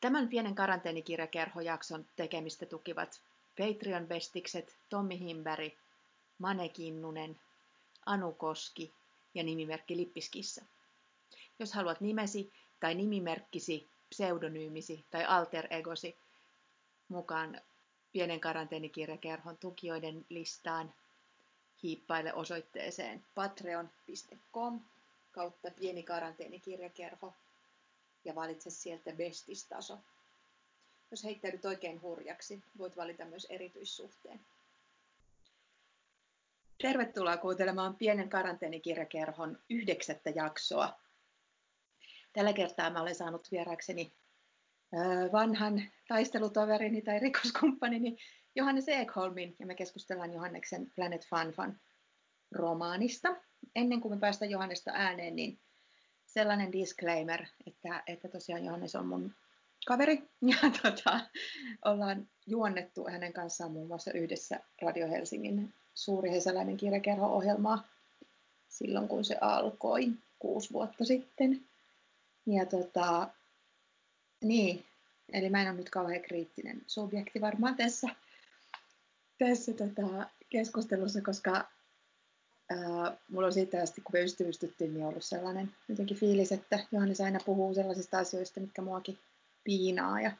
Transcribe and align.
Tämän 0.00 0.28
pienen 0.28 0.54
karanteenikirjakerhojakson 0.54 2.06
tekemistä 2.16 2.66
tukivat 2.66 3.20
Patreon-bestikset 3.58 4.76
Tommi 4.88 5.18
Himberg, 5.18 5.72
Mane 6.38 6.68
Kinnunen, 6.68 7.40
Anu 8.06 8.32
Koski 8.32 8.92
ja 9.34 9.42
nimimerkki 9.42 9.96
Lippiskissa. 9.96 10.64
Jos 11.58 11.72
haluat 11.72 12.00
nimesi 12.00 12.52
tai 12.80 12.94
nimimerkkisi, 12.94 13.88
pseudonyymisi 14.10 15.04
tai 15.10 15.24
alter 15.24 15.66
egosi 15.70 16.16
mukaan 17.08 17.60
pienen 18.12 18.40
karanteenikirjakerhon 18.40 19.58
tukijoiden 19.58 20.26
listaan, 20.28 20.94
hiippaile 21.82 22.32
osoitteeseen 22.34 23.24
patreon.com 23.34 24.80
kautta 25.32 25.70
pieni 25.70 26.02
karanteenikirjakerho 26.02 27.34
ja 28.26 28.34
valitse 28.34 28.70
sieltä 28.70 29.12
bestistaso. 29.12 29.98
Jos 31.10 31.24
heittäydyt 31.24 31.64
oikein 31.64 32.02
hurjaksi, 32.02 32.62
voit 32.78 32.96
valita 32.96 33.24
myös 33.24 33.46
erityissuhteen. 33.50 34.40
Tervetuloa 36.82 37.36
kuuntelemaan 37.36 37.96
pienen 37.96 38.28
karanteenikirjakerhon 38.28 39.58
yhdeksättä 39.70 40.30
jaksoa. 40.30 41.00
Tällä 42.32 42.52
kertaa 42.52 42.90
mä 42.90 43.02
olen 43.02 43.14
saanut 43.14 43.48
vieraakseni 43.50 44.12
vanhan 45.32 45.82
taistelutoverini 46.08 47.02
tai 47.02 47.18
rikoskumppanini 47.18 48.16
Johannes 48.54 48.88
Ekholmin 48.88 49.56
ja 49.58 49.66
me 49.66 49.74
keskustellaan 49.74 50.32
Johanneksen 50.32 50.90
Planet 50.94 51.26
Fanfan 51.26 51.80
romaanista. 52.50 53.36
Ennen 53.74 54.00
kuin 54.00 54.14
me 54.14 54.20
päästään 54.20 54.50
Johannesta 54.50 54.90
ääneen, 54.94 55.36
niin 55.36 55.60
sellainen 56.36 56.72
disclaimer, 56.72 57.46
että, 57.66 58.02
että 58.06 58.28
tosiaan 58.28 58.64
Johannes 58.64 58.94
on 58.94 59.06
mun 59.06 59.34
kaveri 59.86 60.16
ja 60.52 60.70
tota, 60.82 61.20
ollaan 61.84 62.28
juonnettu 62.46 63.06
hänen 63.10 63.32
kanssaan 63.32 63.72
muun 63.72 63.88
muassa 63.88 64.12
yhdessä 64.12 64.60
Radio 64.82 65.08
Helsingin 65.08 65.74
suuri 65.94 66.30
hesäläinen 66.30 66.76
kirjakerho-ohjelmaa 66.76 67.88
silloin, 68.68 69.08
kun 69.08 69.24
se 69.24 69.36
alkoi 69.40 70.12
kuusi 70.38 70.72
vuotta 70.72 71.04
sitten. 71.04 71.64
Ja 72.46 72.66
tota, 72.66 73.28
niin, 74.44 74.84
eli 75.32 75.50
mä 75.50 75.62
en 75.62 75.68
ole 75.68 75.76
nyt 75.76 75.90
kauhean 75.90 76.22
kriittinen 76.22 76.82
subjekti 76.86 77.40
varmaan 77.40 77.76
tässä, 77.76 78.08
tässä 79.38 79.72
tota, 79.72 80.30
keskustelussa, 80.48 81.20
koska 81.22 81.75
ää, 82.70 83.16
mulla 83.28 83.46
on 83.46 83.52
siitä 83.52 83.82
asti, 83.82 84.00
kun 84.00 84.12
me 84.12 84.22
ystävystyttiin, 84.22 84.94
niin 84.94 85.06
ollut 85.06 85.24
sellainen 85.24 85.74
jotenkin 85.88 86.16
fiilis, 86.16 86.52
että 86.52 86.78
Johannes 86.92 87.20
aina 87.20 87.38
puhuu 87.46 87.74
sellaisista 87.74 88.18
asioista, 88.18 88.60
mitkä 88.60 88.82
muakin 88.82 89.18
piinaa 89.64 90.20
ja 90.20 90.32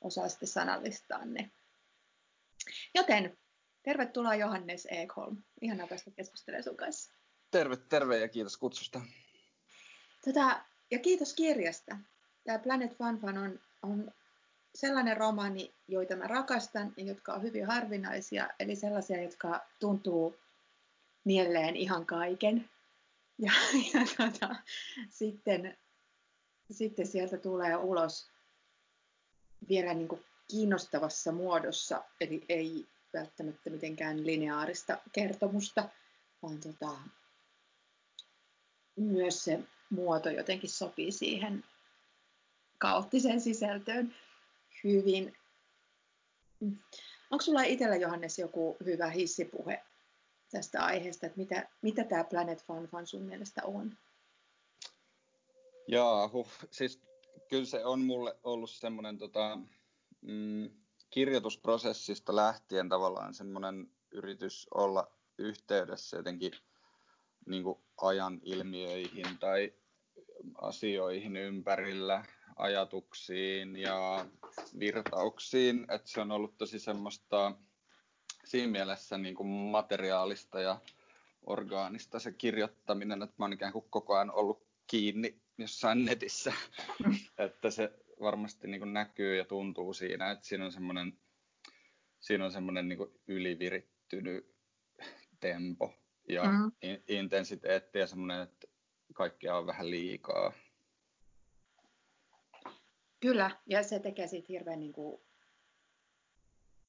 osaa 0.00 0.28
sitten 0.28 0.48
sanallistaa 0.48 1.24
ne. 1.24 1.50
Joten 2.94 3.38
tervetuloa 3.82 4.34
Johannes 4.34 4.88
Ekholm. 4.90 5.36
Ihanaa 5.60 5.86
päästä 5.86 6.10
keskustelemaan 6.10 6.64
sun 6.64 6.76
kanssa. 6.76 7.12
Terve, 7.50 7.76
terve 7.76 8.18
ja 8.18 8.28
kiitos 8.28 8.56
kutsusta. 8.56 9.00
Tota, 10.24 10.60
ja 10.90 10.98
kiitos 10.98 11.34
kirjasta. 11.34 11.96
Tämä 12.44 12.58
Planet 12.58 12.96
Fanfan 12.96 13.38
on, 13.38 13.60
on 13.82 14.12
sellainen 14.74 15.16
romaani, 15.16 15.74
joita 15.88 16.16
mä 16.16 16.26
rakastan 16.26 16.94
ja 16.96 17.04
jotka 17.04 17.34
on 17.34 17.42
hyvin 17.42 17.66
harvinaisia, 17.66 18.50
eli 18.58 18.76
sellaisia, 18.76 19.22
jotka 19.22 19.60
tuntuu 19.80 20.36
mieleen 21.24 21.76
ihan 21.76 22.06
kaiken. 22.06 22.70
Ja, 23.38 23.52
ja 23.94 24.00
tota, 24.16 24.56
sitten, 25.10 25.78
sitten 26.70 27.06
sieltä 27.06 27.36
tulee 27.36 27.76
ulos 27.76 28.30
vielä 29.68 29.94
niin 29.94 30.08
kuin 30.08 30.24
kiinnostavassa 30.50 31.32
muodossa, 31.32 32.04
eli 32.20 32.44
ei 32.48 32.86
välttämättä 33.14 33.70
mitenkään 33.70 34.26
lineaarista 34.26 34.98
kertomusta, 35.12 35.88
vaan 36.42 36.60
tota, 36.60 36.90
myös 38.96 39.44
se 39.44 39.60
muoto 39.90 40.30
jotenkin 40.30 40.70
sopii 40.70 41.12
siihen 41.12 41.64
kaoottiseen 42.78 43.40
sisältöön 43.40 44.14
hyvin. 44.84 45.36
Onko 47.30 47.42
sulla 47.42 47.62
itsellä, 47.62 47.96
Johannes, 47.96 48.38
joku 48.38 48.76
hyvä 48.84 49.10
hissipuhe 49.10 49.82
tästä 50.54 50.84
aiheesta, 50.84 51.26
että 51.26 51.38
mitä, 51.38 51.68
mitä 51.82 52.04
tämä 52.04 52.24
Planet 52.24 52.64
Fun 52.64 53.06
sun 53.06 53.22
mielestä 53.22 53.60
on? 53.64 53.96
Jaahu, 55.88 56.46
siis 56.70 57.02
kyllä 57.48 57.64
se 57.64 57.84
on 57.84 58.00
mulle 58.00 58.36
ollut 58.42 58.70
semmoinen 58.70 59.18
tota, 59.18 59.58
mm, 60.20 60.70
kirjoitusprosessista 61.10 62.36
lähtien 62.36 62.88
tavallaan 62.88 63.34
semmoinen 63.34 63.90
yritys 64.10 64.66
olla 64.74 65.10
yhteydessä 65.38 66.16
jotenkin 66.16 66.52
niin 67.46 67.62
kuin 67.62 67.78
ajan 67.96 68.40
ilmiöihin 68.42 69.38
tai 69.40 69.72
asioihin 70.54 71.36
ympärillä, 71.36 72.24
ajatuksiin 72.56 73.76
ja 73.76 74.26
virtauksiin, 74.78 75.86
että 75.88 76.10
se 76.10 76.20
on 76.20 76.32
ollut 76.32 76.58
tosi 76.58 76.78
semmoista 76.78 77.52
siinä 78.44 78.72
mielessä 78.72 79.18
niin 79.18 79.34
kuin 79.34 79.48
materiaalista 79.48 80.60
ja 80.60 80.80
orgaanista 81.42 82.18
se 82.18 82.32
kirjoittaminen, 82.32 83.22
että 83.22 83.34
mä 83.38 83.44
oon 83.44 83.52
ikään 83.52 83.72
kuin 83.72 83.86
koko 83.90 84.14
ajan 84.14 84.30
ollut 84.30 84.66
kiinni 84.86 85.40
jossain 85.58 86.04
netissä, 86.04 86.52
että 87.38 87.70
se 87.70 87.92
varmasti 88.20 88.68
niin 88.68 88.80
kuin 88.80 88.92
näkyy 88.92 89.36
ja 89.36 89.44
tuntuu 89.44 89.94
siinä, 89.94 90.30
että 90.30 90.46
siinä 90.46 90.64
on 90.64 90.72
semmoinen, 90.72 91.18
siinä 92.20 92.44
on 92.44 92.52
semmoinen 92.52 92.88
niin 92.88 92.96
kuin 92.96 93.20
ylivirittynyt 93.26 94.54
tempo 95.40 95.94
ja 96.28 96.44
mm. 96.44 96.72
intensiteetti 97.08 97.98
ja 97.98 98.06
semmoinen, 98.06 98.42
että 98.42 98.66
kaikkea 99.14 99.56
on 99.56 99.66
vähän 99.66 99.90
liikaa. 99.90 100.52
Kyllä, 103.20 103.50
ja 103.66 103.82
se 103.82 103.98
tekee 103.98 104.26
siitä 104.26 104.46
hirveän 104.48 104.80
niin 104.80 104.92
kuin, 104.92 105.22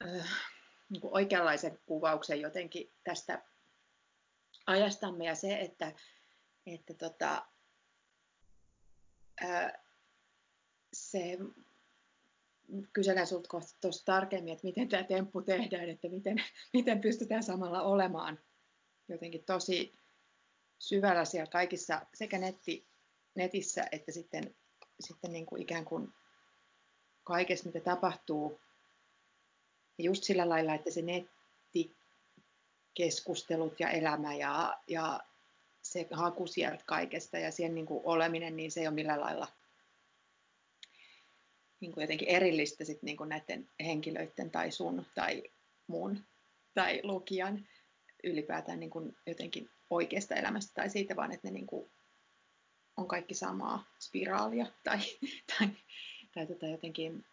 äh, 0.06 0.55
niin 0.90 1.02
kuin 1.02 1.14
oikeanlaisen 1.14 1.80
kuvauksen 1.86 2.42
jotenkin 2.42 2.92
tästä 3.04 3.44
ajastamme 4.68 5.26
ja 5.26 5.36
se, 5.36 5.60
että, 5.60 5.92
että 6.66 6.94
tota, 6.94 7.46
äh, 9.44 9.74
se 10.94 11.38
kyselen 12.94 13.28
sinulta 13.28 13.50
kohta 13.50 13.78
tuossa 13.82 14.06
tarkemmin, 14.06 14.54
että 14.54 14.68
miten 14.68 14.90
tämä 14.90 15.04
temppu 15.04 15.42
tehdään, 15.42 15.90
että 15.90 16.10
miten, 16.10 16.44
miten 16.74 17.02
pystytään 17.02 17.44
samalla 17.44 17.82
olemaan 17.82 18.40
jotenkin 19.08 19.44
tosi 19.44 19.94
syvällä 20.80 21.26
siellä 21.26 21.52
kaikissa 21.52 22.06
sekä 22.14 22.38
netti, 22.38 22.88
netissä 23.36 23.86
että 23.92 24.12
sitten, 24.12 24.56
sitten 25.00 25.32
niin 25.32 25.46
kuin 25.46 25.62
ikään 25.62 25.86
kuin 25.86 26.14
kaikessa, 27.24 27.66
mitä 27.66 27.80
tapahtuu. 27.80 28.62
Just 29.98 30.24
sillä 30.24 30.50
lailla, 30.50 30.74
että 30.74 30.92
se 30.92 31.02
nettikeskustelut 31.02 33.80
ja 33.80 33.90
elämä 33.90 34.36
ja, 34.36 34.78
ja 34.88 35.20
se 35.82 36.08
haku 36.12 36.48
sieltä 36.48 36.84
kaikesta 36.86 37.38
ja 37.38 37.52
siihen 37.52 37.76
niin 37.76 37.86
oleminen, 37.90 38.58
niin 38.58 38.72
se 38.72 38.80
ei 38.80 38.88
ole 38.88 38.96
millään 38.96 39.22
lailla 39.22 39.48
niin 41.80 41.92
kuin 41.92 42.02
jotenkin 42.02 42.28
erillistä 42.28 42.86
sit 42.86 43.04
niin 43.04 43.18
kuin 43.18 43.30
näiden 43.30 43.70
henkilöiden 43.86 44.52
tai 44.52 44.72
sun 44.72 45.06
tai 45.16 45.44
mun 45.88 46.24
tai 46.74 47.00
lukijan 47.04 47.68
ylipäätään 48.24 48.80
niin 48.80 48.90
kuin 48.90 49.18
jotenkin 49.26 49.70
oikeasta 49.90 50.36
elämästä 50.36 50.72
tai 50.74 50.90
siitä, 50.90 51.16
vaan 51.16 51.32
että 51.32 51.48
ne 51.48 51.52
niin 51.52 51.68
kuin 51.68 51.92
on 52.98 53.08
kaikki 53.08 53.34
samaa 53.34 53.86
spiraalia 54.00 54.66
tai, 54.84 55.00
tai, 55.58 55.70
tai 56.34 56.48
tota 56.48 56.68
jotenkin 56.68 57.26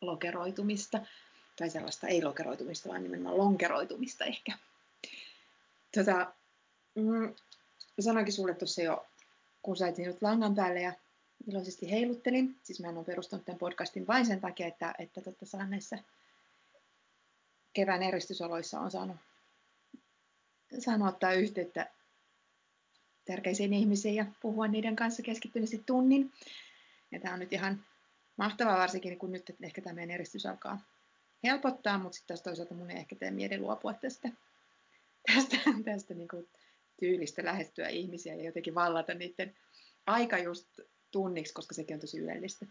lokeroitumista 0.00 1.06
tai 1.58 1.70
sellaista 1.70 2.06
ei 2.06 2.22
lokeroitumista, 2.22 2.88
vaan 2.88 3.02
nimenomaan 3.02 3.38
lonkeroitumista 3.38 4.24
ehkä. 4.24 4.58
Tota, 5.94 6.32
mm, 6.94 7.34
sanoinkin 8.00 8.32
sulle 8.32 8.54
tuossa 8.54 8.82
jo, 8.82 9.06
kun 9.62 9.76
sait 9.76 9.98
minut 9.98 10.22
langan 10.22 10.54
päälle 10.54 10.80
ja 10.80 10.92
iloisesti 11.46 11.90
heiluttelin. 11.90 12.56
Siis 12.62 12.80
mä 12.80 12.88
en 12.88 12.96
ole 12.96 13.04
perustanut 13.04 13.44
tämän 13.46 13.58
podcastin 13.58 14.06
vain 14.06 14.26
sen 14.26 14.40
takia, 14.40 14.66
että, 14.66 14.94
että 14.98 15.20
totta 15.20 15.46
saan 15.46 15.70
näissä 15.70 15.98
kevään 17.72 18.02
eristysoloissa 18.02 18.80
on 18.80 18.90
saanut, 18.90 19.16
saanut 20.78 21.08
ottaa 21.08 21.32
yhteyttä 21.32 21.90
tärkeisiin 23.24 23.72
ihmisiin 23.72 24.14
ja 24.14 24.26
puhua 24.42 24.68
niiden 24.68 24.96
kanssa 24.96 25.22
keskittyneesti 25.22 25.82
tunnin. 25.86 26.32
Ja 27.10 27.20
tämä 27.20 27.34
on 27.34 27.40
nyt 27.40 27.52
ihan 27.52 27.84
mahtavaa 28.36 28.78
varsinkin, 28.78 29.18
kun 29.18 29.32
nyt 29.32 29.56
ehkä 29.62 29.82
tämä 29.82 29.94
meidän 29.94 30.14
eristys 30.14 30.46
alkaa 30.46 30.80
helpottaa, 31.44 31.98
mutta 31.98 32.16
sitten 32.16 32.28
taas 32.28 32.42
toisaalta 32.42 32.74
mun 32.74 32.90
ei 32.90 32.96
ehkä 32.96 33.16
tee 33.16 33.30
mieli 33.30 33.58
luopua 33.58 33.94
tästä, 33.94 34.28
tästä, 35.32 35.56
tästä 35.84 36.14
niin 36.14 36.28
kuin 36.28 36.48
tyylistä 37.00 37.44
lähettyä 37.44 37.88
ihmisiä 37.88 38.34
ja 38.34 38.44
jotenkin 38.44 38.74
vallata 38.74 39.14
niiden 39.14 39.56
aika 40.06 40.38
just 40.38 40.66
tunniksi, 41.10 41.54
koska 41.54 41.74
sekin 41.74 41.94
on 41.94 42.00
tosi 42.00 42.18
ylellistä. 42.18 42.66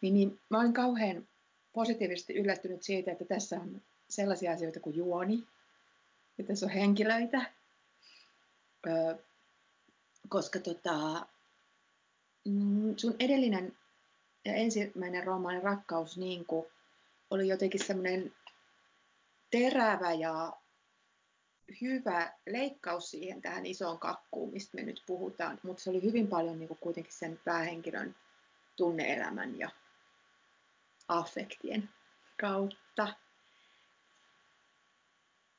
Niin, 0.00 0.14
niin 0.14 0.40
mä 0.48 0.60
olin 0.60 0.74
kauhean 0.74 1.28
positiivisesti 1.72 2.34
yllättynyt 2.34 2.82
siitä, 2.82 3.12
että 3.12 3.24
tässä 3.24 3.56
on 3.56 3.82
sellaisia 4.10 4.52
asioita 4.52 4.80
kuin 4.80 4.96
juoni, 4.96 5.46
ja 6.38 6.44
tässä 6.44 6.66
on 6.66 6.72
henkilöitä, 6.72 7.52
öö, 8.86 9.14
koska 10.28 10.58
tota, 10.58 11.26
mm, 12.44 12.96
sun 12.96 13.16
edellinen 13.18 13.76
ja 14.44 14.54
ensimmäinen 14.54 15.24
romaani 15.24 15.60
Rakkaus 15.60 16.18
niin 16.18 16.44
kuin, 16.44 16.66
oli 17.30 17.48
jotenkin 17.48 17.84
semmoinen 17.84 18.34
terävä 19.50 20.12
ja 20.12 20.52
hyvä 21.80 22.32
leikkaus 22.46 23.10
siihen 23.10 23.42
tähän 23.42 23.66
isoon 23.66 23.98
kakkuun, 23.98 24.52
mistä 24.52 24.76
me 24.76 24.82
nyt 24.82 25.02
puhutaan, 25.06 25.60
mutta 25.62 25.82
se 25.82 25.90
oli 25.90 26.02
hyvin 26.02 26.28
paljon 26.28 26.58
niin 26.58 26.68
kuin 26.68 26.78
kuitenkin 26.78 27.12
sen 27.12 27.40
päähenkilön 27.44 28.16
tunneelämän 28.76 29.58
ja 29.58 29.70
affektien 31.08 31.88
kautta. 32.40 33.08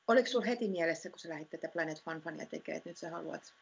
Oliko 0.08 0.28
sinulla 0.28 0.46
heti 0.46 0.68
mielessä, 0.68 1.10
kun 1.10 1.18
sä 1.18 1.28
lähdit 1.28 1.50
tätä 1.50 1.68
Planet 1.68 2.04
Funfania 2.04 2.46
tekemään, 2.46 2.76
että 2.76 2.90
nyt 2.90 2.98
sä 2.98 3.10
haluat 3.10 3.54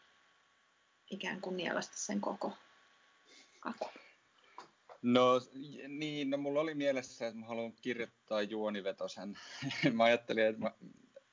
ikään 1.10 1.40
kuin 1.40 1.56
nielasta 1.56 1.96
sen 1.96 2.20
koko 2.20 2.52
kakun? 3.60 3.90
No 5.06 5.40
niin, 5.88 6.30
no 6.30 6.36
mulla 6.36 6.60
oli 6.60 6.74
mielessä, 6.74 7.26
että 7.26 7.40
mä 7.40 7.46
haluan 7.46 7.72
kirjoittaa 7.72 8.42
juonivetosen. 8.42 9.38
mä 9.96 10.04
ajattelin, 10.04 10.46
että 10.46 10.60
mä, 10.62 10.70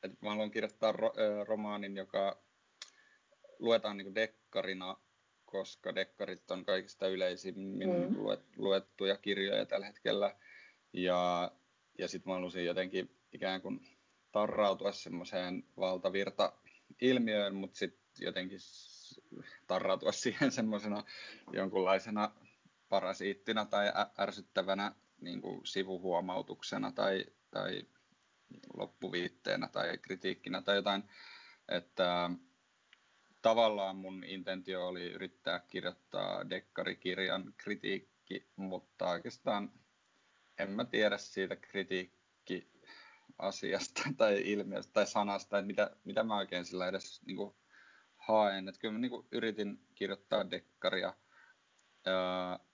että 0.03 0.17
mä 0.21 0.29
haluan 0.29 0.51
kirjoittaa 0.51 0.91
ro, 0.91 1.13
romaanin, 1.47 1.97
joka 1.97 2.43
luetaan 3.59 3.97
niin 3.97 4.15
dekkarina, 4.15 4.97
koska 5.45 5.95
dekkarit 5.95 6.51
on 6.51 6.65
kaikista 6.65 7.07
yleisimmin 7.07 7.89
mm. 7.89 8.17
luet, 8.17 8.39
luettuja 8.57 9.17
kirjoja 9.17 9.65
tällä 9.65 9.85
hetkellä. 9.85 10.35
Ja, 10.93 11.51
ja 11.97 12.07
sitten 12.07 12.29
mä 12.29 12.35
halusin 12.35 12.65
jotenkin 12.65 13.15
ikään 13.31 13.61
kuin 13.61 13.87
tarrautua 14.31 14.91
semmoiseen 14.91 15.63
valtavirta-ilmiöön, 15.77 17.55
mutta 17.55 17.77
sitten 17.77 18.25
jotenkin 18.25 18.59
tarrautua 19.67 20.11
siihen 20.21 20.51
semmoisena 20.51 21.03
jonkunlaisena 21.53 22.31
parasiittina 22.93 23.65
tai 23.65 23.91
ärsyttävänä 24.19 24.95
niin 25.21 25.41
kuin 25.41 25.65
sivuhuomautuksena 25.65 26.91
tai, 26.91 27.25
tai 27.51 27.83
loppuviitteenä 28.73 29.67
tai 29.67 29.97
kritiikkinä 29.97 30.61
tai 30.61 30.75
jotain, 30.75 31.03
että 31.69 32.29
tavallaan 33.41 33.95
mun 33.95 34.23
intentio 34.23 34.87
oli 34.87 35.11
yrittää 35.11 35.59
kirjoittaa 35.59 36.49
dekkarikirjan 36.49 37.53
kritiikki, 37.57 38.47
mutta 38.55 39.09
oikeastaan 39.09 39.71
en 40.57 40.69
mä 40.69 40.85
tiedä 40.85 41.17
siitä 41.17 41.55
kritiikki 41.55 42.71
asiasta 43.37 44.01
tai 44.17 44.41
ilmiöstä 44.45 44.93
tai 44.93 45.07
sanasta, 45.07 45.57
että 45.57 45.67
mitä, 45.67 45.95
mitä 46.03 46.23
mä 46.23 46.37
oikein 46.37 46.65
sillä 46.65 46.87
edes 46.87 47.21
niin 47.25 47.37
kuin, 47.37 47.55
haen. 48.15 48.67
Että 48.67 48.81
kyllä 48.81 48.91
mä 48.91 48.99
niin 48.99 49.11
kuin, 49.11 49.27
yritin 49.31 49.79
kirjoittaa 49.95 50.51
dekkaria, 50.51 51.13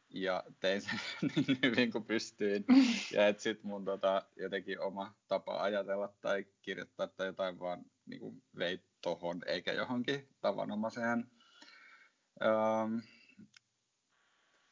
ja 0.10 0.44
tein 0.60 0.82
sen 0.82 1.00
niin 1.36 1.60
hyvin 1.64 1.92
kuin 1.92 2.06
pystyin. 2.06 2.66
Ja 3.14 3.28
että 3.28 3.44
sitten 3.44 3.68
mun 3.68 3.86
tota, 3.86 4.26
jotenkin 4.36 4.80
oma 4.80 5.16
tapa 5.28 5.62
ajatella 5.62 6.14
tai 6.22 6.46
kirjoittaa 6.62 7.08
tai 7.08 7.28
jotain 7.28 7.60
vaan 7.60 7.86
niin 8.06 8.20
kuin 8.20 8.44
vei 8.58 8.80
tohon 9.02 9.42
eikä 9.46 9.74
johonkin 9.74 10.28
tavanomaiseen. 10.42 11.32
Um, 12.44 13.02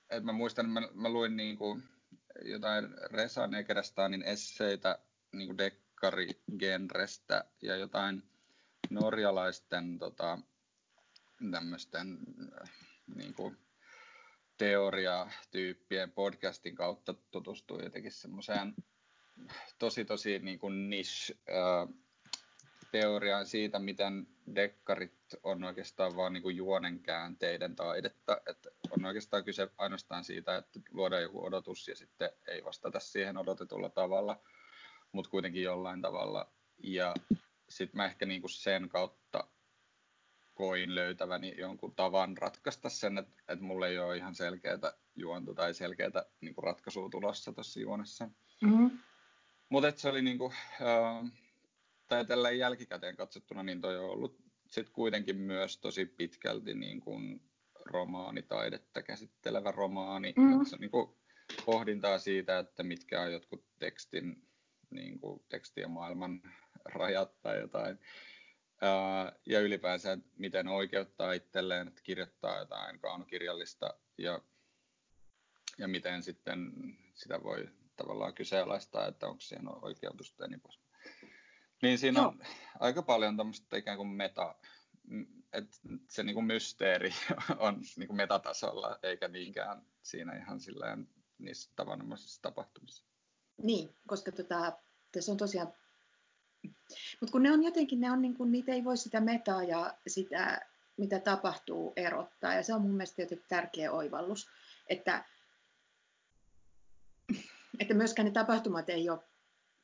et 0.09 0.23
mä 0.23 0.31
muistan, 0.31 0.69
mä, 0.69 0.81
mä 0.93 1.09
luin 1.09 1.37
niin 1.37 1.57
kuin 1.57 1.83
jotain 2.45 2.85
Resa 3.11 3.47
Negerstanin 3.47 4.23
esseitä 4.23 4.99
niin 5.31 5.47
kuin 5.47 5.57
dekkarigenrestä 5.57 7.45
ja 7.61 7.75
jotain 7.75 8.23
norjalaisten 8.89 9.99
tota, 9.99 10.39
tämmöisten 11.51 12.17
niin 13.15 13.33
kuin, 13.33 13.57
teoriatyyppien 14.57 16.11
podcastin 16.11 16.75
kautta 16.75 17.13
tutustuin 17.31 17.83
jotenkin 17.83 18.11
semmoiseen 18.11 18.75
tosi 19.79 20.05
tosi 20.05 20.39
niin 20.39 20.59
kuin 20.59 20.89
niche 20.89 21.37
teoriaan 22.91 23.45
siitä, 23.45 23.79
miten 23.79 24.27
dekkarit 24.55 25.13
on 25.43 25.63
oikeastaan 25.63 26.15
vaan 26.15 26.33
niin 26.33 26.43
kuin 26.43 26.55
juonenkäänteiden 26.55 27.75
taidetta. 27.75 28.41
Että 28.49 28.69
on 28.89 29.05
oikeastaan 29.05 29.43
kyse 29.43 29.67
ainoastaan 29.77 30.23
siitä, 30.23 30.57
että 30.57 30.79
luodaan 30.91 31.21
joku 31.21 31.45
odotus 31.45 31.87
ja 31.87 31.95
sitten 31.95 32.29
ei 32.47 32.63
vastata 32.63 32.99
siihen 32.99 33.37
odotetulla 33.37 33.89
tavalla, 33.89 34.41
mutta 35.11 35.31
kuitenkin 35.31 35.63
jollain 35.63 36.01
tavalla. 36.01 36.51
Ja 36.77 37.13
sitten 37.69 37.97
mä 37.97 38.05
ehkä 38.05 38.25
niin 38.25 38.41
kuin 38.41 38.51
sen 38.51 38.89
kautta 38.89 39.47
koin 40.57 40.95
löytäväni 40.95 41.55
jonkun 41.57 41.95
tavan 41.95 42.37
ratkaista 42.37 42.89
sen, 42.89 43.17
että, 43.17 43.43
että 43.47 43.65
mulle 43.65 43.87
ei 43.87 43.99
ole 43.99 44.17
ihan 44.17 44.35
selkeää 44.35 44.93
juonta 45.15 45.53
tai 45.53 45.73
selkeää 45.73 46.25
niin 46.41 46.55
kuin 46.55 46.63
ratkaisua 46.63 47.09
tulossa 47.09 47.53
tuossa 47.53 47.79
juonessa. 47.79 48.29
Mm-hmm. 48.61 48.99
Mutta 49.69 49.91
se 49.95 50.09
oli 50.09 50.21
niin 50.21 50.37
kuin, 50.37 50.53
äh, 50.81 51.31
tai 52.07 52.25
tällä 52.25 52.51
jälkikäteen 52.51 53.15
katsottuna, 53.15 53.63
niin 53.63 53.81
toi 53.81 53.97
on 53.97 54.09
ollut 54.09 54.37
sit 54.67 54.89
kuitenkin 54.89 55.37
myös 55.37 55.77
tosi 55.77 56.05
pitkälti 56.05 56.73
niin 56.73 56.99
kuin 56.99 57.41
romaanitaidetta 57.85 59.01
käsittelevä 59.01 59.71
romaani. 59.71 60.33
Mm-hmm. 60.37 60.65
Se 60.65 60.75
on 60.75 60.81
niin 60.81 60.91
kuin 60.91 61.09
pohdintaa 61.65 62.17
siitä, 62.17 62.59
että 62.59 62.83
mitkä 62.83 63.21
on 63.21 63.31
jotkut 63.31 63.65
tekstin, 63.79 64.47
niin 64.89 65.19
kuin 65.19 65.41
tekstin 65.49 65.81
ja 65.81 65.87
maailman 65.87 66.41
rajat 66.85 67.41
tai 67.41 67.59
jotain 67.59 67.99
ja 69.45 69.59
ylipäänsä, 69.59 70.17
miten 70.37 70.67
oikeuttaa 70.67 71.33
itselleen, 71.33 71.87
että 71.87 72.01
kirjoittaa 72.01 72.57
jotain 72.57 72.99
kaunokirjallista 72.99 73.93
ja, 74.17 74.41
ja 75.77 75.87
miten 75.87 76.23
sitten 76.23 76.71
sitä 77.13 77.43
voi 77.43 77.69
tavallaan 77.95 78.33
kyseenalaistaa, 78.33 79.07
että 79.07 79.27
onko 79.27 79.41
siihen 79.41 79.83
oikeutusta 79.83 80.43
ja 80.43 80.47
niin 80.47 80.61
pois. 80.61 80.79
Niin 81.81 81.97
siinä 81.97 82.27
on 82.27 82.37
no. 82.37 82.45
aika 82.79 83.01
paljon 83.01 83.37
tämmöistä 83.37 83.77
ikään 83.77 83.97
kuin 83.97 84.07
meta, 84.07 84.55
että 85.53 85.77
se 86.09 86.23
niin 86.23 86.33
kuin 86.33 86.45
mysteeri 86.45 87.13
on 87.57 87.81
niin 87.97 88.07
kuin 88.07 88.17
metatasolla, 88.17 88.99
eikä 89.03 89.27
niinkään 89.27 89.85
siinä 90.01 90.37
ihan 90.37 90.59
silleen 90.59 91.09
niissä 91.37 91.71
tavanomaisissa 91.75 92.41
tapahtumissa. 92.41 93.05
Niin, 93.63 93.95
koska 94.07 94.31
tota, 94.31 94.77
tässä 95.11 95.31
on 95.31 95.37
tosiaan 95.37 95.73
mutta 97.21 97.31
kun 97.31 97.43
ne 97.43 97.51
on 97.51 97.63
jotenkin, 97.63 97.99
ne 97.99 98.11
on 98.11 98.21
niin 98.21 98.33
kuin, 98.33 98.51
niitä 98.51 98.71
ei 98.71 98.83
voi 98.83 98.97
sitä 98.97 99.21
metaa 99.21 99.63
ja 99.63 99.97
sitä, 100.07 100.61
mitä 100.97 101.19
tapahtuu, 101.19 101.93
erottaa. 101.95 102.53
Ja 102.53 102.63
se 102.63 102.73
on 102.73 102.81
mun 102.81 102.95
mielestä 102.95 103.21
jotenkin 103.21 103.45
tärkeä 103.49 103.91
oivallus, 103.91 104.49
että, 104.89 105.25
että 107.79 107.93
myöskään 107.93 108.25
ne 108.25 108.31
tapahtumat 108.31 108.89
ei 108.89 109.09
ole 109.09 109.19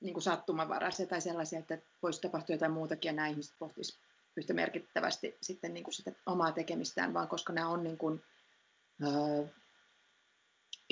niin 0.02 0.14
kuin 0.14 0.24
sattumanvaraisia 0.24 1.08
tai 1.08 1.22
sellaisia, 1.22 1.60
että 1.60 1.78
voisi 2.02 2.22
tapahtua 2.22 2.54
jotain 2.54 2.72
muutakin 2.72 3.10
ja 3.10 3.14
nämä 3.14 3.28
ihmiset 3.28 3.56
pohtisivat 3.60 4.04
yhtä 4.38 4.54
merkittävästi 4.54 5.38
sitten 5.42 5.74
niin 5.74 5.84
kuin 5.84 5.94
sitä 5.94 6.12
omaa 6.26 6.52
tekemistään, 6.52 7.14
vaan 7.14 7.28
koska 7.28 7.54
nämä 7.54 7.70
on 7.70 7.84
niin 7.84 7.98
kuin, 7.98 8.24
öö, 9.04 9.46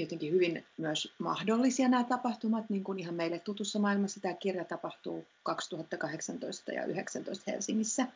jotenkin 0.01 0.31
hyvin 0.31 0.65
myös 0.77 1.13
mahdollisia 1.20 1.89
nämä 1.89 2.03
tapahtumat, 2.03 2.70
niin 2.70 2.84
kuin 2.84 3.00
ihan 3.00 3.15
meille 3.15 3.39
tutussa 3.39 3.79
maailmassa. 3.79 4.20
Tämä 4.20 4.34
kirja 4.34 4.65
tapahtuu 4.65 5.27
2018 5.43 6.72
ja 6.72 6.81
2019 6.81 7.51
Helsingissä. 7.51 8.08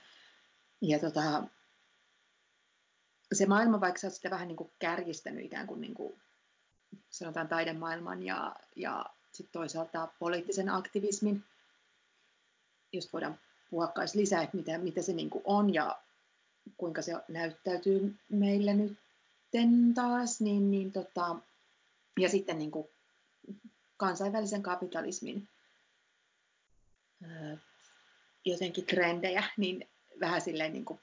Ja 0.82 1.00
tota, 1.00 1.44
se 3.34 3.46
maailma, 3.46 3.82
vaikka 3.82 4.00
sä 4.00 4.10
sitä 4.10 4.30
vähän 4.30 4.48
niin 4.48 4.56
kuin 4.56 4.72
kärjistänyt 4.80 5.46
ikään 5.46 5.68
kuin, 5.68 5.82
niin 5.82 5.94
kuin 5.94 6.14
sanotaan 7.10 7.48
taidemaailman 7.48 8.24
ja, 8.24 8.56
ja 8.76 9.06
sitten 9.32 9.54
toisaalta 9.54 10.08
poliittisen 10.20 10.70
aktivismin, 10.70 11.44
jos 12.92 13.14
voidaan 13.14 13.40
puhua 13.70 13.94
lisää, 14.14 14.44
että 14.44 14.58
mitä, 14.58 14.78
mitä 14.78 15.02
se 15.02 15.14
niin 15.14 15.30
kuin 15.30 15.42
on 15.46 15.74
ja 15.74 16.00
kuinka 16.78 17.02
se 17.02 17.14
näyttäytyy 17.28 18.16
meille 18.30 18.74
nyt 18.74 18.98
taas, 19.96 20.42
niin, 20.42 20.72
niin 20.72 20.92
tota, 20.92 21.36
ja 22.20 22.30
sitten 22.30 22.58
niin 22.58 22.72
kuin 22.72 22.88
kansainvälisen 23.98 24.64
kapitalismin 24.64 25.50
jotenkin 28.46 28.86
trendejä, 28.86 29.44
niin 29.58 29.90
vähän 30.20 30.42
silleen 30.42 30.74
niin 30.74 30.86
kuin 30.86 31.00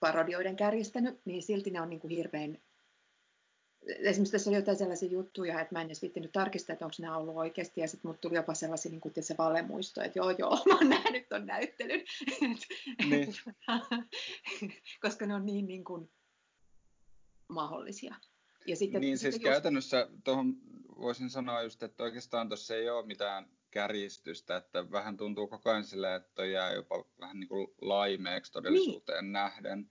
parodioiden 0.00 0.56
kärjistänyt, 0.56 1.20
niin 1.24 1.42
silti 1.42 1.70
ne 1.70 1.80
on 1.80 1.90
niin 1.90 2.00
kuin 2.00 2.16
hirveän... 2.16 2.58
Esimerkiksi 3.86 4.32
tässä 4.32 4.50
oli 4.50 4.56
jotain 4.56 4.78
sellaisia 4.78 5.08
juttuja, 5.08 5.60
että 5.60 5.74
mä 5.74 5.80
en 5.80 5.86
edes 5.86 6.02
viittinyt 6.02 6.32
tarkistaa, 6.32 6.72
että 6.72 6.84
onko 6.84 6.96
nämä 7.00 7.16
ollut 7.16 7.36
oikeasti, 7.36 7.80
ja 7.80 7.88
sitten 7.88 8.08
mut 8.08 8.20
tuli 8.20 8.34
jopa 8.34 8.54
sellaisia 8.54 8.90
niin 8.90 9.00
kuin 9.00 9.14
se 9.20 9.34
valemuisto, 9.38 10.02
että 10.02 10.18
joo 10.18 10.30
joo, 10.30 10.58
mä 10.68 10.74
oon 10.74 10.88
nähnyt 10.88 11.28
ton 11.28 11.46
näyttelyn. 11.46 12.00
Niin. 13.10 13.34
Koska 15.00 15.26
ne 15.26 15.34
on 15.34 15.46
niin, 15.46 15.66
niin 15.66 15.84
kuin 15.84 16.10
mahdollisia. 17.48 18.14
Ja 18.66 18.76
sitten, 18.76 19.00
niin 19.00 19.18
sitten 19.18 19.32
siis 19.32 19.44
just... 19.44 19.52
käytännössä 19.52 20.08
tuohon 20.24 20.56
voisin 21.00 21.30
sanoa 21.30 21.62
just, 21.62 21.82
että 21.82 22.02
oikeastaan 22.02 22.48
tuossa 22.48 22.74
ei 22.74 22.90
ole 22.90 23.06
mitään 23.06 23.48
kärjistystä, 23.70 24.56
että 24.56 24.90
vähän 24.90 25.16
tuntuu 25.16 25.46
koko 25.46 25.70
ajan 25.70 25.84
silleen, 25.84 26.16
että 26.22 26.44
jää 26.44 26.72
jopa 26.72 27.04
vähän 27.20 27.40
niin 27.40 27.48
kuin 27.48 27.68
laimeeksi 27.80 28.52
todellisuuteen 28.52 29.24
niin. 29.24 29.32
nähden. 29.32 29.90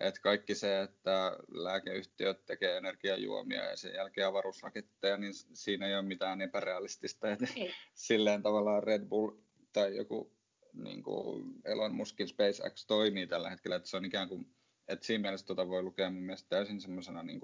Että 0.00 0.20
kaikki 0.20 0.54
se, 0.54 0.82
että 0.82 1.36
lääkeyhtiöt 1.48 2.46
tekee 2.46 2.76
energiajuomia 2.76 3.64
ja 3.64 3.76
sen 3.76 3.94
jälkeen 3.94 4.26
avaruusraketteja, 4.26 5.16
niin 5.16 5.34
siinä 5.34 5.86
ei 5.86 5.94
ole 5.94 6.02
mitään 6.02 6.40
epärealistista. 6.40 7.30
Että 7.30 7.46
silleen 7.94 8.42
tavallaan 8.42 8.82
Red 8.82 9.04
Bull 9.04 9.30
tai 9.72 9.96
joku 9.96 10.32
niin 10.72 11.02
kuin 11.02 11.54
Elon 11.64 11.94
Muskin 11.94 12.28
SpaceX 12.28 12.86
toimii 12.86 13.26
tällä 13.26 13.50
hetkellä, 13.50 13.76
että 13.76 13.88
se 13.88 13.96
on 13.96 14.04
ikään 14.04 14.28
kuin 14.28 14.55
että 14.88 15.06
siinä 15.06 15.22
mielessä 15.22 15.46
tota 15.46 15.68
voi 15.68 15.82
lukea 15.82 16.10
mun 16.10 16.22
mielestä 16.22 16.48
täysin 16.48 16.80
semmoisena 16.80 17.22
niin 17.22 17.40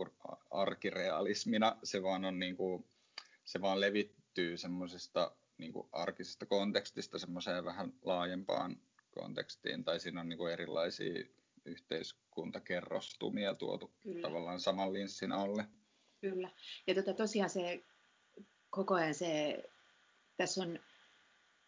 arkirealismina. 0.50 1.76
Se 1.82 2.02
vaan 2.02 2.24
on 2.24 2.38
niin 2.38 2.56
kuin, 2.56 2.84
se 3.44 3.60
vaan 3.60 3.80
levittyy 3.80 4.56
semmoisesta 4.56 5.32
niin 5.58 5.72
kuin 5.72 5.88
arkisesta 5.92 6.46
kontekstista 6.46 7.18
semmoiseen 7.18 7.64
vähän 7.64 7.92
laajempaan 8.02 8.76
kontekstiin, 9.10 9.84
tai 9.84 10.00
siinä 10.00 10.20
on 10.20 10.28
niin 10.28 10.38
kuin 10.38 10.52
erilaisia 10.52 11.24
yhteiskuntakerrostumia 11.64 13.54
tuotu 13.54 13.92
Kyllä. 14.02 14.22
tavallaan 14.22 14.60
saman 14.60 14.92
linssin 14.92 15.32
alle. 15.32 15.66
Kyllä. 16.20 16.50
Ja 16.86 16.94
tota, 16.94 17.14
tosiaan 17.14 17.50
se 17.50 17.82
koko 18.70 18.94
ajan 18.94 19.14
se, 19.14 19.62
tässä 20.36 20.62
on, 20.62 20.78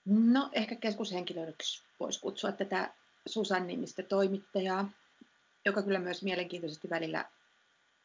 no 0.04 0.50
ehkä 0.52 0.74
keskushenkilöksi 0.76 1.82
voisi 2.00 2.20
kutsua 2.20 2.52
tätä 2.52 2.94
Susan 3.26 3.66
nimistä 3.66 4.02
toimittajaa, 4.02 4.90
joka 5.64 5.82
kyllä 5.82 5.98
myös 5.98 6.22
mielenkiintoisesti 6.22 6.90
välillä 6.90 7.24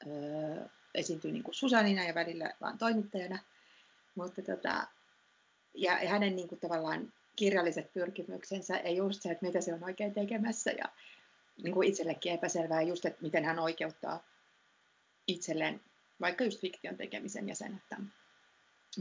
öö, 0.07 0.65
esiintyy 0.95 1.31
niin 1.31 1.43
kuin 1.43 1.55
Susanina 1.55 2.03
ja 2.03 2.15
välillä 2.15 2.53
vain 2.61 2.77
toimittajana. 2.77 3.39
Mutta 4.15 4.41
tota, 4.41 4.87
ja, 5.73 5.95
hänen 5.95 6.35
niin 6.35 6.47
kuin, 6.47 6.59
tavallaan 6.59 7.13
kirjalliset 7.35 7.93
pyrkimyksensä 7.93 8.77
ja 8.77 8.91
just 8.91 9.21
se, 9.21 9.31
että 9.31 9.45
mitä 9.45 9.61
se 9.61 9.73
on 9.73 9.83
oikein 9.83 10.13
tekemässä 10.13 10.71
ja 10.71 10.85
niin 11.63 11.73
kuin 11.73 11.87
itsellekin 11.87 12.33
epäselvää 12.33 12.81
just, 12.81 13.05
että 13.05 13.21
miten 13.21 13.45
hän 13.45 13.59
oikeuttaa 13.59 14.23
itselleen 15.27 15.81
vaikka 16.21 16.43
just 16.43 16.61
fiktion 16.61 16.97
tekemisen 16.97 17.49
ja 17.49 17.55
sen, 17.55 17.75
että 17.75 17.97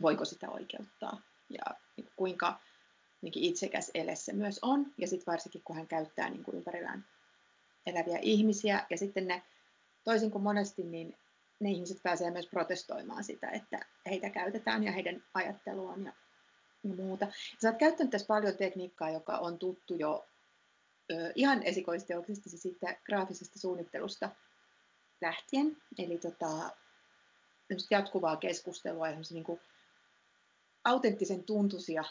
voiko 0.03 0.25
sitä 0.25 0.51
oikeuttaa 0.51 1.21
ja 1.49 1.65
niin 1.97 2.11
kuinka 2.17 2.61
itsekäs 3.23 3.91
ele 3.95 4.17
se 4.17 4.33
myös 4.33 4.59
on. 4.63 4.87
Ja 4.99 5.07
sitten 5.09 5.33
varsinkin, 5.33 5.63
kun 5.65 5.77
hän 5.77 5.87
käyttää 5.87 6.31
niin 6.31 6.45
kuin 6.45 6.57
ympärillään 6.57 7.05
eläviä 7.87 8.19
ihmisiä 8.23 8.87
ja 8.91 8.99
sitten 8.99 9.27
ne, 9.27 9.43
toisin 10.05 10.31
kuin 10.31 10.43
monesti, 10.43 10.83
niin 10.83 11.17
ne 11.61 11.71
ihmiset 11.71 12.03
pääsee 12.03 12.31
myös 12.31 12.47
protestoimaan 12.47 13.25
sitä, 13.25 13.51
että 13.51 13.81
heitä 14.07 14.31
käytetään 14.31 14.85
ja 14.85 14.93
heidän 14.93 15.25
ajatteluaan 15.35 16.05
ja, 16.05 16.13
ja 16.85 16.95
muuta. 16.95 17.25
Ja 17.25 17.33
sä 17.63 17.69
oot 17.69 17.79
käyttänyt 17.79 18.11
tässä 18.11 18.27
paljon 18.27 18.57
tekniikkaa, 18.57 19.11
joka 19.11 19.39
on 19.39 19.59
tuttu 19.59 19.95
jo 19.95 20.27
ö, 21.13 21.33
ihan 21.35 21.63
esikoisteoksista, 21.63 22.51
siis 22.51 22.63
sitten 22.63 22.97
graafisesta 23.07 23.59
suunnittelusta 23.59 24.31
lähtien. 25.21 25.77
Eli 25.99 26.19
tota, 26.19 26.71
jatkuvaa 27.91 28.37
keskustelua 28.37 29.09
ja 29.09 29.17
niin 29.31 29.45
kuin 29.45 29.61
autenttisen 30.85 31.45
tuntuisia 31.45 32.05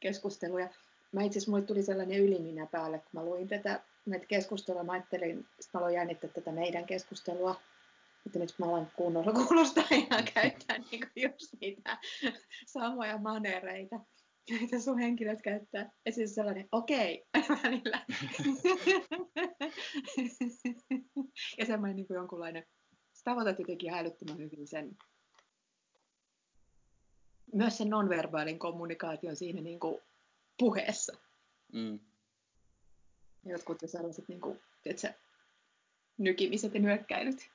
keskusteluja. 0.00 0.68
Mä 1.12 1.22
itse 1.22 1.38
asiassa 1.38 1.50
mulle 1.50 1.64
tuli 1.64 1.82
sellainen 1.82 2.18
yliminä 2.18 2.66
päälle, 2.66 2.98
kun 2.98 3.10
mä 3.12 3.24
luin 3.24 3.48
tätä 3.48 3.80
näitä 4.06 4.26
keskustelua. 4.26 4.84
Mä 4.84 4.92
ajattelin, 4.92 5.38
että 5.38 5.70
mä 5.74 5.80
aloin 5.80 5.94
jännittää 5.94 6.30
tätä 6.30 6.52
meidän 6.52 6.84
keskustelua 6.84 7.60
että 8.26 8.38
nyt 8.38 8.54
mä 8.58 8.66
alan 8.66 8.90
kunnolla 8.96 9.32
kuulostaa 9.32 9.84
ja 9.90 10.22
käyttää 10.34 10.78
niin 10.90 11.10
just 11.16 11.54
niitä 11.60 11.98
samoja 12.66 13.18
manereita, 13.18 14.00
joita 14.50 14.80
sun 14.80 14.98
henkilöt 14.98 15.42
käyttää. 15.42 15.90
Ja 16.06 16.12
siis 16.12 16.34
sellainen, 16.34 16.68
okei, 16.72 17.26
okay, 17.36 17.56
välillä. 17.62 17.98
ja 21.58 21.66
semmoinen 21.66 21.96
niin 21.96 22.06
kuin 22.06 22.14
jonkunlainen, 22.14 22.64
sä 23.12 23.20
tavoitat 23.24 23.58
jotenkin 23.58 23.90
hälyttömän 23.90 24.38
hyvin 24.38 24.66
sen, 24.66 24.96
myös 27.54 27.78
sen 27.78 27.90
nonverbaalin 27.90 28.58
kommunikaation 28.58 29.36
siinä 29.36 29.60
niin 29.60 29.80
kuin 29.80 30.00
puheessa. 30.58 31.16
Mm. 31.72 32.00
Jotkut 33.44 33.82
jo 33.82 33.88
sellaiset 33.88 34.28
niin 34.28 34.40
kuin, 34.40 34.60
tiedätkö, 34.82 35.12
nykimiset 36.18 36.74
ja 36.74 36.80
nyökkäilyt. 36.80 37.50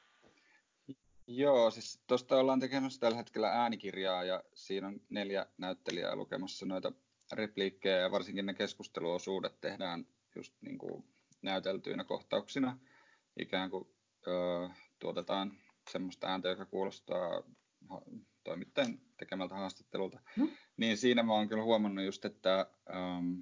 Joo, 1.27 1.71
siis 1.71 2.03
tuosta 2.07 2.37
ollaan 2.37 2.59
tekemässä 2.59 2.99
tällä 2.99 3.17
hetkellä 3.17 3.49
äänikirjaa 3.49 4.23
ja 4.23 4.43
siinä 4.53 4.87
on 4.87 5.01
neljä 5.09 5.45
näyttelijää 5.57 6.15
lukemassa 6.15 6.65
noita 6.65 6.91
repliikkejä 7.31 7.97
ja 7.97 8.11
varsinkin 8.11 8.45
ne 8.45 8.53
keskusteluosuudet 8.53 9.61
tehdään 9.61 10.07
just 10.35 10.53
niin 10.61 10.77
kuin 10.77 11.03
näyteltyinä 11.41 12.03
kohtauksina. 12.03 12.79
Ikään 13.39 13.69
kuin 13.69 13.87
ö, 14.27 14.69
tuotetaan 14.99 15.57
semmoista 15.91 16.27
ääntä, 16.27 16.49
joka 16.49 16.65
kuulostaa 16.65 17.43
toimittajan 18.47 18.99
tekemältä 19.17 19.55
haastattelulta. 19.55 20.19
Hmm. 20.35 20.49
Niin 20.77 20.97
siinä 20.97 21.23
mä 21.23 21.33
oon 21.33 21.49
kyllä 21.49 21.63
huomannut 21.63 22.05
just, 22.05 22.25
että, 22.25 22.67
ähm, 22.95 23.39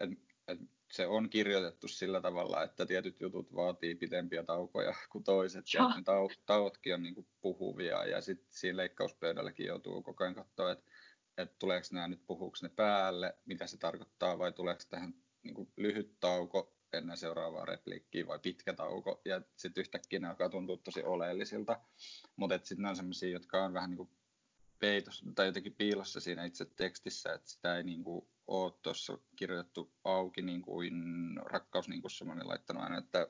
et, 0.00 0.10
et 0.48 0.58
se 0.92 1.06
on 1.06 1.30
kirjoitettu 1.30 1.88
sillä 1.88 2.20
tavalla, 2.20 2.62
että 2.62 2.86
tietyt 2.86 3.20
jutut 3.20 3.54
vaatii 3.54 3.94
pitempiä 3.94 4.42
taukoja 4.42 4.94
kuin 5.10 5.24
toiset, 5.24 5.64
ja, 5.74 5.80
ja 5.80 5.88
ne 5.88 6.02
tau- 6.02 6.42
tauotkin 6.46 6.94
on 6.94 7.02
niin 7.02 7.14
kuin 7.14 7.26
puhuvia, 7.40 8.04
ja 8.04 8.20
sitten 8.20 8.48
siinä 8.50 8.76
leikkauspöydälläkin 8.76 9.66
joutuu 9.66 10.02
koko 10.02 10.24
ajan 10.24 10.34
katsoa, 10.34 10.72
että, 10.72 10.84
että 11.38 11.56
tuleeko 11.58 11.86
nämä 11.92 12.08
nyt 12.08 12.26
puhuuko 12.26 12.56
ne 12.62 12.68
päälle, 12.68 13.34
mitä 13.44 13.66
se 13.66 13.76
tarkoittaa, 13.76 14.38
vai 14.38 14.52
tuleeko 14.52 14.82
tähän 14.90 15.14
niin 15.42 15.54
kuin 15.54 15.72
lyhyt 15.76 16.20
tauko 16.20 16.74
ennen 16.92 17.16
seuraavaa 17.16 17.64
repliikkiä 17.64 18.26
vai 18.26 18.38
pitkä 18.38 18.72
tauko, 18.72 19.20
ja 19.24 19.42
sitten 19.56 19.80
yhtäkkiä 19.80 20.18
ne 20.18 20.28
alkaa 20.28 20.48
tuntua 20.48 20.76
tosi 20.76 21.02
oleellisilta, 21.02 21.80
mutta 22.36 22.58
sitten 22.58 22.82
ne 22.82 22.88
on 22.88 22.96
sellaisia, 22.96 23.30
jotka 23.30 23.64
on 23.64 23.72
vähän 23.72 23.90
niin 23.90 23.96
kuin 23.96 24.10
peitos, 24.82 25.22
tai 25.34 25.46
jotenkin 25.46 25.74
piilossa 25.74 26.20
siinä 26.20 26.44
itse 26.44 26.64
tekstissä, 26.64 27.32
että 27.32 27.50
sitä 27.50 27.76
ei 27.76 27.82
niin 27.82 28.04
kuin 28.04 28.28
ole 28.46 28.72
tuossa 28.82 29.18
kirjoitettu 29.36 29.92
auki 30.04 30.42
niin 30.42 30.62
kuin 30.62 30.94
rakkaus 31.44 31.88
niin 31.88 32.00
kuin 32.00 32.10
semmoinen 32.10 32.48
laittanut 32.48 32.82
aina, 32.82 32.98
että 32.98 33.28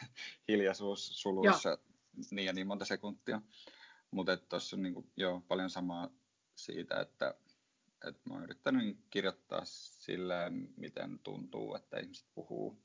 hiljaisuus 0.48 1.22
suluissa 1.22 1.78
niin 2.30 2.46
ja 2.46 2.52
niin 2.52 2.66
monta 2.66 2.84
sekuntia. 2.84 3.42
Mutta 4.10 4.36
tuossa 4.36 4.76
on 4.76 4.82
niin 4.82 4.94
kuin, 4.94 5.10
joo, 5.16 5.42
paljon 5.48 5.70
samaa 5.70 6.10
siitä, 6.56 7.00
että, 7.00 7.34
että 8.08 8.20
mä 8.28 8.34
oon 8.34 8.42
yrittänyt 8.42 8.98
kirjoittaa 9.10 9.62
sillä, 9.64 10.50
miten 10.76 11.18
tuntuu, 11.18 11.74
että 11.74 11.98
ihmiset 11.98 12.26
puhuu. 12.34 12.78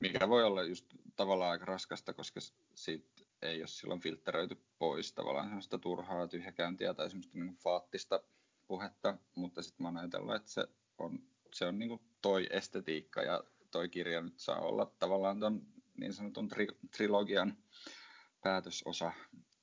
Mikä 0.00 0.28
voi 0.28 0.44
olla 0.44 0.62
just 0.62 0.86
tavallaan 1.16 1.50
aika 1.50 1.64
raskasta, 1.64 2.14
koska 2.14 2.40
siitä 2.74 3.19
ei 3.42 3.60
ole 3.60 3.66
silloin 3.66 4.00
filtteröity 4.00 4.56
pois 4.78 5.12
tavallaan 5.12 5.46
sellaista 5.48 5.78
turhaa 5.78 6.28
tyhjäkäyntiä 6.28 6.94
tai 6.94 7.10
semmoista 7.10 7.38
niin 7.38 7.54
faattista 7.54 8.22
puhetta, 8.66 9.18
mutta 9.34 9.62
sitten 9.62 9.84
mä 9.84 9.88
oon 9.88 9.96
ajatellut, 9.96 10.34
että 10.34 10.50
se 10.50 10.66
on, 10.98 11.18
se 11.52 11.66
on 11.66 11.78
niin 11.78 12.00
toi 12.22 12.46
estetiikka 12.50 13.22
ja 13.22 13.44
toi 13.70 13.88
kirja 13.88 14.20
nyt 14.20 14.38
saa 14.38 14.60
olla 14.60 14.92
tavallaan 14.98 15.40
ton 15.40 15.66
niin 15.96 16.12
sanotun 16.12 16.48
tri- 16.52 16.88
trilogian 16.96 17.56
päätösosa. 18.42 19.12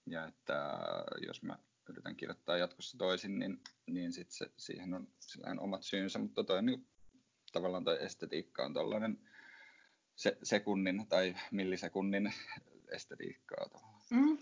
Ja 0.06 0.26
että 0.26 0.80
jos 1.28 1.44
mä 1.44 1.58
yritän 1.90 2.16
kirjoittaa 2.16 2.58
jatkossa 2.58 2.98
toisin, 2.98 3.40
niin, 3.40 3.62
niin 3.88 4.14
sit 4.14 4.32
se, 4.32 4.52
siihen 4.58 4.94
on 4.94 5.08
sillähän 5.20 5.60
omat 5.60 5.84
syynsä, 5.84 6.20
mutta 6.20 6.44
toi 6.44 6.64
niin, 6.64 6.88
tavallaan 7.52 7.84
toi 7.84 8.04
estetiikka 8.04 8.66
on 8.66 8.74
tällainen 8.74 9.20
se, 10.16 10.38
sekunnin 10.44 11.08
tai 11.10 11.36
millisekunnin 11.52 12.34
estetiikkaa. 12.92 13.70
Mm. 14.10 14.38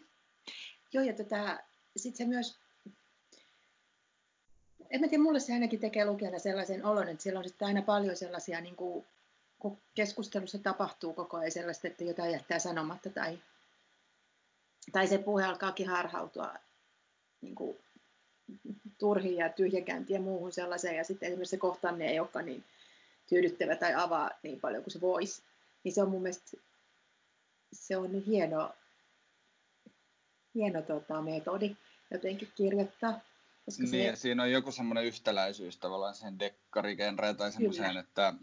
Joo, 0.94 1.04
ja 1.04 1.14
tota, 1.14 1.60
sitten 1.98 2.18
se 2.18 2.26
myös 2.26 2.60
en 4.90 5.02
mä 5.02 5.08
tiedä, 5.08 5.24
mulle 5.24 5.40
se 5.40 5.54
ainakin 5.54 5.80
tekee 5.80 6.06
lukijana 6.06 6.40
sellaisen 6.40 6.86
olon, 6.86 7.08
että 7.08 7.24
siellä 7.24 7.38
on 7.38 7.44
sitten 7.44 7.68
aina 7.68 7.82
paljon 7.82 8.16
sellaisia, 8.16 8.62
niin 8.62 8.76
kuin, 8.76 9.06
kun 9.60 9.78
keskustelussa 9.96 10.58
tapahtuu 10.58 11.14
koko 11.14 11.38
ajan 11.38 11.52
sellaista, 11.52 11.88
että 11.88 12.04
jotain 12.04 12.32
jättää 12.32 12.60
sanomatta 12.60 13.10
tai, 13.10 13.40
tai 14.92 15.08
se 15.08 15.18
puhe 15.18 15.46
alkaakin 15.46 15.90
harhautua 15.90 16.54
niin 17.42 17.56
kuin, 17.56 17.78
turhiin 18.98 19.38
ja 19.38 19.50
tyhjäkäyntiin 19.50 20.16
ja 20.16 20.22
muuhun 20.22 20.54
sellaiseen, 20.54 20.96
ja 20.96 21.04
sitten 21.04 21.28
esimerkiksi 21.28 21.52
se 21.52 21.58
kohtaaminen 21.58 22.10
ei 22.10 22.20
olekaan 22.20 22.46
niin 22.46 22.64
tyydyttävä 23.30 23.76
tai 23.76 23.94
avaa 23.94 24.32
niin 24.44 24.60
paljon 24.60 24.84
kuin 24.84 24.92
se 24.92 25.02
voisi, 25.02 25.44
niin 25.84 25.94
se 25.94 26.02
on 26.02 26.10
mun 26.10 26.22
mielestä 26.22 26.58
se 27.76 27.98
on 27.98 28.24
hieno, 28.24 28.76
hieno 30.56 30.82
tota, 30.82 31.22
metodi 31.22 31.76
jotenkin 32.12 32.52
kirjoittaa. 32.56 33.20
Koska 33.66 33.84
niin, 33.84 34.16
se... 34.16 34.22
siinä 34.22 34.44
on 34.44 34.52
joku 34.52 34.72
semmoinen 34.72 35.06
yhtäläisyys 35.06 35.78
tavallaan 35.78 36.16
sen 36.16 36.40
dekkarigenreen 36.40 37.38
tai 37.38 37.52
semmoiseen, 37.52 37.98
että 37.98 38.34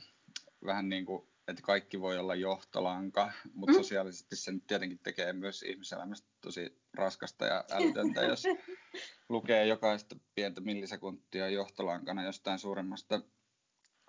vähän 0.65 0.89
niin 0.89 1.07
kuin 1.07 1.29
että 1.49 1.62
kaikki 1.62 2.01
voi 2.01 2.19
olla 2.19 2.35
johtolanka, 2.35 3.33
mutta 3.55 3.73
mm. 3.73 3.77
sosiaalisesti 3.77 4.37
se 4.37 4.53
nyt 4.53 4.67
tietenkin 4.67 4.99
tekee 4.99 5.33
myös 5.33 5.62
ihmiselämästä 5.62 6.29
tosi 6.41 6.79
raskasta 6.95 7.47
ja 7.47 7.65
älytöntä, 7.71 8.23
jos 8.23 8.45
lukee 9.29 9.67
jokaista 9.67 10.17
pientä 10.35 10.61
millisekuntia 10.61 11.49
johtolankana 11.49 12.25
jostain 12.25 12.59
suuremmasta 12.59 13.21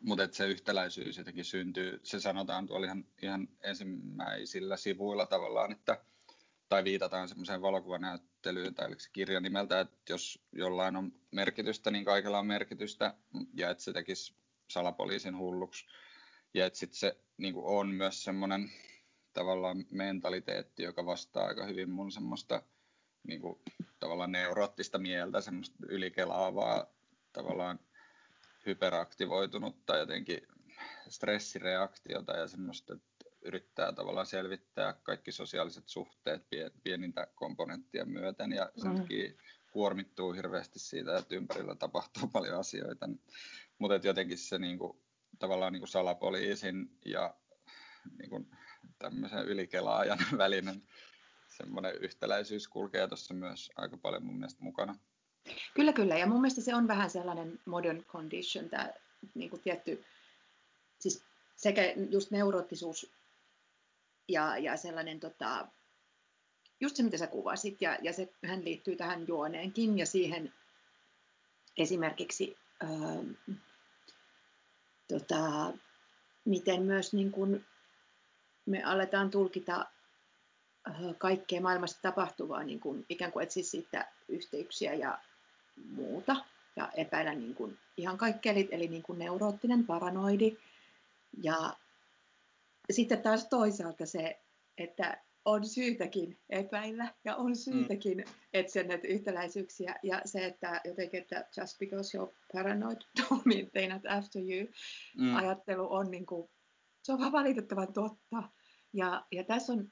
mutta 0.03 0.27
se 0.31 0.48
yhtäläisyys 0.48 1.17
jotenkin 1.17 1.45
syntyy, 1.45 2.00
se 2.03 2.19
sanotaan 2.19 2.67
tuolla 2.67 2.86
ihan, 2.86 3.05
ihan 3.22 3.48
ensimmäisillä 3.62 4.77
sivuilla 4.77 5.25
tavallaan, 5.25 5.72
että, 5.72 6.05
tai 6.69 6.83
viitataan 6.83 7.27
semmoiseen 7.27 7.62
valokuvanäyttelyyn 7.62 8.75
tai 8.75 9.00
se 9.00 9.10
kirja 9.13 9.39
nimeltä, 9.39 9.79
että 9.79 10.13
jos 10.13 10.45
jollain 10.51 10.95
on 10.95 11.12
merkitystä, 11.31 11.91
niin 11.91 12.05
kaikella 12.05 12.39
on 12.39 12.48
merkitystä, 12.48 13.13
ja 13.53 13.69
että 13.69 13.83
se 13.83 13.93
tekisi 13.93 14.36
salapoliisin 14.69 15.38
hulluksi. 15.38 15.86
Ja 16.53 16.65
että 16.65 16.79
sitten 16.79 17.00
se 17.00 17.17
niin 17.38 17.53
on 17.57 17.89
myös 17.89 18.24
semmoinen 18.24 18.72
tavallaan 19.33 19.86
mentaliteetti, 19.91 20.83
joka 20.83 21.05
vastaa 21.05 21.45
aika 21.45 21.65
hyvin 21.65 21.89
mun 21.89 22.12
semmoista 22.12 22.62
niin 23.27 23.41
kuin, 23.41 23.60
tavallaan 24.00 24.31
neuroottista 24.31 24.98
mieltä, 24.98 25.41
semmoista 25.41 25.75
ylikelaavaa 25.89 26.88
tavallaan 27.33 27.79
hyperaktivoitunutta 28.65 29.98
jotenkin 29.98 30.48
stressireaktiota 31.10 32.34
ja 32.34 32.48
semmoista, 32.48 32.93
että 32.93 33.25
yrittää 33.41 33.93
tavallaan 33.93 34.25
selvittää 34.25 34.93
kaikki 34.93 35.32
sosiaaliset 35.32 35.89
suhteet 35.89 36.48
pienintä 36.84 37.27
komponenttien 37.36 38.10
myöten 38.10 38.51
ja 38.51 38.72
sen 38.77 38.91
mm. 38.91 38.98
takia 38.98 39.34
kuormittuu 39.72 40.34
hirveästi 40.34 40.79
siitä, 40.79 41.17
että 41.17 41.36
ympärillä 41.36 41.75
tapahtuu 41.75 42.27
paljon 42.34 42.60
asioita. 42.60 43.10
Mutta 43.79 44.08
jotenkin 44.08 44.38
se 44.38 44.60
niinku, 44.60 45.03
tavallaan 45.39 45.74
niinku 45.74 45.88
salapoliisin 45.88 46.98
ja 47.05 47.36
niinku, 48.17 48.48
tämmöisen 49.00 49.46
ylikelaajan 49.46 50.20
välinen 50.38 50.82
semmoinen 51.58 51.96
yhtäläisyys 52.01 52.67
kulkee 52.67 53.08
tuossa 53.08 53.34
myös 53.34 53.72
aika 53.75 53.98
paljon 53.98 54.25
mun 54.25 54.36
mielestä 54.36 54.63
mukana. 54.63 54.96
Kyllä, 55.73 55.93
kyllä. 55.93 56.17
Ja 56.17 56.27
mun 56.27 56.41
mielestä 56.41 56.62
se 56.62 56.75
on 56.75 56.88
vähän 56.88 57.09
sellainen 57.09 57.59
modern 57.65 58.03
condition, 58.03 58.69
tämä 58.69 58.89
niin 59.33 59.50
kuin 59.50 59.62
tietty, 59.62 60.05
siis 61.00 61.23
sekä 61.55 61.81
just 62.09 62.31
neuroottisuus 62.31 63.12
ja, 64.27 64.57
ja 64.57 64.77
sellainen, 64.77 65.19
tota, 65.19 65.67
just 66.79 66.95
se 66.95 67.03
mitä 67.03 67.17
sä 67.17 67.27
kuvasit, 67.27 67.81
ja, 67.81 67.97
ja 68.01 68.13
se, 68.13 68.33
hän 68.45 68.65
liittyy 68.65 68.95
tähän 68.95 69.27
juoneenkin 69.27 69.97
ja 70.00 70.05
siihen 70.05 70.53
esimerkiksi, 71.77 72.57
ähm, 72.83 73.31
tota, 75.07 75.73
miten 76.45 76.81
myös 76.81 77.13
niin 77.13 77.31
kuin 77.31 77.65
me 78.65 78.83
aletaan 78.83 79.31
tulkita 79.31 79.85
äh, 80.89 80.95
kaikkea 81.17 81.62
maailmassa 81.62 82.01
tapahtuvaa 82.01 82.63
niin 82.63 82.79
kuin, 82.79 83.05
ikään 83.09 83.31
kuin 83.31 83.43
etsiä 83.43 83.63
siitä 83.63 84.12
yhteyksiä 84.27 84.93
ja 84.93 85.19
muuta 85.75 86.36
ja 86.75 86.92
epäillä 86.96 87.36
niin 87.36 87.56
kuin 87.56 87.77
ihan 87.98 88.18
kaikkea, 88.18 88.51
eli, 88.51 88.68
eli 88.72 88.88
niin 88.88 89.03
kuin 89.03 89.20
neuroottinen 89.20 89.86
paranoidi. 89.86 90.58
Ja 91.44 91.77
sitten 92.92 93.22
taas 93.22 93.48
toisaalta 93.48 94.06
se, 94.06 94.39
että 94.77 95.24
on 95.46 95.65
syytäkin 95.65 96.39
epäillä 96.50 97.13
ja 97.25 97.36
on 97.36 97.56
syytäkin 97.56 98.18
mm. 98.18 98.34
etsiä 98.53 98.84
näitä 98.84 99.08
yhtäläisyyksiä. 99.08 99.96
Ja 100.03 100.22
se, 100.25 100.46
että 100.46 100.82
jotenkin, 100.84 101.22
että 101.22 101.46
just 101.58 101.80
because 101.80 102.18
you're 102.18 102.34
paranoid, 102.53 103.01
don't 103.20 103.42
mean 103.46 103.68
they 103.72 103.88
not 103.88 104.06
after 104.10 104.42
you, 104.42 104.68
mm. 105.18 105.36
ajattelu 105.36 105.94
on 105.94 106.12
niin 106.12 106.25
kuin, 106.25 106.50
se 107.03 107.13
on 107.13 107.20
vaan 107.20 107.32
valitettavan 107.32 107.94
totta. 107.94 108.44
Ja, 108.94 109.25
ja 109.32 109.44
tässä 109.44 109.74
on 109.74 109.92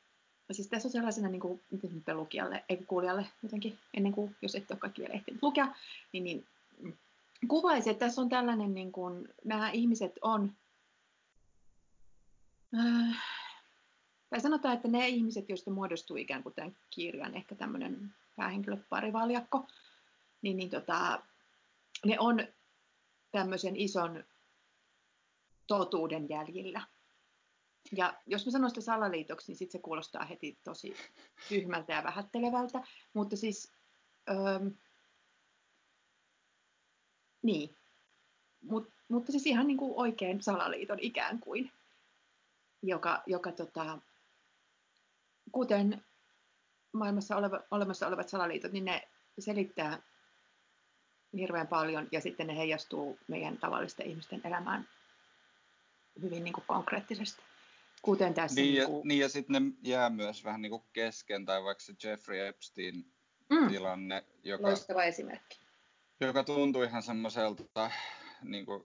siis 0.54 0.68
tässä 0.68 0.88
on 0.88 0.92
sellaisena, 0.92 1.30
niin 1.30 1.42
kuin, 1.42 1.62
miten 1.72 1.96
nyt 1.96 2.16
lukijalle, 2.16 2.64
ei 2.70 2.78
kuulijalle 2.78 3.26
jotenkin, 3.44 3.80
ennen 3.94 4.12
kuin, 4.12 4.36
jos 4.42 4.56
et 4.56 4.72
ole 4.72 4.80
kaikki 4.80 5.02
vielä 5.02 5.14
ehtinyt 5.14 5.44
lukea, 5.44 5.76
niin, 6.14 6.24
niin 6.24 6.46
kuvaisi, 7.48 7.90
että 7.90 8.06
tässä 8.06 8.22
on 8.22 8.30
tällainen, 8.30 8.74
niin 8.74 8.92
kuin, 8.92 9.30
nämä 9.46 9.72
ihmiset 9.72 10.20
on, 10.22 10.52
äh, 12.80 13.18
tai 14.30 14.42
sanotaan, 14.42 14.76
että 14.76 14.88
ne 14.88 15.08
ihmiset, 15.08 15.50
joista 15.50 15.72
muodostuu 15.72 16.18
ikään 16.18 16.44
kuin 16.44 16.56
tämän 16.56 16.76
kirjan 16.90 17.36
ehkä 17.36 17.56
tämmöinen 17.56 18.14
päähenkilöparivaljakko, 18.36 19.68
niin, 20.42 20.58
niin 20.58 20.70
tota, 20.70 21.22
ne 22.06 22.20
on 22.20 22.48
tämmöisen 23.32 23.76
ison 23.76 24.24
totuuden 25.68 26.30
jäljillä. 26.30 26.82
Ja 27.92 28.14
jos 28.26 28.46
mä 28.46 28.52
sanon 28.52 28.70
sitä 28.70 28.82
salaliitoksi, 28.82 29.52
niin 29.52 29.58
sitten 29.58 29.72
se 29.72 29.84
kuulostaa 29.84 30.26
heti 30.26 30.58
tosi 30.64 30.96
tyhmältä 31.50 31.94
ja 31.94 32.04
vähättelevältä. 32.04 32.84
Mutta 33.14 33.38
siis, 33.38 33.72
öö, 34.30 34.70
niin. 37.42 37.78
Mut, 38.62 38.94
mutta 39.10 39.32
siis 39.32 39.46
ihan 39.46 39.68
niin 39.68 39.78
kuin 39.78 39.94
oikein 39.96 40.42
salaliiton 40.42 41.00
ikään 41.00 41.40
kuin, 41.40 41.72
joka, 42.82 43.24
joka 43.26 43.52
tota, 43.52 44.00
kuten 45.52 46.04
maailmassa 46.92 47.38
oleva, 47.38 47.60
olemassa 47.72 48.08
olevat 48.08 48.30
salaliitot, 48.30 48.72
niin 48.72 48.86
ne 48.86 49.08
selittää 49.40 50.00
hirveän 51.34 51.68
paljon 51.68 52.08
ja 52.12 52.22
sitten 52.22 52.48
ne 52.48 52.58
heijastuu 52.58 53.20
meidän 53.28 53.58
tavallisten 53.58 54.08
ihmisten 54.08 54.42
elämään 54.44 54.88
hyvin 56.22 56.44
niin 56.44 56.54
kuin 56.54 56.66
konkreettisesti. 56.68 57.51
Kuten 58.02 58.34
tässä. 58.34 58.62
Niin, 58.62 58.76
ja, 58.76 58.88
niin, 58.88 59.02
niin 59.04 59.20
ja 59.20 59.30
sitten 59.30 59.64
ne 59.64 59.72
jää 59.84 60.10
myös 60.10 60.44
vähän 60.44 60.62
niin 60.62 60.70
kuin 60.70 60.84
kesken, 60.94 61.46
tai 61.46 61.64
vaikka 61.64 61.84
se 61.84 61.94
Jeffrey 62.04 62.48
Epstein-tilanne, 62.48 64.20
mm. 64.20 64.40
joka, 64.44 64.68
Loistava 64.68 65.04
esimerkki. 65.04 65.60
joka 66.20 66.44
tuntui 66.44 66.86
ihan 66.86 67.04
semmoiselta, 67.04 67.92
niin 68.44 68.66
kuin, 68.66 68.84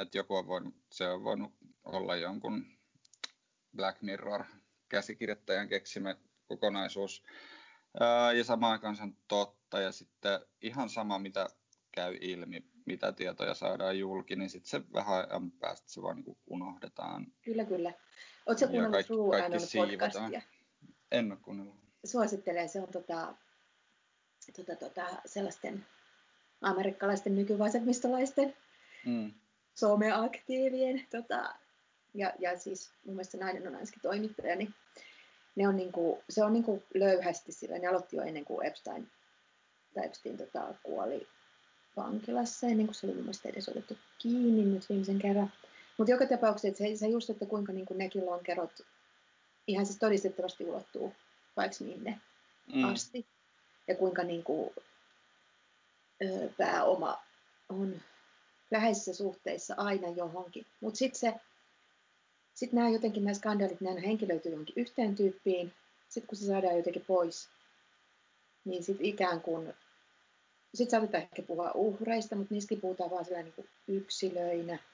että 0.00 0.18
joku 0.18 0.36
on 0.36 0.46
voinut, 0.46 0.74
se 0.90 1.08
on 1.08 1.24
voinut 1.24 1.52
olla 1.84 2.16
jonkun 2.16 2.66
Black 3.76 4.02
Mirror-käsikirjoittajan 4.02 5.68
keksimä 5.68 6.16
kokonaisuus. 6.46 7.22
Ja 8.36 8.44
samaan 8.44 8.72
aikaan 8.72 8.96
se 8.96 9.02
on 9.02 9.16
totta, 9.28 9.80
ja 9.80 9.92
sitten 9.92 10.40
ihan 10.62 10.88
sama, 10.88 11.18
mitä 11.18 11.48
käy 11.94 12.18
ilmi, 12.20 12.64
mitä 12.86 13.12
tietoja 13.12 13.54
saadaan 13.54 13.98
julki, 13.98 14.36
niin 14.36 14.50
sitten 14.50 14.70
se 14.70 14.92
vähän 14.92 15.30
ajan 15.30 15.50
päästä 15.50 15.88
se 15.90 16.02
vaan 16.02 16.16
niin 16.16 16.36
unohdetaan. 16.46 17.26
Kyllä, 17.42 17.64
kyllä. 17.64 17.92
Oletko 18.46 18.66
kuunnellut 18.66 18.92
kaikki, 18.92 19.12
True 19.12 19.40
kaikki 19.40 19.76
podcastia? 19.76 20.42
En 21.12 21.32
ole 21.32 21.40
kuunnellut. 21.42 21.74
Suosittelen, 22.04 22.68
se 22.68 22.80
on 22.80 22.88
tota, 22.88 23.34
tota, 24.56 24.76
tota, 24.76 25.06
sellaisten 25.26 25.86
amerikkalaisten 26.60 27.36
nykyvasemmistolaisten 27.36 28.56
mm. 29.06 29.32
someaktiivien, 29.74 31.06
tota, 31.10 31.54
ja, 32.14 32.32
ja 32.38 32.58
siis 32.58 32.92
mun 33.04 33.14
mielestä 33.14 33.38
nainen 33.38 33.68
on 33.68 33.74
ainakin 33.74 34.02
toimittaja, 34.02 34.56
niin 34.56 34.74
ne 35.56 35.68
on 35.68 35.76
niinku, 35.76 36.22
se 36.28 36.44
on 36.44 36.52
niinku 36.52 36.82
löyhästi 36.94 37.52
sillä, 37.52 37.78
ne 37.78 37.86
aloitti 37.86 38.16
jo 38.16 38.22
ennen 38.22 38.44
kuin 38.44 38.66
Epstein, 38.66 39.10
tai 39.94 40.06
Epstein 40.06 40.36
tota, 40.36 40.74
kuoli 40.82 41.28
vankilassa, 41.96 42.66
ennen 42.66 42.86
kuin 42.86 42.94
se 42.94 43.06
oli 43.06 43.14
mun 43.14 43.22
mielestä 43.22 43.48
edes 43.48 43.68
otettu 43.68 43.96
kiinni 44.18 44.64
nyt 44.64 44.88
viimeisen 44.88 45.18
kerran. 45.18 45.52
Mutta 45.98 46.10
joka 46.10 46.26
tapauksessa 46.26 46.78
se, 46.78 46.96
se 46.96 47.08
just, 47.08 47.30
että 47.30 47.46
kuinka 47.46 47.72
niin 47.72 47.86
kuin 47.86 47.98
nekin 47.98 48.26
lonkerot 48.26 48.80
ihan 49.66 49.86
siis 49.86 49.98
todistettavasti 49.98 50.64
ulottuu 50.64 51.12
vaikka 51.56 51.84
minne 51.84 52.20
mm. 52.74 52.84
asti. 52.84 53.26
Ja 53.88 53.94
kuinka 53.94 54.22
niin 54.22 54.44
kuin, 54.44 54.70
ö, 56.22 56.48
pääoma 56.58 57.22
on 57.68 58.00
läheisissä 58.70 59.14
suhteissa 59.14 59.74
aina 59.76 60.08
johonkin. 60.08 60.66
Mutta 60.80 60.98
sitten 60.98 61.20
se, 61.20 61.34
sit 62.54 62.72
nämä 62.72 62.88
jotenkin 62.88 63.24
nämä 63.24 63.34
skandaalit, 63.34 63.80
nämä 63.80 64.00
henkilöityy 64.00 64.52
johonkin 64.52 64.74
yhteen 64.76 65.14
tyyppiin. 65.14 65.72
Sitten 66.08 66.28
kun 66.28 66.38
se 66.38 66.46
saadaan 66.46 66.76
jotenkin 66.76 67.04
pois, 67.06 67.48
niin 68.64 68.84
sitten 68.84 69.06
ikään 69.06 69.40
kuin, 69.40 69.74
sitten 70.74 70.90
saatetaan 70.90 71.22
ehkä 71.22 71.42
puhua 71.42 71.70
uhreista, 71.74 72.36
mutta 72.36 72.54
niistäkin 72.54 72.80
puhutaan 72.80 73.10
vaan 73.10 73.24
niin 73.32 73.52
kuin 73.52 73.68
yksilöinä– 73.88 74.78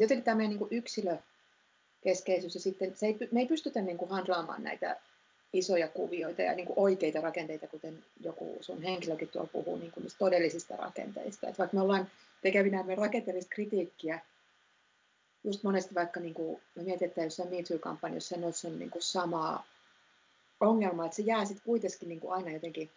jotenkin 0.00 0.24
tämä 0.24 0.36
meidän 0.36 0.56
niin 0.56 0.68
yksilökeskeisyys 0.70 2.54
ja 2.54 2.60
sitten 2.60 2.96
se 2.96 3.06
ei, 3.06 3.18
me 3.30 3.40
ei 3.40 3.46
pystytä 3.46 3.82
niin 3.82 3.98
kuin 3.98 4.10
handlaamaan 4.10 4.62
näitä 4.62 4.96
isoja 5.52 5.88
kuvioita 5.88 6.42
ja 6.42 6.54
niin 6.54 6.66
kuin 6.66 6.78
oikeita 6.78 7.20
rakenteita, 7.20 7.66
kuten 7.66 8.04
joku 8.20 8.58
sun 8.60 8.82
henkilökin 8.82 9.28
tuolla 9.28 9.50
puhuu 9.52 9.76
niin 9.76 9.92
kuin 9.92 10.06
todellisista 10.18 10.76
rakenteista. 10.76 11.48
Et 11.48 11.58
vaikka 11.58 11.76
me 11.76 11.82
ollaan 11.82 12.08
tekevinä 12.42 12.82
me 12.82 12.94
rakenteellista 12.94 13.54
kritiikkiä, 13.54 14.20
just 15.44 15.62
monesti 15.62 15.94
vaikka 15.94 16.20
niin 16.20 16.34
kuin, 16.34 16.60
me 16.74 16.82
mietitään 16.82 17.26
jossain 17.26 17.48
MeToo-kampanjassa, 17.48 18.36
niin 18.36 18.54
on 18.64 18.78
niin 18.78 18.90
kuin 18.90 19.02
samaa 19.02 19.66
ongelmaa, 20.60 21.06
että 21.06 21.16
se 21.16 21.22
jää 21.22 21.44
sitten 21.44 21.64
kuitenkin 21.64 22.08
niin 22.08 22.20
kuin 22.20 22.32
aina 22.32 22.50
jotenkin 22.50 22.90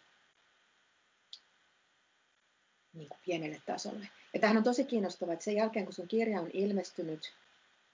niin 2.96 3.10
kuin 3.10 3.20
pienelle 3.26 3.62
tasolle. 3.66 4.08
Ja 4.34 4.40
tämähän 4.40 4.58
on 4.58 4.64
tosi 4.64 4.84
kiinnostavaa, 4.84 5.34
että 5.34 5.46
sen 5.46 5.56
jälkeen 5.56 5.86
kun 5.86 5.94
sun 5.94 6.08
kirja 6.08 6.42
on 6.42 6.50
ilmestynyt, 6.54 7.34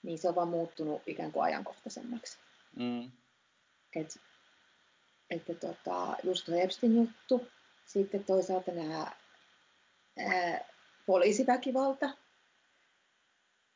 niin 0.02 0.18
se 0.18 0.28
on 0.28 0.34
vaan 0.34 0.48
muuttunut 0.48 1.02
ikään 1.06 1.32
kuin 1.32 1.44
ajankohtaisemmaksi. 1.44 2.38
Mm. 2.76 3.10
Et, 3.96 4.20
että 5.30 5.54
tota, 5.54 6.16
just 6.22 6.44
tuo 6.46 6.54
Epstein 6.54 6.96
juttu, 6.96 7.48
sitten 7.86 8.24
toisaalta 8.24 8.72
nämä 8.72 9.12
ää, 10.18 10.64
poliisiväkivalta 11.06 12.10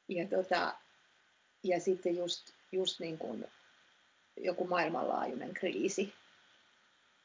ja, 0.08 0.28
tota, 0.28 0.74
ja 1.62 1.80
sitten 1.80 2.16
just, 2.16 2.52
just 2.72 3.00
niin 3.00 3.18
kuin 3.18 3.44
joku 4.36 4.66
maailmanlaajuinen 4.66 5.54
kriisi, 5.54 6.14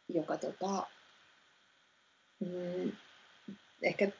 joka 0.10 0.38
tota, 0.38 0.88
mm, 2.40 2.92
ehkä 3.82 4.12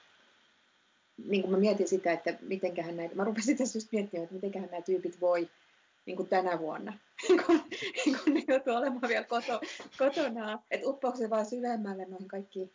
niin 1.18 1.42
kuin 1.42 1.52
mä 1.52 1.58
mietin 1.58 1.88
sitä, 1.88 2.12
että 2.12 2.38
mitenköhän 2.42 2.98
näitä, 2.98 3.16
mä 3.16 3.24
rupesin 3.24 3.58
tässä 3.58 3.78
just 3.78 3.92
miettimään, 3.92 4.24
että 4.24 4.36
mitenköhän 4.36 4.70
nämä 4.72 4.82
tyypit 4.82 5.22
voi 5.22 5.50
niin 6.06 6.18
kuin 6.18 6.30
tänä 6.30 6.60
vuonna, 6.60 6.98
kun, 7.46 7.60
kun 8.24 8.34
ne 8.34 8.44
joutuu 8.48 8.74
olemaan 8.74 9.10
vielä 9.10 9.26
koto, 9.26 9.62
kotona, 9.98 10.64
että 10.72 10.88
uppoako 10.88 11.18
se 11.18 11.30
vaan 11.30 11.46
syvemmälle 11.46 12.06
noihin 12.06 12.28
kaikkiin 12.28 12.74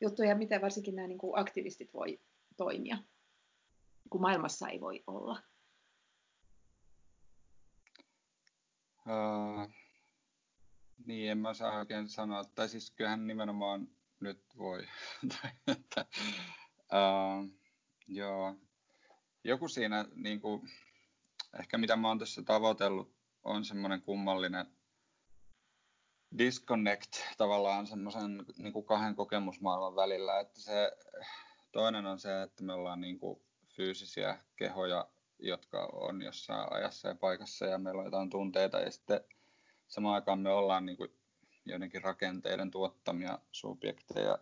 juttuja, 0.00 0.36
mitä 0.36 0.60
varsinkin 0.60 0.94
nämä 0.94 1.08
niin 1.08 1.18
kuin 1.18 1.38
aktivistit 1.38 1.94
voi 1.94 2.20
toimia, 2.56 2.98
kun 4.10 4.20
maailmassa 4.20 4.68
ei 4.68 4.80
voi 4.80 5.02
olla. 5.06 5.42
Uh, 9.06 9.70
niin, 11.06 11.30
en 11.30 11.38
mä 11.38 11.54
saa 11.54 11.78
oikein 11.78 12.08
sanoa. 12.08 12.44
Tai 12.44 12.68
siis 12.68 12.90
kyllähän 12.90 13.26
nimenomaan 13.26 13.88
nyt 14.20 14.44
voi. 14.58 14.86
uh, 16.92 17.48
joo. 18.08 18.56
Joku 19.44 19.68
siinä, 19.68 20.04
niin 20.14 20.40
kuin, 20.40 20.70
ehkä 21.60 21.78
mitä 21.78 21.96
mä 21.96 22.08
oon 22.08 22.18
tässä 22.18 22.42
tavoitellut, 22.42 23.14
on 23.42 23.64
semmoinen 23.64 24.02
kummallinen 24.02 24.66
disconnect 26.38 27.16
tavallaan 27.38 27.86
semmoisen 27.86 28.44
niin 28.58 28.72
kuin 28.72 28.86
kahden 28.86 29.14
kokemusmaailman 29.14 29.96
välillä. 29.96 30.40
Että 30.40 30.60
se, 30.60 30.92
toinen 31.72 32.06
on 32.06 32.18
se, 32.18 32.42
että 32.42 32.64
me 32.64 32.72
ollaan 32.72 33.00
niin 33.00 33.18
kuin 33.18 33.42
fyysisiä 33.76 34.38
kehoja, 34.56 35.08
jotka 35.38 35.88
on 35.92 36.22
jossain 36.22 36.72
ajassa 36.72 37.08
ja 37.08 37.14
paikassa 37.14 37.66
ja 37.66 37.78
meillä 37.78 37.98
on 37.98 38.06
jotain 38.06 38.30
tunteita 38.30 38.80
ja 38.80 38.90
sitten 38.90 39.20
samaan 39.88 40.14
aikaan 40.14 40.38
me 40.38 40.50
ollaan 40.50 40.86
niin 40.86 40.96
kuin 40.96 41.19
joidenkin 41.64 42.02
rakenteiden 42.02 42.70
tuottamia 42.70 43.38
subjekteja 43.52 44.38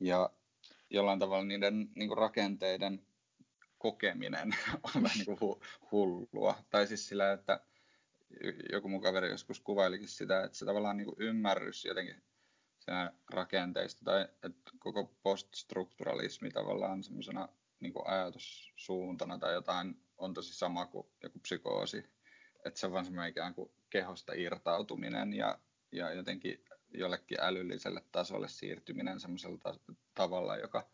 ja 0.00 0.30
jollain 0.90 1.18
tavalla 1.18 1.44
niiden 1.44 1.90
niin 1.94 2.08
kuin 2.08 2.18
rakenteiden 2.18 3.06
kokeminen 3.78 4.50
on 4.94 5.02
vähän 5.02 5.18
niin 5.26 5.38
kuin 5.38 5.60
hullua. 5.92 6.54
Tai 6.70 6.86
siis 6.86 7.08
sillä, 7.08 7.32
että 7.32 7.60
joku 8.72 8.88
mun 8.88 9.02
kaveri 9.02 9.30
joskus 9.30 9.60
kuvailikin 9.60 10.08
sitä, 10.08 10.44
että 10.44 10.58
se 10.58 10.64
tavallaan 10.64 10.96
niin 10.96 11.04
kuin 11.04 11.16
ymmärrys 11.18 11.84
jotenkin 11.84 12.22
sen 12.78 13.10
rakenteista 13.30 14.04
tai 14.04 14.22
että 14.22 14.70
koko 14.78 15.14
poststrukturalismi 15.22 16.50
tavallaan 16.50 17.02
semmoisena 17.02 17.48
niin 17.80 17.92
ajatussuuntana 18.04 19.38
tai 19.38 19.54
jotain 19.54 20.02
on 20.18 20.34
tosi 20.34 20.54
sama 20.54 20.86
kuin 20.86 21.06
joku 21.22 21.38
psykoosi. 21.38 22.04
Että 22.64 22.80
se 22.80 22.86
on 22.86 22.92
vaan 22.92 23.04
semmoinen 23.04 23.30
ikään 23.30 23.54
kuin 23.54 23.70
kehosta 23.90 24.32
irtautuminen 24.32 25.32
ja, 25.32 25.58
ja 25.92 26.12
jotenkin 26.12 26.64
jollekin 26.94 27.38
älylliselle 27.40 28.04
tasolle 28.12 28.48
siirtyminen 28.48 29.20
semmoisella 29.20 29.58
ta- 29.58 29.94
tavalla, 30.14 30.56
joka, 30.56 30.90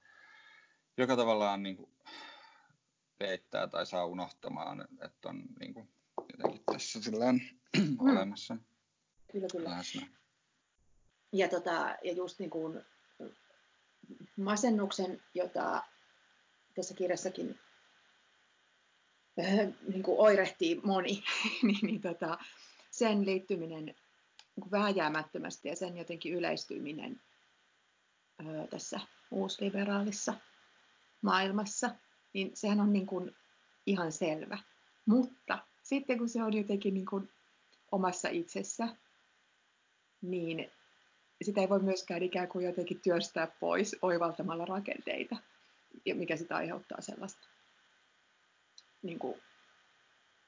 joka 0.96 1.16
tavallaan 1.16 1.62
niin 1.62 1.76
kuin 1.76 1.90
peittää 3.18 3.66
tai 3.66 3.86
saa 3.86 4.06
unohtamaan, 4.06 4.88
että 5.04 5.28
on 5.28 5.42
niin 5.60 5.74
kuin 5.74 5.88
jotenkin 6.32 6.62
tässä 6.72 7.02
silleen 7.02 7.40
mm. 7.78 7.96
olemassa. 7.98 8.56
Kyllä, 9.32 9.46
kyllä. 9.52 9.70
Läsnä. 9.70 10.06
Ja, 11.32 11.48
tota, 11.48 11.96
ja 12.04 12.12
just 12.12 12.38
niin 12.38 12.50
kuin 12.50 12.84
masennuksen, 14.36 15.22
jota 15.34 15.82
tässä 16.74 16.94
kirjassakin 16.94 17.58
äh, 19.40 19.68
niin 19.88 20.02
kuin 20.02 20.20
oirehtii 20.20 20.80
moni, 20.84 21.22
niin, 21.62 21.78
niin 21.82 22.00
tota, 22.00 22.38
sen 22.90 23.26
liittyminen 23.26 23.94
vääjäämättömästi 24.70 25.68
ja 25.68 25.76
sen 25.76 25.96
jotenkin 25.96 26.34
yleistyminen 26.34 27.20
äh, 28.40 28.68
tässä 28.70 29.00
uusliberaalissa 29.30 30.34
maailmassa, 31.22 31.90
niin 32.32 32.50
sehän 32.54 32.80
on 32.80 32.92
niin 32.92 33.06
kuin 33.06 33.36
ihan 33.86 34.12
selvä. 34.12 34.58
Mutta 35.06 35.58
sitten 35.82 36.18
kun 36.18 36.28
se 36.28 36.42
on 36.42 36.56
jotenkin 36.56 36.94
niin 36.94 37.06
kuin 37.06 37.30
omassa 37.92 38.28
itsessä, 38.28 38.88
niin 40.22 40.70
sitä 41.42 41.60
ei 41.60 41.68
voi 41.68 41.82
myöskään 41.82 42.22
ikään 42.22 42.48
kuin 42.48 42.64
jotenkin 42.64 43.00
työstää 43.00 43.46
pois 43.46 43.96
oivaltamalla 44.02 44.64
rakenteita, 44.64 45.36
mikä 46.14 46.36
sitä 46.36 46.56
aiheuttaa 46.56 47.00
sellaista 47.00 47.48
niin 49.02 49.18
kuin, 49.18 49.42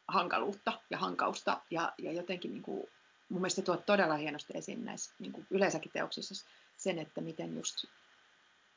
hankaluutta 0.09 0.73
ja 0.91 0.99
hankausta 0.99 1.63
ja, 1.71 1.93
ja 1.99 2.13
jotenkin 2.13 2.53
niin 2.53 2.63
kuin, 2.63 2.87
mun 3.29 3.41
mielestä 3.41 3.63
tuot 3.63 3.87
todella 3.87 4.17
hienosti 4.17 4.53
esiin 4.57 4.85
näissä 4.85 5.15
niin 5.19 5.33
kuin 5.33 5.47
yleensäkin 5.51 5.93
teoksissa 5.93 6.47
sen, 6.77 6.99
että 6.99 7.21
miten 7.21 7.57
just 7.57 7.85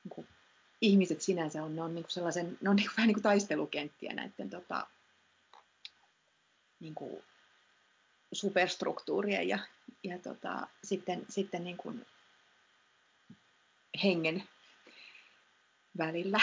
niin 0.04 0.10
kuin, 0.10 0.28
ihmiset 0.82 1.22
sinänsä 1.22 1.64
on, 1.64 1.76
ne 1.76 1.82
on, 1.82 1.96
niin 1.96 2.04
kuin 2.04 2.12
sellaisen, 2.12 2.58
ne 2.62 2.70
on 2.70 2.76
niin 2.76 2.88
kuin, 2.88 2.96
vähän 2.98 3.08
niin 3.08 3.16
kuin 3.16 3.24
taistelukenttiä 3.24 4.14
näiden 4.14 4.50
tota, 4.50 4.88
niin 6.80 6.96
kuin, 6.96 7.24
superstruktuurien 8.34 9.48
ja, 9.48 9.60
ja 10.04 10.20
tota, 10.20 10.68
sitten, 10.84 11.26
sitten 11.30 11.64
niin 11.64 11.78
kuin 11.78 12.06
hengen 14.04 14.44
välillä. 15.98 16.40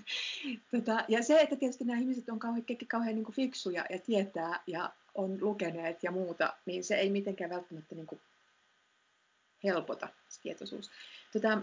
tota, 0.72 1.04
ja 1.08 1.22
se, 1.22 1.40
että 1.40 1.56
tietysti 1.56 1.84
nämä 1.84 2.00
ihmiset 2.00 2.28
on 2.28 2.38
kauhean, 2.38 2.64
kauhean 2.88 3.14
niin 3.14 3.24
kuin 3.24 3.36
fiksuja 3.36 3.84
ja 3.90 3.98
tietää 3.98 4.60
ja 4.66 4.92
on 5.14 5.38
lukeneet 5.40 6.02
ja 6.02 6.10
muuta, 6.10 6.56
niin 6.66 6.84
se 6.84 6.94
ei 6.94 7.10
mitenkään 7.10 7.50
välttämättä 7.50 7.94
niin 7.94 8.06
kuin 8.06 8.20
helpota 9.64 10.08
se 10.28 10.40
tietoisuus. 10.40 10.90
Tota, 11.32 11.62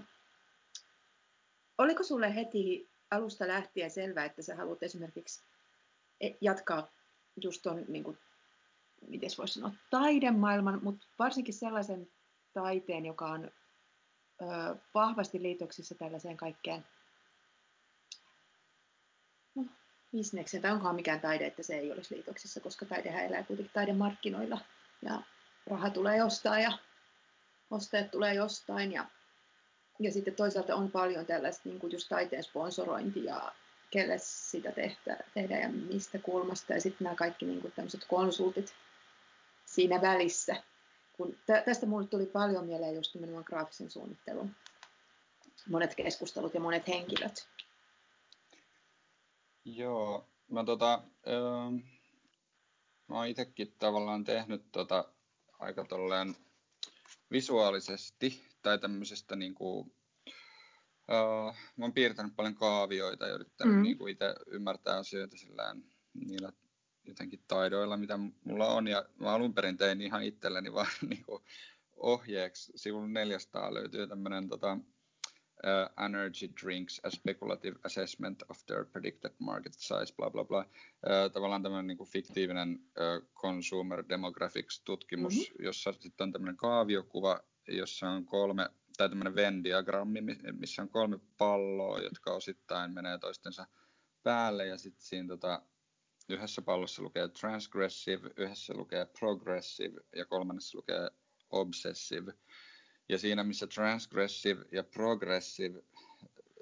oliko 1.77 2.03
sulle 2.03 2.35
heti 2.35 2.89
alusta 3.11 3.47
lähtien 3.47 3.91
selvää, 3.91 4.25
että 4.25 4.41
sä 4.41 4.55
haluat 4.55 4.83
esimerkiksi 4.83 5.43
e, 6.21 6.29
jatkaa 6.41 6.91
just 7.43 7.61
tuon, 7.61 7.85
niin 7.87 8.03
kuin, 8.03 8.17
miten 9.07 9.29
voisi 9.37 9.53
sanoa, 9.53 9.71
taidemaailman, 9.89 10.79
mutta 10.83 11.07
varsinkin 11.19 11.53
sellaisen 11.53 12.11
taiteen, 12.53 13.05
joka 13.05 13.25
on 13.25 13.51
ö, 14.41 14.75
vahvasti 14.93 15.41
liitoksissa 15.41 15.95
tällaiseen 15.95 16.37
kaikkeen 16.37 16.85
no, 19.55 19.65
bisneksen, 20.17 20.61
tai 20.61 20.71
onkohan 20.71 20.95
mikään 20.95 21.21
taide, 21.21 21.45
että 21.45 21.63
se 21.63 21.75
ei 21.75 21.91
olisi 21.91 22.15
liitoksissa, 22.15 22.59
koska 22.59 22.85
taidehän 22.85 23.25
elää 23.25 23.43
kuitenkin 23.43 23.73
taidemarkkinoilla, 23.73 24.61
ja 25.01 25.21
raha 25.67 25.89
tulee 25.89 26.17
jostain, 26.17 26.63
ja 26.63 26.71
ostajat 27.71 28.11
tulee 28.11 28.33
jostain, 28.33 28.91
ja, 28.91 29.05
ja 29.99 30.11
sitten 30.11 30.35
toisaalta 30.35 30.75
on 30.75 30.91
paljon 30.91 31.25
tällaista 31.25 31.69
niin 31.69 31.79
kuin 31.79 31.91
just 31.91 32.09
taiteen 32.09 32.43
sponsorointia 32.43 33.51
kelle 33.89 34.17
sitä 34.17 34.71
tehtä, 34.71 35.17
tehdään 35.33 35.61
ja 35.61 35.69
mistä 35.69 36.19
kulmasta. 36.19 36.73
Ja 36.73 36.81
sitten 36.81 37.05
nämä 37.05 37.15
kaikki 37.15 37.45
niin 37.45 37.71
tämmöiset 37.75 38.05
konsultit 38.07 38.73
siinä 39.65 40.01
välissä. 40.01 40.55
Kun 41.17 41.37
tästä 41.65 41.85
mulle 41.85 42.07
tuli 42.07 42.25
paljon 42.25 42.65
mieleen 42.65 42.95
just 42.95 43.15
nimenomaan 43.15 43.45
graafisen 43.47 43.91
suunnittelun 43.91 44.55
monet 45.69 45.95
keskustelut 45.95 46.53
ja 46.53 46.59
monet 46.59 46.87
henkilöt. 46.87 47.47
Joo, 49.65 50.29
mä, 50.51 50.63
tota, 50.63 50.93
ähm, 51.27 51.75
mä 53.07 53.15
oon 53.15 53.27
itsekin 53.27 53.75
tavallaan 53.79 54.23
tehnyt 54.23 54.71
tota 54.71 55.13
aika 55.59 55.85
tolleen 55.85 56.35
visuaalisesti 57.31 58.43
tai 58.61 58.79
tämmöisestä 58.79 59.35
niin 59.35 59.55
kuin, 59.55 59.91
Uh, 61.09 61.55
mä 61.77 61.85
oon 61.85 61.93
piirtänyt 61.93 62.35
paljon 62.35 62.55
kaavioita 62.55 63.27
ja 63.27 63.33
yrittänyt 63.33 63.75
mm. 63.75 63.81
niin 63.81 63.97
kuin 63.97 64.11
itse 64.11 64.35
ymmärtää 64.47 64.97
asioita 64.97 65.37
sillään 65.37 65.83
niillä 66.13 66.51
jotenkin 67.03 67.43
taidoilla, 67.47 67.97
mitä 67.97 68.19
mulla 68.43 68.67
on. 68.67 68.87
Ja 68.87 69.05
mä 69.19 69.33
alun 69.33 69.53
perin 69.53 69.77
tein 69.77 70.01
ihan 70.01 70.23
itselleni 70.23 70.73
vaan 70.73 70.87
niin 71.09 71.25
kuin 71.25 71.43
ohjeeksi. 71.95 72.71
Sivun 72.75 73.13
400 73.13 73.73
löytyy 73.73 74.07
tämmöinen 74.07 74.49
tota, 74.49 74.77
energy 76.05 76.47
drinks, 76.63 77.01
a 77.03 77.09
speculative 77.09 77.79
assessment 77.83 78.43
of 78.49 78.65
their 78.65 78.85
predicted 78.85 79.31
market 79.39 79.73
size, 79.73 80.13
bla 80.17 80.29
bla 80.29 80.43
bla. 80.43 80.59
Uh, 80.59 81.31
tavallaan 81.33 81.63
tämmöinen 81.63 81.87
niin 81.87 81.97
kuin 81.97 82.09
fiktiivinen 82.09 82.79
uh, 82.79 83.27
consumer 83.35 84.03
demographics 84.09 84.81
tutkimus, 84.81 85.33
mm-hmm. 85.33 85.65
jossa 85.65 85.93
sitten 85.99 86.25
on 86.25 86.31
tämmöinen 86.31 86.57
kaaviokuva, 86.57 87.39
jossa 87.67 88.09
on 88.09 88.25
kolme 88.25 88.69
tai 88.97 89.09
tämmöinen 89.09 89.35
Venn-diagrammi, 89.35 90.21
missä 90.51 90.81
on 90.81 90.89
kolme 90.89 91.19
palloa, 91.37 91.99
jotka 91.99 92.33
osittain 92.33 92.93
menee 92.93 93.17
toistensa 93.17 93.67
päälle 94.23 94.65
ja 94.65 94.77
sitten 94.77 95.05
siinä 95.05 95.27
tota, 95.27 95.61
yhdessä 96.29 96.61
pallossa 96.61 97.01
lukee 97.01 97.27
transgressive, 97.27 98.29
yhdessä 98.37 98.73
lukee 98.73 99.05
progressive 99.19 100.01
ja 100.15 100.25
kolmannessa 100.25 100.77
lukee 100.77 101.09
obsessive. 101.49 102.33
Ja 103.09 103.17
siinä, 103.17 103.43
missä 103.43 103.67
transgressive 103.67 104.65
ja 104.71 104.83
progressive 104.83 105.83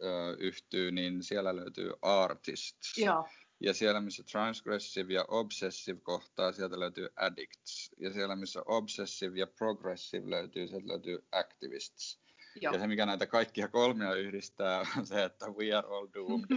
ö, 0.04 0.36
yhtyy, 0.40 0.92
niin 0.92 1.24
siellä 1.24 1.56
löytyy 1.56 1.94
artists. 2.02 2.98
Joo. 2.98 3.28
Ja 3.60 3.74
siellä, 3.74 4.02
missä 4.02 4.24
transgressive 4.24 5.14
ja 5.14 5.26
obsessive 5.28 6.00
kohtaa, 6.00 6.52
sieltä 6.52 6.80
löytyy 6.80 7.10
addicts. 7.16 7.92
Ja 8.00 8.14
siellä, 8.14 8.36
missä 8.36 8.62
obsessive 8.66 9.40
ja 9.40 9.48
progressive 9.48 10.30
löytyy, 10.30 10.68
sieltä 10.68 10.88
löytyy 10.88 11.28
activists. 11.32 12.20
Joo. 12.62 12.74
Ja 12.74 12.80
se, 12.80 12.88
mikä 12.88 13.06
näitä 13.06 13.28
kaikkia 13.28 13.68
kolmea 13.68 14.14
yhdistää, 14.14 14.80
on 14.98 15.06
se, 15.06 15.24
että 15.24 15.46
we 15.50 15.74
are 15.74 15.88
all 15.88 16.08
doomed. 16.14 16.50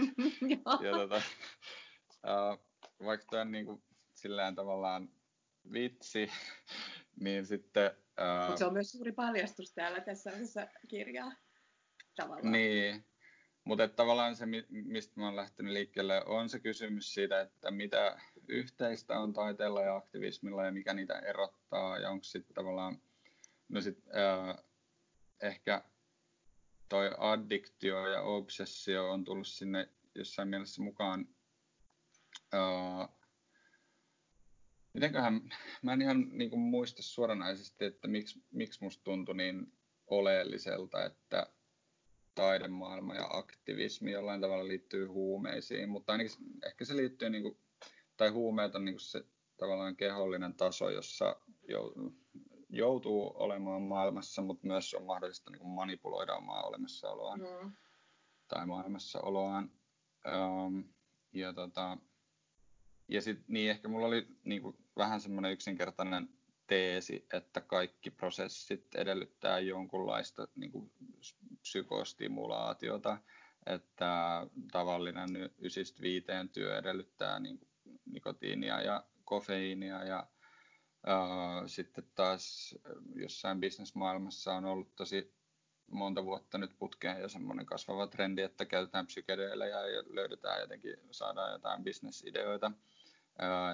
ja 0.85 0.91
tota, 0.91 1.21
uh, 2.23 2.59
vaikka 3.05 3.25
tämä 3.29 3.41
on 3.41 3.51
niin 3.51 3.65
kuin, 3.65 3.83
sillään 4.13 4.55
tavallaan 4.55 5.09
vitsi, 5.73 6.31
niin 7.23 7.45
sitten... 7.45 7.91
Mutta 8.47 8.57
se 8.57 8.65
on 8.65 8.73
myös 8.73 8.91
suuri 8.91 9.11
paljastus 9.11 9.73
täällä 9.73 10.01
tässä 10.01 10.31
osassa 10.31 10.67
kirjaa. 10.87 11.31
Tavallaan. 12.15 12.51
Niin, 12.51 13.05
mutta 13.63 13.87
tavallaan 13.87 14.35
se, 14.35 14.45
mistä 14.69 15.13
mä 15.15 15.25
oon 15.25 15.35
lähtenyt 15.35 15.73
liikkeelle, 15.73 16.23
on 16.25 16.49
se 16.49 16.59
kysymys 16.59 17.13
siitä, 17.13 17.41
että 17.41 17.71
mitä 17.71 18.19
yhteistä 18.47 19.19
on 19.19 19.33
taiteella 19.33 19.81
ja 19.81 19.95
aktivismilla 19.95 20.65
ja 20.65 20.71
mikä 20.71 20.93
niitä 20.93 21.19
erottaa 21.19 21.97
ja 21.97 22.09
onko 22.09 22.23
sitten 22.23 22.55
tavallaan, 22.55 23.01
no 23.69 23.81
sit, 23.81 24.03
äh, 24.07 24.63
ehkä 25.41 25.83
toi 26.89 27.11
addiktio 27.17 28.07
ja 28.07 28.21
obsessio 28.21 29.11
on 29.11 29.23
tullut 29.23 29.47
sinne 29.47 29.89
jossain 30.15 30.47
mielessä 30.47 30.81
mukaan. 30.81 31.27
Äh, 32.53 33.16
mitenköhän, 34.97 35.41
mä 35.81 35.93
en 35.93 36.01
ihan 36.01 36.29
niin 36.31 36.49
kuin 36.49 36.59
muista 36.59 37.03
suoranaisesti, 37.03 37.85
että 37.85 38.07
miksi, 38.07 38.43
miksi 38.51 38.83
musta 38.83 39.03
tuntui 39.03 39.35
niin 39.35 39.73
oleelliselta, 40.07 41.05
että 41.05 41.47
taidemaailma 42.35 43.15
ja 43.15 43.27
aktivismi 43.29 44.11
jollain 44.11 44.41
tavalla 44.41 44.67
liittyy 44.67 45.05
huumeisiin, 45.05 45.89
mutta 45.89 46.11
ainakin 46.11 46.31
ehkä 46.65 46.85
se 46.85 46.95
liittyy, 46.95 47.29
niin 47.29 47.43
kuin, 47.43 47.57
tai 48.17 48.29
huumeet 48.29 48.75
on 48.75 48.85
niin 48.85 48.95
kuin 48.95 49.01
se 49.01 49.23
tavallaan 49.57 49.95
kehollinen 49.95 50.53
taso, 50.53 50.89
jossa 50.89 51.35
joutuu 52.69 53.31
olemaan 53.35 53.81
maailmassa, 53.81 54.41
mutta 54.41 54.67
myös 54.67 54.93
on 54.93 55.03
mahdollista 55.03 55.51
niin 55.51 55.59
kuin 55.59 55.71
manipuloida 55.71 56.35
omaa 56.35 56.63
olemassaoloaan 56.63 57.39
mm. 57.39 57.71
tai 58.47 58.65
maailmassaoloaan. 58.65 59.71
Um, 60.35 60.83
ja 61.33 61.53
tota, 61.53 61.97
ja 63.07 63.21
sitten 63.21 63.45
niin 63.47 63.71
ehkä 63.71 63.87
mulla 63.87 64.07
oli 64.07 64.27
niin 64.43 64.61
kuin, 64.61 64.86
vähän 64.97 65.21
semmoinen 65.21 65.51
yksinkertainen 65.51 66.29
teesi, 66.67 67.27
että 67.33 67.61
kaikki 67.61 68.11
prosessit 68.11 68.95
edellyttää 68.95 69.59
jonkunlaista 69.59 70.47
niin 70.55 70.71
kuin, 70.71 70.91
psykostimulaatiota, 71.61 73.17
että 73.65 74.41
tavallinen 74.71 75.29
ysistä 75.59 76.01
viiteen 76.01 76.49
työ 76.49 76.77
edellyttää 76.77 77.39
niin 77.39 77.57
kuin, 77.57 77.69
nikotiinia 78.05 78.81
ja 78.81 79.03
kofeiinia 79.25 80.03
ja 80.03 80.27
ää, 81.05 81.67
sitten 81.67 82.03
taas 82.15 82.75
jossain 83.15 83.59
bisnesmaailmassa 83.59 84.53
on 84.53 84.65
ollut 84.65 84.95
tosi 84.95 85.37
monta 85.91 86.25
vuotta 86.25 86.57
nyt 86.57 86.71
putkeen 86.79 87.21
jo 87.21 87.29
semmoinen 87.29 87.65
kasvava 87.65 88.07
trendi, 88.07 88.41
että 88.41 88.65
käytetään 88.65 89.07
psykedeelejä 89.07 89.87
ja 89.87 90.03
löydetään 90.07 90.61
jotenkin, 90.61 90.95
saadaan 91.11 91.51
jotain 91.51 91.83
bisnesideoita 91.83 92.71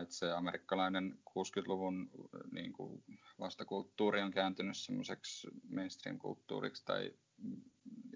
että 0.01 0.15
se 0.15 0.31
amerikkalainen 0.31 1.19
60-luvun 1.29 2.11
niin 2.51 2.73
kuin 2.73 3.03
vastakulttuuri 3.39 4.21
on 4.21 4.31
kääntynyt 4.31 4.77
semmoiseksi 4.77 5.47
mainstream-kulttuuriksi 5.69 6.85
tai 6.85 7.13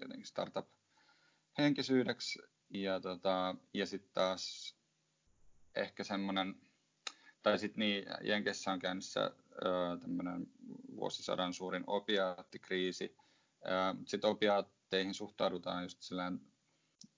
jotenkin 0.00 0.26
startup-henkisyydeksi. 0.26 2.38
Ja, 2.70 3.00
tota, 3.00 3.54
ja 3.74 3.86
sitten 3.86 4.10
taas 4.14 4.76
ehkä 5.74 6.04
semmoinen, 6.04 6.54
tai 7.42 7.58
sitten 7.58 7.80
niin, 7.80 8.04
Jenkessä 8.22 8.72
on 8.72 8.78
käynnissä 8.78 9.30
tämmöinen 10.00 10.46
vuosisadan 10.96 11.54
suurin 11.54 11.84
opiaattikriisi. 11.86 13.16
Sitten 14.06 14.30
opiaatteihin 14.30 15.14
suhtaudutaan 15.14 15.82
just 15.82 16.02
sillään 16.02 16.40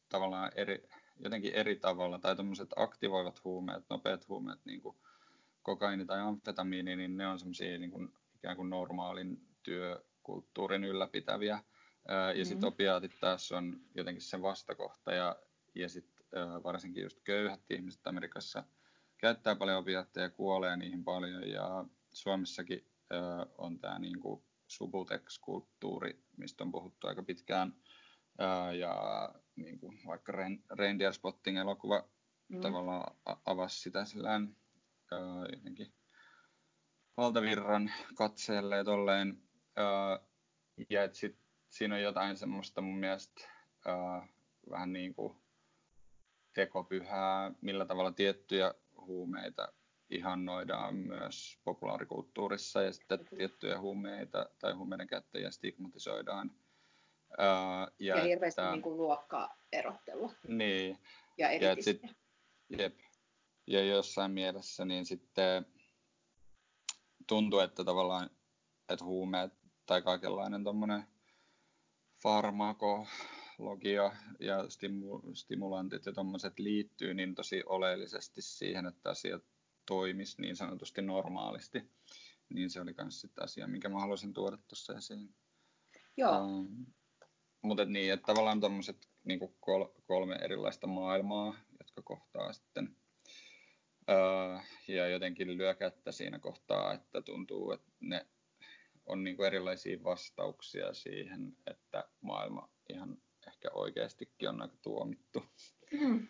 tavallaan 0.09 0.53
eri, 0.55 0.89
jotenkin 1.25 1.55
eri 1.55 1.77
tavalla, 1.77 2.19
tai 2.19 2.37
tämmöiset 2.37 2.69
aktivoivat 2.77 3.45
huumeet, 3.45 3.85
nopeat 3.91 4.29
huumeet, 4.29 4.61
niin 4.65 4.81
kuin 4.81 4.97
kokaini 5.63 6.07
tai 6.07 6.21
amfetamiini, 6.21 6.97
niin 6.97 7.17
ne 7.17 7.27
on 7.27 7.39
semmoisia 7.39 7.79
niin 7.79 7.91
kuin, 7.91 8.13
ikään 8.35 8.57
kuin 8.57 8.71
normaalin 8.71 9.47
työkulttuurin 9.63 10.85
ylläpitäviä. 10.85 11.55
Ja 12.09 12.33
mm-hmm. 12.33 12.45
sitten 12.45 12.69
opiaatit 12.69 13.13
taas 13.21 13.53
on 13.53 13.81
jotenkin 13.95 14.23
se 14.23 14.43
vastakohta, 14.43 15.13
ja, 15.13 15.37
ja 15.75 15.89
sitten 15.89 16.25
varsinkin 16.65 17.03
just 17.03 17.21
köyhät 17.25 17.71
ihmiset 17.71 18.07
Amerikassa 18.07 18.65
käyttää 19.19 19.57
paljon 19.57 19.79
opiaatteja, 19.79 20.31
kuolee 20.31 20.77
niihin 20.77 21.05
paljon, 21.05 21.49
ja 21.49 21.85
Suomessakin 22.13 22.87
on 23.59 23.79
tämä 23.79 23.99
niin 23.99 24.21
kuin 24.21 24.43
subutex-kulttuuri, 24.67 26.23
mistä 26.37 26.65
on 26.65 26.73
puhuttu 26.73 27.07
aika 27.07 27.23
pitkään, 27.23 27.75
ja 28.79 29.29
niin 29.57 29.79
kuin 29.79 29.99
vaikka 30.07 30.33
Reindeer 30.71 31.13
Spotting 31.13 31.59
elokuva 31.59 32.09
mm. 32.49 32.61
tavallaan 32.61 33.17
avasi 33.45 33.81
sitä 33.81 34.05
sillään 34.05 34.57
jotenkin 35.57 35.93
valtavirran 37.17 37.93
katseelle 38.15 38.77
ja 38.77 38.85
tolleen. 38.85 39.43
ja 40.91 41.05
et 41.05 41.15
sit, 41.15 41.37
siinä 41.69 41.95
on 41.95 42.03
jotain 42.03 42.37
semmoista 42.37 42.81
mun 42.81 42.99
mielestä 42.99 43.49
vähän 44.71 44.93
niin 44.93 45.15
kuin 45.15 45.37
tekopyhää, 46.55 47.53
millä 47.61 47.87
tavalla 47.87 48.13
tiettyjä 48.13 48.75
huumeita 49.01 49.73
ihannoidaan 50.11 50.97
myös 50.97 51.59
populaarikulttuurissa 51.65 52.83
ja 52.83 52.93
sitten 52.93 53.27
tiettyjä 53.37 53.81
huumeita 53.81 54.47
tai 54.59 54.73
huumeiden 54.73 55.07
käyttäjiä 55.07 55.51
stigmatisoidaan 55.51 56.51
Uh, 57.31 57.95
ja, 57.99 58.17
ja 58.17 58.23
hirveästi 58.23 58.61
että, 58.61 58.73
niin 58.73 58.83
kuin 58.83 58.97
luokkaerottelua. 58.97 60.33
Niin. 60.49 60.99
Ja 61.39 61.53
ja, 61.53 61.83
sit, 61.83 62.03
jep. 62.79 62.99
ja 63.67 63.85
jossain 63.85 64.31
mielessä 64.31 64.85
niin 64.85 65.07
sitten 65.07 65.67
tuntuu, 67.27 67.59
että 67.59 67.85
tavallaan 67.85 68.31
että 68.89 69.05
huumeet 69.05 69.53
tai 69.87 70.03
kaikenlainen 70.03 70.65
tuommoinen 70.65 71.05
farmakologia 72.23 74.13
ja 74.41 74.71
stimu, 74.71 75.21
stimulantit 75.35 76.07
ja 76.07 76.13
tuommoiset 76.13 76.59
liittyy 76.59 77.15
niin 77.15 77.35
tosi 77.35 77.63
oleellisesti 77.67 78.43
siihen, 78.43 78.87
että 78.87 79.11
asiat 79.11 79.43
toimisi 79.87 80.43
niin 80.43 80.57
sanotusti 80.57 81.03
normaalisti. 81.03 81.91
Niin 82.49 82.71
se 82.71 82.81
oli 82.81 82.95
myös 82.99 83.21
sitten 83.21 83.45
asia, 83.45 83.67
minkä 83.67 83.89
mä 83.89 84.01
haluaisin 84.01 84.33
tuoda 84.33 84.57
tuossa 84.57 84.95
esiin. 84.95 85.35
Joo. 86.17 86.45
Um, 86.45 86.87
mutta 87.63 87.85
niin, 87.85 88.13
että 88.13 88.27
tavallaan 88.27 88.61
tuommoiset 88.61 89.09
niin 89.25 89.41
kol, 89.61 89.85
kolme 90.07 90.35
erilaista 90.35 90.87
maailmaa, 90.87 91.55
jotka 91.79 92.03
kohtaa 92.03 92.53
sitten 92.53 92.97
ää, 94.09 94.65
ja 94.89 95.09
jotenkin 95.09 95.57
lyö 95.59 95.75
kättä 95.75 96.13
siinä 96.13 96.39
kohtaa, 96.39 96.93
että 96.93 97.23
tuntuu, 97.23 97.73
että 97.73 97.93
ne 98.01 98.27
on 99.07 99.25
niin 99.25 99.37
kuin 99.37 99.47
erilaisia 99.47 100.05
vastauksia 100.05 100.95
siihen, 100.95 101.57
että 101.67 102.05
maailma 102.21 102.69
ihan 102.89 103.19
ehkä 103.47 103.69
oikeastikin 103.75 104.49
on 104.49 104.63
aika 104.63 104.77
tuomittu. 104.83 105.45
Mm. 105.93 106.29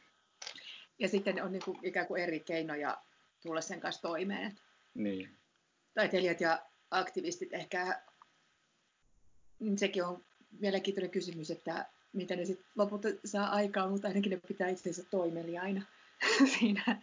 Ja 0.98 1.08
sitten 1.08 1.42
on 1.42 1.52
niin 1.52 1.62
kuin 1.64 1.78
ikään 1.82 2.06
kuin 2.06 2.22
eri 2.22 2.40
keinoja 2.40 3.02
tulla 3.42 3.60
sen 3.60 3.80
kanssa 3.80 4.02
toimeen. 4.02 4.58
Niin. 4.94 5.38
Taiteilijat 5.94 6.40
ja 6.40 6.66
aktivistit 6.90 7.52
ehkä, 7.52 8.02
sekin 9.76 10.04
on 10.04 10.24
mielenkiintoinen 10.58 11.10
kysymys, 11.10 11.50
että 11.50 11.86
mitä 12.12 12.36
ne 12.36 12.44
sitten 12.44 12.66
lopulta 12.76 13.08
saa 13.24 13.46
aikaa, 13.46 13.88
mutta 13.88 14.08
ainakin 14.08 14.30
ne 14.30 14.40
pitää 14.48 14.68
itsensä 14.68 15.02
toimeliaina 15.10 15.82
siinä, 16.58 17.02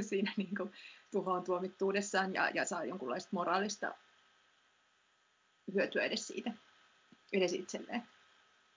siinä 0.00 0.32
niin 0.36 0.56
kuin 0.56 0.72
tuhoon 1.10 1.44
tuomittuudessaan 1.44 2.34
ja, 2.34 2.50
ja 2.50 2.64
saa 2.64 2.84
jonkunlaista 2.84 3.28
moraalista 3.32 3.94
hyötyä 5.74 6.04
edes 6.04 6.26
siitä, 6.26 6.52
edes 7.32 7.52
itselleen. 7.52 8.02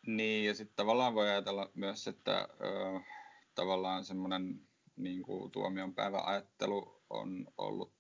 Niin, 0.08 0.46
ja 0.46 0.56
sitten 0.56 0.76
tavallaan 0.76 1.16
voi 1.16 1.30
ajatella 1.30 1.72
myös, 1.76 2.08
että 2.08 2.48
ö, 2.62 3.00
tavallaan 3.56 4.06
semmoinen 4.06 4.62
niin 4.96 5.24
tuomion 5.52 5.96
päiväajattelu 5.96 7.02
on 7.10 7.48
ollut 7.58 7.91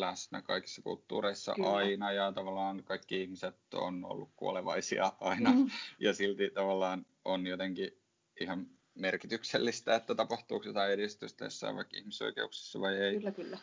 läsnä 0.00 0.42
kaikissa 0.42 0.82
kulttuureissa 0.82 1.54
Kyllä. 1.54 1.74
aina 1.74 2.12
ja 2.12 2.32
tavallaan 2.32 2.84
kaikki 2.84 3.22
ihmiset 3.22 3.74
on 3.74 4.04
ollut 4.04 4.30
kuolevaisia 4.36 5.12
aina 5.20 5.52
mm. 5.52 5.70
ja 5.98 6.14
silti 6.14 6.50
tavallaan 6.50 7.06
on 7.24 7.46
jotenkin 7.46 8.02
ihan 8.40 8.66
merkityksellistä, 8.94 9.94
että 9.94 10.14
tapahtuuko 10.14 10.66
jotain 10.66 10.92
edistystä 10.92 11.44
jossain 11.44 11.76
vaikka 11.76 11.96
ihmisoikeuksissa 11.96 12.80
vai 12.80 12.96
ei. 12.96 13.14
Kyllä, 13.14 13.32
kyllä. 13.32 13.58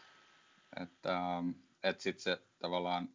Että, 0.82 1.38
ähm, 1.38 1.50
että 1.84 2.04
sitten 2.04 2.24
se 2.24 2.38
tavallaan 2.60 3.10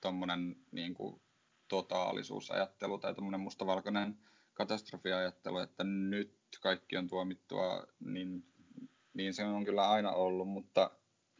tuommoinen 0.00 0.56
niin 0.72 0.94
kuin, 0.94 1.20
totaalisuusajattelu 1.68 2.98
tai 2.98 3.14
tuommoinen 3.14 3.40
mustavalkoinen 3.40 4.18
katastrofiajattelu, 4.54 5.58
että 5.58 5.84
nyt 5.84 6.34
kaikki 6.60 6.96
on 6.96 7.08
tuomittua, 7.08 7.86
niin, 8.00 8.44
niin 9.14 9.34
se 9.34 9.44
on 9.44 9.64
kyllä 9.64 9.90
aina 9.90 10.12
ollut, 10.12 10.48
mutta, 10.48 10.90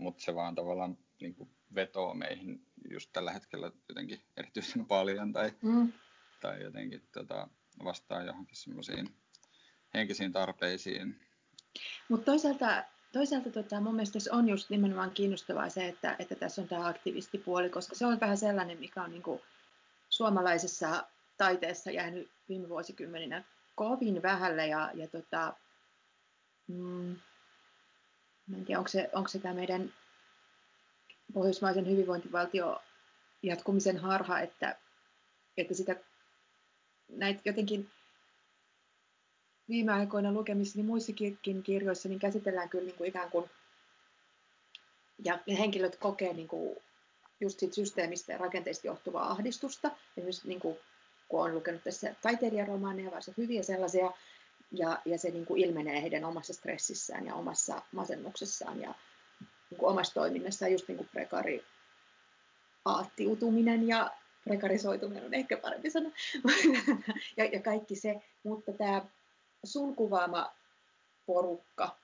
mutta 0.01 0.23
se 0.23 0.35
vaan 0.35 0.55
tavallaan 0.55 0.99
niin 1.21 1.35
kuin 1.35 1.51
vetoo 1.75 2.15
meihin 2.15 2.67
just 2.91 3.11
tällä 3.13 3.33
hetkellä 3.33 3.71
jotenkin 3.89 4.21
erityisen 4.37 4.87
paljon 4.87 5.33
tai, 5.33 5.53
mm. 5.63 5.93
tai 6.41 6.63
jotenkin 6.63 7.03
tota, 7.13 7.49
vastaa 7.85 8.23
johonkin 8.23 8.57
semmoisiin 8.57 9.15
henkisiin 9.95 10.33
tarpeisiin. 10.33 11.21
Mutta 12.09 12.25
toisaalta, 12.25 12.85
toisaalta 13.13 13.51
tota, 13.51 13.81
mun 13.81 13.95
mielestä 13.95 14.19
on 14.33 14.49
just 14.49 14.71
nimenomaan 14.71 15.11
kiinnostavaa 15.11 15.69
se, 15.69 15.89
että, 15.89 16.17
että 16.19 16.35
tässä 16.35 16.63
on 16.63 16.69
tämä 16.69 16.87
aktivistipuoli, 16.87 17.71
koska 17.71 17.95
se 17.95 18.07
on 18.07 18.21
vähän 18.21 18.39
sellainen, 18.39 18.79
mikä 18.79 19.03
on 19.03 19.11
niinku 19.11 19.41
suomalaisessa 20.09 21.07
taiteessa 21.37 21.91
jäänyt 21.91 22.31
viime 22.49 22.69
vuosikymmeninä 22.69 23.45
kovin 23.75 24.23
vähälle 24.23 24.67
ja, 24.67 24.91
ja 24.95 25.09
tota, 25.09 25.55
mm, 26.67 27.17
en 28.57 28.65
tiedä, 28.65 28.79
onko 28.79 28.89
se, 28.89 29.11
onko 29.13 29.29
se 29.29 29.39
tämä 29.39 29.55
meidän 29.55 29.93
pohjoismaisen 31.35 31.87
hyvinvointivaltio 31.87 32.83
jatkumisen 33.43 33.99
harha, 33.99 34.41
että, 34.41 34.77
että 35.57 35.75
sitä 35.75 35.97
näitä 37.09 37.41
jotenkin 37.45 37.91
viime 39.69 39.93
aikoina 39.93 40.33
lukemissani 40.33 40.85
muissakin 40.85 41.39
kirjoissa 41.63 42.09
niin 42.09 42.19
käsitellään 42.19 42.69
kyllä 42.69 42.85
niin 42.85 42.97
kuin 42.97 43.09
ikään 43.09 43.31
kuin, 43.31 43.51
ja 45.25 45.39
henkilöt 45.59 45.97
kokee 45.97 46.33
niin 46.33 46.49
kuin 46.49 46.77
just 47.41 47.59
siitä 47.59 47.75
systeemistä 47.75 48.33
ja 48.33 48.39
rakenteista 48.39 48.87
johtuvaa 48.87 49.31
ahdistusta. 49.31 49.91
Esimerkiksi 50.17 50.49
niin 50.49 50.61
kuin, 50.61 50.79
kun 51.29 51.45
on 51.45 51.55
lukenut 51.55 51.85
tässä 51.85 52.15
taiteilijaromaaneja, 52.23 53.11
varsin 53.11 53.35
hyviä 53.37 53.63
sellaisia, 53.63 54.13
ja, 54.73 54.99
ja 55.05 55.19
se 55.19 55.31
niin 55.31 55.47
kuin 55.47 55.65
ilmenee 55.65 56.03
heidän 56.03 56.25
omassa 56.25 56.53
stressissään 56.53 57.27
ja 57.27 57.35
omassa 57.35 57.83
masennuksessaan 57.93 58.81
ja 58.81 58.95
niin 59.71 59.79
kuin 59.79 59.91
omassa 59.91 60.15
toiminnassaan, 60.15 60.73
just 60.73 60.89
niin 60.89 60.97
kuin 60.97 61.09
prekari 61.13 61.65
aattiutuminen 62.85 63.89
ja 63.89 64.11
prekarisoituminen 64.45 65.25
on 65.25 65.35
ehkä 65.35 65.57
parempi 65.57 65.91
sana, 65.91 66.11
ja, 67.37 67.45
ja 67.45 67.63
kaikki 67.63 67.97
se, 67.97 68.23
mutta 68.43 68.73
tämä 68.73 69.03
sun 69.65 69.97
kuvaama 69.97 70.53
porukka, 71.27 71.97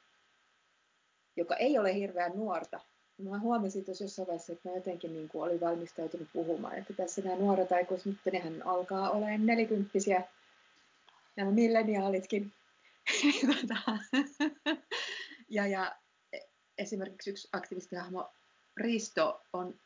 joka 1.37 1.57
ei 1.57 1.79
ole 1.79 1.95
hirveän 1.95 2.33
nuorta, 2.33 2.81
mä 3.19 3.39
huomasin 3.39 3.85
tuossa 3.85 4.05
jossain 4.05 4.29
vaiheessa, 4.29 4.53
että 4.53 4.69
mä 4.69 4.75
jotenkin 4.75 5.13
niin 5.13 5.29
kuin 5.29 5.43
olin 5.43 5.61
valmistautunut 5.61 6.29
puhumaan, 6.33 6.79
että 6.79 6.93
tässä 6.93 7.23
nämä 7.23 7.37
nuoret 7.37 7.73
aikuiset, 7.73 8.07
nyt 8.07 8.33
nehän 8.33 8.67
alkaa 8.67 9.11
olemaan 9.11 9.47
nelikymppisiä, 9.47 10.23
nämä 11.37 11.51
milleniaalitkin. 11.51 12.53
Tota, 13.47 13.99
ja, 15.49 15.67
ja 15.67 15.97
esimerkiksi 16.79 17.31
yksi 17.31 17.49
aktivistihahmo 17.53 18.33
Risto 18.77 19.43
on, 19.53 19.81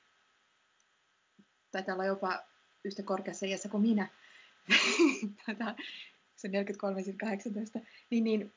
taitaa 1.71 1.95
olla 1.95 2.05
jopa 2.05 2.43
yhtä 2.85 3.03
korkeassa 3.03 3.47
iässä 3.47 3.69
kuin 3.69 3.83
minä, 3.83 4.09
Tätä, 5.47 5.75
se 6.37 6.49
43-18, 6.49 6.51
niin, 8.11 8.25
niin 8.25 8.53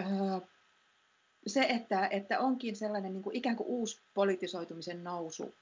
öö, 0.00 0.06
se, 1.46 1.60
että, 1.60 2.06
että 2.06 2.40
onkin 2.40 2.76
sellainen 2.76 3.12
niin 3.12 3.22
kuin 3.22 3.36
ikään 3.36 3.56
kuin 3.56 3.66
uusi 3.66 4.00
politisoitumisen 4.14 5.04
nousu, 5.04 5.54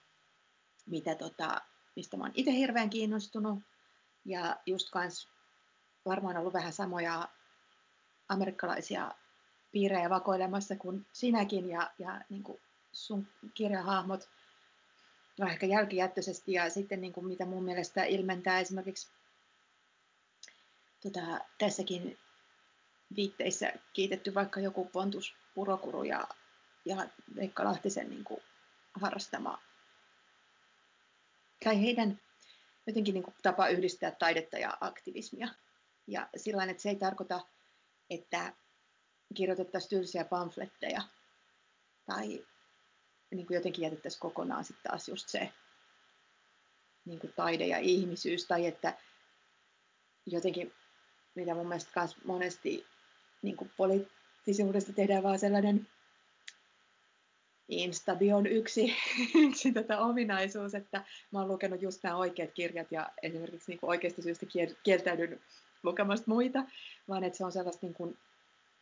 mitä 0.87 1.15
tota, 1.15 1.61
mistä 1.97 2.17
oon 2.17 2.31
itse 2.35 2.53
hirveän 2.53 2.91
kiinnostunut, 2.91 3.59
ja 4.25 4.57
just 4.67 4.91
kans 4.91 5.29
varmaan 6.07 6.37
ollut 6.37 6.55
vähän 6.55 6.73
samoja 6.73 7.29
amerikkalaisia 8.29 9.15
piirejä 9.73 10.11
vakoilemassa 10.11 10.77
kuin 10.77 11.07
sinäkin, 11.13 11.71
ja, 11.71 11.91
ja 11.99 12.21
niin 12.29 12.43
kuin 12.43 12.61
sun 12.93 13.27
kirjahahmot 13.55 14.29
ehkä 15.49 15.67
jälkijättöisesti, 15.67 16.53
ja 16.53 16.71
sitten 16.71 17.01
niin 17.01 17.13
kuin 17.13 17.27
mitä 17.27 17.45
mun 17.45 17.65
mielestä 17.65 18.05
ilmentää 18.05 18.61
esimerkiksi 18.61 19.09
tota, 21.03 21.21
tässäkin 21.59 22.19
viitteissä 23.17 23.73
kiitetty 23.93 24.35
vaikka 24.35 24.61
joku 24.61 24.85
Pontus 24.85 25.35
Purokuru 25.55 26.03
ja, 26.03 26.29
ja 26.85 27.09
Veikka 27.37 27.65
Lahtisen 27.65 28.11
niin 28.11 28.25
kuin 28.25 28.43
harrastama, 29.01 29.59
tai 31.65 31.83
heidän 31.83 32.21
jotenkin 32.87 33.15
niin 33.15 33.25
kuin 33.25 33.35
tapa 33.43 33.69
yhdistää 33.69 34.11
taidetta 34.11 34.59
ja 34.59 34.79
aktivismia. 34.81 35.49
Ja 36.11 36.29
sillä 36.37 36.65
että 36.65 36.83
se 36.83 36.89
ei 36.89 36.97
tarkoita, 36.97 37.41
että 38.11 38.53
kirjoitettaisiin 39.35 39.91
tylsiä 39.91 40.25
pamfletteja 40.25 41.03
tai 42.07 42.47
niin 43.31 43.47
kuin 43.47 43.55
jotenkin 43.55 43.83
jätettäisiin 43.83 44.21
kokonaan 44.21 44.65
sitten 44.65 44.91
taas 44.91 45.09
just 45.09 45.29
se 45.29 45.53
niin 47.05 47.21
kuin 47.21 47.33
taide 47.37 47.67
ja 47.67 47.79
ihmisyys, 47.79 48.47
tai 48.47 48.67
että 48.67 48.99
jotenkin 50.27 50.73
mitä 51.35 51.55
mun 51.55 51.69
mielestä 51.69 52.01
myös 52.01 52.17
monesti 52.25 52.87
niin 53.43 53.57
kuin 53.57 53.71
poliittisuudesta 53.77 54.93
tehdään 54.93 55.23
vaan 55.23 55.39
sellainen 55.39 55.89
Instabion 57.69 58.47
yksi, 58.47 58.97
yksi 59.47 59.73
tätä 59.73 59.99
ominaisuus, 59.99 60.75
että 60.75 61.05
mä 61.31 61.39
oon 61.39 61.49
lukenut 61.49 61.83
just 61.83 62.03
nämä 62.03 62.17
oikeat 62.17 62.51
kirjat 62.53 62.93
ja 62.93 63.11
esimerkiksi 63.23 63.71
niin 63.71 63.81
kuin 63.81 63.91
oikeasta 63.91 64.23
syystä 64.23 64.47
kieltäydyn 64.83 65.41
lukemasta 65.83 66.25
muita, 66.31 66.65
vaan 67.09 67.25
että 67.25 67.37
se 67.37 67.45
on 67.45 67.53
sellaista 67.53 67.87
niin 67.87 67.95
kuin 67.95 68.19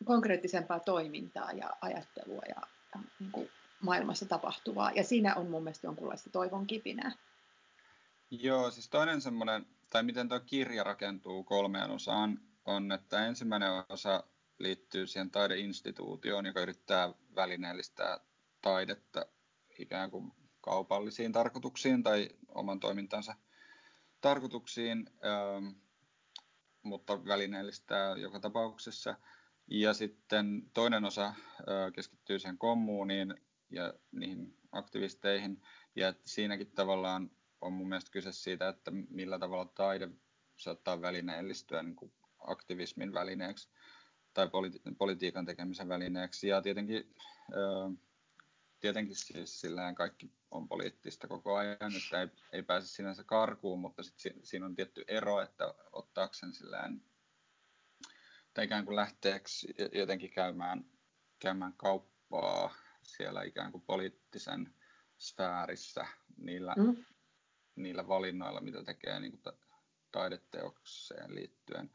konkreettisempaa 0.05 0.79
toimintaa 0.79 1.51
ja 1.51 1.69
ajattelua 1.81 2.41
ja, 2.49 2.61
niin 3.19 3.31
kuin 3.31 3.49
maailmassa 3.81 4.25
tapahtuvaa. 4.25 4.91
Ja 4.91 5.03
siinä 5.03 5.35
on 5.35 5.49
mun 5.49 5.63
mielestä 5.63 5.87
jonkunlaista 5.87 6.29
toivon 6.29 6.67
kipinää. 6.67 7.11
Joo, 8.31 8.71
siis 8.71 8.89
toinen 8.89 9.21
semmoinen, 9.21 9.65
tai 9.89 10.03
miten 10.03 10.29
tuo 10.29 10.39
kirja 10.39 10.83
rakentuu 10.83 11.43
kolmeen 11.43 11.91
osaan, 11.91 12.39
on, 12.65 12.91
että 12.91 13.25
ensimmäinen 13.25 13.71
osa 13.89 14.23
liittyy 14.59 15.07
siihen 15.07 15.31
taideinstituutioon, 15.31 16.45
joka 16.45 16.61
yrittää 16.61 17.13
välineellistää 17.35 18.19
taidetta 18.61 19.25
ikään 19.79 20.11
kuin 20.11 20.31
kaupallisiin 20.61 21.31
tarkoituksiin 21.31 22.03
tai 22.03 22.29
oman 22.47 22.79
toimintansa 22.79 23.35
tarkoituksiin, 24.21 25.09
mutta 26.83 27.25
välineellistää 27.25 28.17
joka 28.17 28.39
tapauksessa. 28.39 29.15
Ja 29.67 29.93
sitten 29.93 30.63
toinen 30.73 31.05
osa 31.05 31.33
keskittyy 31.93 32.39
siihen 32.39 32.57
kommuuniin 32.57 33.35
ja 33.69 33.93
niihin 34.11 34.57
aktivisteihin, 34.71 35.61
ja 35.95 36.13
siinäkin 36.25 36.71
tavallaan 36.71 37.31
on 37.61 37.73
mun 37.73 37.89
mielestä 37.89 38.11
kyse 38.11 38.31
siitä, 38.31 38.69
että 38.69 38.91
millä 39.09 39.39
tavalla 39.39 39.65
taide 39.65 40.09
saattaa 40.57 41.01
välineellistyä 41.01 41.83
niin 41.83 41.95
kuin 41.95 42.11
aktivismin 42.39 43.13
välineeksi 43.13 43.69
tai 44.33 44.47
politi- 44.47 44.95
politiikan 44.97 45.45
tekemisen 45.45 45.89
välineeksi. 45.89 46.47
Ja 46.47 46.61
tietenkin, 46.61 47.15
tietenkin 48.79 49.15
siis 49.15 49.61
sillään 49.61 49.95
kaikki 49.95 50.31
on 50.51 50.67
poliittista 50.67 51.27
koko 51.27 51.55
ajan, 51.55 51.95
että 52.03 52.21
ei, 52.21 52.27
ei 52.51 52.63
pääse 52.63 52.87
sinänsä 52.87 53.23
karkuun, 53.23 53.79
mutta 53.79 54.03
sit 54.03 54.19
si- 54.19 54.39
siinä 54.43 54.65
on 54.65 54.75
tietty 54.75 55.03
ero, 55.07 55.41
että 55.41 55.73
ottaako 55.91 56.33
sen 56.33 56.53
sillään, 56.53 57.01
tai 58.53 58.65
ikään 58.65 58.85
kuin 58.85 58.95
lähteeksi 58.95 59.73
jotenkin 59.93 60.31
käymään, 60.31 60.85
käymään 61.39 61.73
kauppaa 61.73 62.75
siellä 63.03 63.43
ikään 63.43 63.71
kuin 63.71 63.83
poliittisen 63.83 64.75
sfäärissä 65.17 66.05
niillä, 66.37 66.75
mm. 66.77 67.05
niillä 67.75 68.07
valinnoilla, 68.07 68.61
mitä 68.61 68.83
tekee 68.83 69.19
niin 69.19 69.31
kuin 69.31 69.55
taideteokseen 70.11 71.35
liittyen 71.35 71.91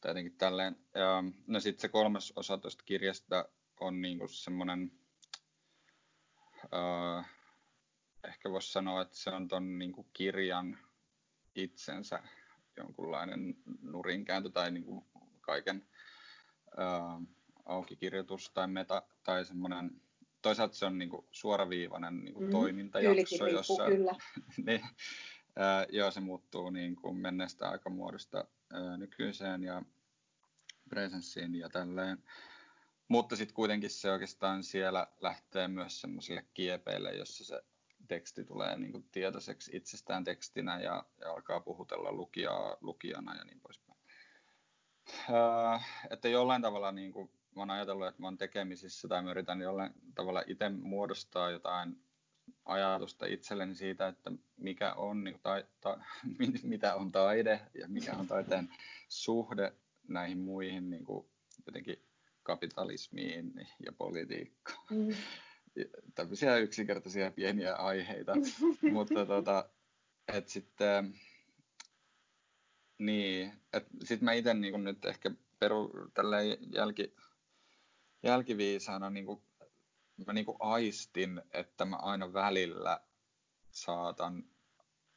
tai 0.00 0.10
jotenkin 0.10 0.36
tälleen. 0.36 0.76
Ja, 0.94 1.24
no 1.46 1.60
sitten 1.60 1.80
se 1.80 1.88
kolmas 1.88 2.32
osa 2.36 2.58
tuosta 2.58 2.84
kirjasta 2.84 3.48
on 3.80 4.00
niinku 4.00 4.28
semmoinen, 4.28 4.92
uh, 6.72 7.24
ehkä 8.28 8.50
voisi 8.50 8.72
sanoa, 8.72 9.02
että 9.02 9.16
se 9.16 9.30
on 9.30 9.48
tuon 9.48 9.78
niinku 9.78 10.06
kirjan 10.12 10.78
itsensä 11.54 12.22
jonkunlainen 12.76 13.56
nurinkääntö 13.82 14.50
tai 14.50 14.70
niinku 14.70 15.06
kaiken 15.40 15.86
uh, 16.78 17.28
aukikirjoitus 17.64 18.50
tai 18.50 18.68
meta 18.68 19.02
tai 19.24 19.44
semmoinen, 19.44 20.00
toisaalta 20.42 20.74
se 20.74 20.86
on 20.86 20.98
niinku 20.98 21.28
suoraviivainen 21.32 22.24
niinku 22.24 22.40
mm, 22.40 22.50
toimintajakso, 22.50 23.46
jossa 23.46 23.86
kyllä. 23.86 24.12
niin, 24.66 24.80
uh, 24.80 25.86
joo, 25.88 26.10
se 26.10 26.20
muuttuu 26.20 26.70
niin 26.70 26.96
kuin 26.96 27.16
menneestä 27.16 27.68
aikamuodosta 27.68 28.44
nykyiseen 28.96 29.62
ja 29.62 29.82
presenssiin 30.88 31.54
ja 31.54 31.68
tälleen. 31.68 32.18
Mutta 33.08 33.36
sitten 33.36 33.54
kuitenkin 33.54 33.90
se 33.90 34.10
oikeastaan 34.10 34.64
siellä 34.64 35.06
lähtee 35.20 35.68
myös 35.68 36.00
semmoisille 36.00 36.44
kiepeille, 36.54 37.14
jossa 37.14 37.44
se 37.44 37.62
teksti 38.08 38.44
tulee 38.44 38.76
niin 38.76 38.92
kuin 38.92 39.08
tietoiseksi 39.12 39.76
itsestään 39.76 40.24
tekstinä 40.24 40.80
ja, 40.80 41.04
ja 41.20 41.32
alkaa 41.32 41.60
puhutella 41.60 42.12
lukijaa 42.12 42.76
lukijana 42.80 43.36
ja 43.36 43.44
niin 43.44 43.60
poispäin. 43.60 43.98
Öö, 45.30 45.78
että 46.10 46.28
jollain 46.28 46.62
tavalla 46.62 46.92
niin 46.92 47.12
kuin, 47.12 47.30
mä 47.54 47.62
oon 47.62 47.70
ajatellut, 47.70 48.06
että 48.06 48.22
mä 48.22 48.26
oon 48.26 48.38
tekemisissä 48.38 49.08
tai 49.08 49.22
mä 49.22 49.30
yritän 49.30 49.60
jollain 49.60 49.94
tavalla 50.14 50.42
itse 50.46 50.68
muodostaa 50.68 51.50
jotain 51.50 52.04
ajatusta 52.64 53.26
itselleni 53.26 53.74
siitä, 53.74 54.08
että 54.08 54.32
mikä 54.56 54.94
on, 54.94 55.24
niin, 55.24 55.40
ta, 55.42 55.50
ta, 55.80 56.00
mitä 56.62 56.94
on 56.94 57.12
taide 57.12 57.60
ja 57.74 57.88
mikä 57.88 58.12
on 58.12 58.26
taiteen 58.26 58.68
suhde 59.08 59.72
näihin 60.08 60.38
muihin 60.38 60.90
niin 60.90 61.04
kuin 61.04 61.26
jotenkin 61.66 62.13
kapitalismiin 62.44 63.52
ja 63.86 63.92
politiikkaan. 63.92 64.86
Mm. 64.90 65.14
Tämmöisiä 66.14 66.56
yksinkertaisia 66.56 67.30
pieniä 67.30 67.74
aiheita, 67.74 68.32
mutta 68.92 69.26
tota, 69.26 69.68
että 70.32 70.50
sitten 70.50 71.14
niin, 72.98 73.52
että 73.72 73.90
sitten 74.04 74.24
mä 74.24 74.32
itse 74.32 74.54
niin 74.54 74.84
nyt 74.84 75.04
ehkä 75.04 75.30
peru 75.58 76.10
tällä 76.14 76.36
jälki, 76.72 77.16
jälkiviisaana 78.22 79.10
niin 79.10 79.26
kuin, 79.26 79.42
mä 80.26 80.32
niin 80.32 80.46
aistin, 80.60 81.42
että 81.52 81.84
mä 81.84 81.96
aina 81.96 82.32
välillä 82.32 83.00
saatan 83.70 84.44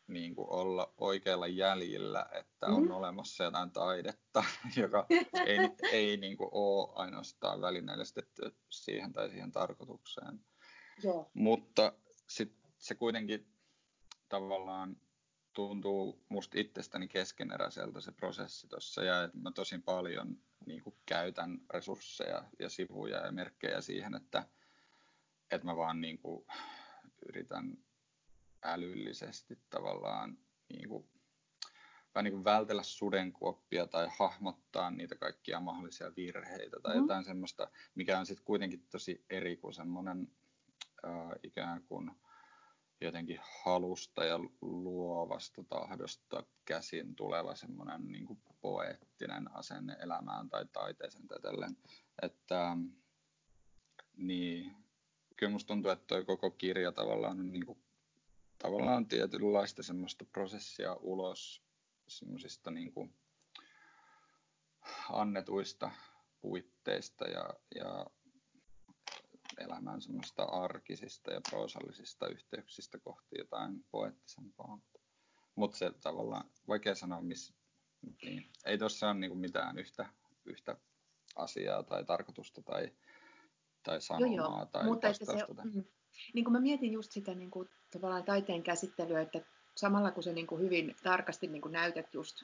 niin 0.08 0.36
kuin 0.36 0.50
olla 0.50 0.94
oikealla 0.98 1.48
jäljillä, 1.48 2.26
että 2.32 2.68
on 2.68 2.84
mm. 2.84 2.92
olemassa 2.92 3.44
jotain 3.44 3.72
taidetta, 3.72 4.44
joka 4.82 5.06
ei, 5.46 5.58
ei 5.92 6.18
niin 6.18 6.38
kuin 6.38 6.50
ole 6.52 6.90
ainoastaan 6.96 7.62
välineellistetty 7.62 8.56
siihen 8.70 9.14
tai 9.14 9.30
siihen 9.30 9.52
tarkoitukseen. 9.52 10.40
Joo. 11.04 11.32
Mutta 11.34 11.94
sit 12.28 12.58
se 12.78 12.96
kuitenkin 12.96 13.48
tavallaan 14.30 14.98
tuntuu 15.54 16.26
musta 16.30 16.60
itsestäni 16.60 17.08
keskeneräiseltä 17.08 18.02
se 18.02 18.12
prosessi 18.12 18.68
tuossa 18.68 19.04
ja 19.04 19.24
että 19.24 19.38
mä 19.38 19.52
tosi 19.52 19.78
paljon 19.78 20.38
niin 20.66 20.84
kuin 20.84 20.96
käytän 21.06 21.60
resursseja 21.74 22.44
ja 22.60 22.70
sivuja 22.70 23.26
ja 23.26 23.32
merkkejä 23.32 23.82
siihen, 23.82 24.16
että, 24.16 24.48
että 25.52 25.68
mä 25.68 25.76
vaan 25.76 26.02
niin 26.02 26.18
kuin 26.18 26.46
yritän 27.30 27.78
älyllisesti 28.68 29.60
tavallaan 29.70 30.38
niin 30.70 30.90
kuin, 30.90 31.10
vähän 32.16 32.24
niin 32.24 32.34
kuin 32.34 32.44
vältellä 32.44 32.84
sudenkuoppia 32.84 33.88
tai 33.88 34.08
hahmottaa 34.20 34.92
niitä 34.92 35.16
kaikkia 35.16 35.60
mahdollisia 35.60 36.16
virheitä 36.16 36.78
tai 36.84 36.96
mm. 36.96 37.02
jotain 37.02 37.26
semmoista, 37.26 37.72
mikä 37.96 38.20
on 38.20 38.26
sitten 38.26 38.46
kuitenkin 38.46 38.88
tosi 38.92 39.26
eri 39.30 39.58
kuin 39.58 39.74
semmoinen 39.74 40.32
äh, 41.06 41.32
ikään 41.44 41.84
kuin 41.84 42.12
jotenkin 43.02 43.40
halusta 43.64 44.26
ja 44.26 44.40
luovasta 44.62 45.64
tahdosta 45.64 46.44
käsin 46.66 47.16
tuleva 47.16 47.56
semmoinen 47.56 48.12
niin 48.12 48.26
kuin 48.26 48.42
poeettinen 48.62 49.56
asenne 49.56 49.98
elämään 50.00 50.50
tai 50.50 50.66
taiteeseen 50.74 51.28
tai 51.28 51.40
tälleen. 51.40 51.78
Että, 52.22 52.78
niin, 54.18 54.76
kyllä 55.36 55.52
musta 55.52 55.68
tuntuu, 55.68 55.92
että 55.92 56.06
toi 56.08 56.26
koko 56.26 56.52
kirja 56.52 56.92
tavallaan 56.92 57.40
on 57.40 57.52
niin 57.52 57.66
kuin 57.66 57.80
tavallaan 58.58 59.08
tietynlaista 59.08 59.84
semmoista 59.84 60.26
prosessia 60.26 60.94
ulos 60.94 61.64
semmoisista 62.08 62.72
niin 62.72 62.94
kuin 62.94 63.14
annetuista 65.10 65.92
puitteista 66.42 67.26
ja, 67.26 67.54
ja 67.76 68.06
elämän 69.58 70.02
semmoista 70.02 70.44
arkisista 70.44 71.34
ja 71.34 71.42
proosallisista 71.50 72.28
yhteyksistä 72.28 73.00
kohti 73.00 73.38
jotain 73.38 73.86
poettisempaa. 73.92 74.80
Mutta 75.56 75.78
se 75.78 75.92
tavallaan, 76.04 76.50
vaikea 76.68 76.96
sanoa, 76.96 77.22
missä, 77.22 77.54
niin, 78.22 78.46
ei 78.66 78.78
tuossa 78.78 79.08
ole 79.08 79.14
niinku 79.14 79.38
mitään 79.38 79.78
yhtä, 79.78 80.10
yhtä 80.46 80.78
asiaa 81.36 81.84
tai 81.84 82.06
tarkoitusta 82.06 82.62
tai, 82.62 82.92
tai 83.84 84.02
sanomaa 84.02 84.36
joo, 84.36 84.58
joo. 84.58 84.66
tai 84.66 84.86
Mutta 84.86 85.14
se, 85.14 85.26
mm, 85.64 85.84
niin 86.34 86.46
kuin 86.46 86.52
mä 86.52 86.60
mietin 86.60 86.92
just 86.92 87.12
sitä 87.12 87.36
niin 87.36 87.52
kuin, 87.52 87.70
tavallaan 87.92 88.24
taiteen 88.24 88.64
käsittelyä, 88.64 89.22
että 89.22 89.42
samalla 89.76 90.12
kun 90.12 90.24
se 90.24 90.34
niin 90.34 90.48
kuin 90.48 90.62
hyvin 90.62 90.96
tarkasti 91.04 91.48
niin 91.48 91.62
kuin 91.62 91.72
näytät 91.72 92.14
just 92.14 92.44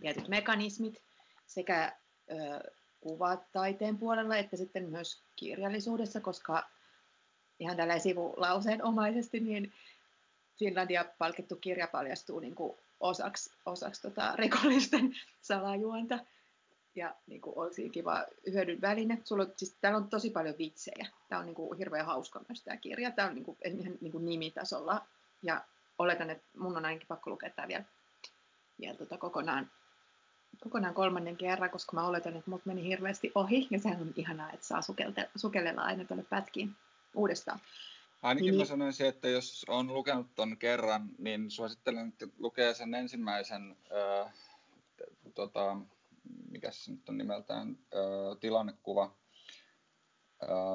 tietyt 0.00 0.28
mekanismit 0.28 1.02
sekä 1.46 1.96
ö, 2.30 2.70
kuvataiteen 3.00 3.98
puolella 3.98 4.36
että 4.36 4.56
sitten 4.56 4.90
myös 4.90 5.22
kirjallisuudessa, 5.36 6.20
koska 6.20 6.70
ihan 7.58 7.76
tällä 7.76 7.98
sivulauseen 7.98 8.84
omaisesti, 8.84 9.40
niin 9.40 9.72
Finlandia 10.58 11.04
palkittu 11.18 11.56
kirja 11.56 11.88
paljastuu 11.88 12.40
niin 12.40 12.54
kuin 12.54 12.78
osaksi, 13.00 13.50
osaksi 13.66 14.02
tota 14.02 14.36
rikollisten 14.36 15.12
salajuonta 15.40 16.18
ja 16.98 17.14
niin 17.26 17.40
kuin 17.40 17.58
olisi 17.58 17.90
kiva 17.90 18.24
hyödyn 18.52 18.80
väline. 18.80 19.18
Sulla 19.24 19.42
on, 19.42 19.52
siis, 19.56 19.76
täällä 19.80 19.96
on 19.96 20.08
tosi 20.08 20.30
paljon 20.30 20.54
vitsejä. 20.58 21.06
Tämä 21.28 21.38
on 21.38 21.46
niin 21.46 21.54
kuin, 21.54 21.78
hirveän 21.78 22.06
hauska 22.06 22.40
myös 22.48 22.62
tämä 22.62 22.76
kirja. 22.76 23.10
Tämä 23.10 23.28
on 23.28 23.34
niin 23.34 23.44
kuin, 23.44 23.58
ihan 23.64 23.98
niin 24.00 24.12
kuin 24.12 24.24
nimitasolla. 24.24 25.06
Ja 25.42 25.64
oletan, 25.98 26.30
että 26.30 26.44
mun 26.58 26.76
on 26.76 26.84
ainakin 26.84 27.08
pakko 27.08 27.30
lukea 27.30 27.50
tämä 27.50 27.68
vielä, 27.68 27.84
vielä 28.80 28.98
tota 28.98 29.18
kokonaan, 29.18 29.70
kokonaan 30.60 30.94
kolmannen 30.94 31.36
kerran, 31.36 31.70
koska 31.70 31.96
mä 31.96 32.06
oletan, 32.06 32.36
että 32.36 32.50
mut 32.50 32.66
meni 32.66 32.84
hirveästi 32.84 33.32
ohi. 33.34 33.68
Ja 33.70 33.78
sehän 33.78 34.00
on 34.00 34.12
ihanaa, 34.16 34.52
että 34.52 34.66
saa 34.66 34.82
sukelte, 34.82 35.30
sukellella 35.36 35.82
aina 35.82 36.04
tuonne 36.04 36.24
pätkiin 36.30 36.76
uudestaan. 37.14 37.60
Ainakin 38.22 38.50
niin, 38.50 38.60
mä 38.60 38.64
sanoisin, 38.64 39.06
että 39.06 39.28
jos 39.28 39.64
on 39.68 39.94
lukenut 39.94 40.26
ton 40.34 40.56
kerran, 40.56 41.08
niin 41.18 41.50
suosittelen, 41.50 42.08
että 42.08 42.26
lukee 42.38 42.74
sen 42.74 42.94
ensimmäisen 42.94 43.76
äh, 44.26 44.32
tota, 45.34 45.76
mikä 46.50 46.70
se 46.70 46.90
nyt 46.90 47.08
on 47.08 47.18
nimeltään, 47.18 47.78
tilannekuva, 48.40 49.16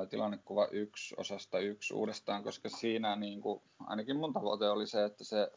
tilannekuva 0.10 0.68
1 0.72 1.16
osasta 1.18 1.60
1 1.60 1.94
uudestaan, 1.94 2.44
koska 2.44 2.70
siinä 2.70 3.16
niin 3.16 3.42
kuin, 3.42 3.62
ainakin 3.80 4.18
mun 4.18 4.34
tavoite 4.34 4.70
oli 4.70 4.88
se, 4.88 5.04
että 5.04 5.24
se 5.24 5.52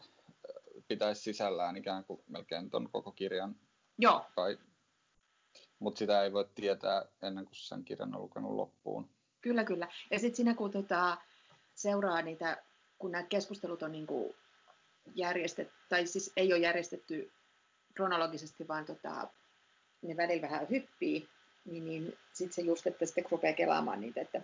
pitäisi 0.88 1.22
sisällään 1.22 1.76
ikään 1.76 2.04
kuin 2.04 2.22
melkein 2.28 2.70
ton 2.70 2.88
koko 2.92 3.12
kirjan. 3.12 3.56
Joo. 3.98 4.26
Mutta 5.78 5.98
sitä 5.98 6.22
ei 6.22 6.32
voi 6.32 6.48
tietää 6.54 7.04
ennen 7.22 7.44
kuin 7.44 7.56
sen 7.56 7.84
kirjan 7.84 8.14
on 8.14 8.22
lukenut 8.22 8.52
loppuun. 8.52 9.10
Kyllä, 9.40 9.64
kyllä. 9.64 9.88
Ja 10.10 10.18
sitten 10.18 10.36
siinä 10.36 10.54
kun 10.54 10.70
tota, 10.70 11.16
seuraa 11.74 12.22
niitä, 12.22 12.62
kun 12.98 13.12
nämä 13.12 13.24
keskustelut 13.24 13.82
on 13.82 13.92
niin 13.92 14.06
kuin 14.06 14.34
järjestetty, 15.14 15.74
tai 15.88 16.06
siis 16.06 16.32
ei 16.36 16.52
ole 16.52 16.60
järjestetty 16.60 17.32
kronologisesti, 17.94 18.68
vaan 18.68 18.84
tota, 18.84 19.28
ne 20.08 20.16
välillä 20.16 20.42
vähän 20.42 20.66
hyppii, 20.70 21.28
niin, 21.64 21.84
niin 21.84 22.18
sitten 22.32 22.54
se 22.54 22.62
just, 22.62 22.86
että 22.86 23.06
sitten 23.06 23.24
rupeaa 23.30 23.54
kelaamaan 23.54 24.00
niitä, 24.00 24.20
että 24.20 24.42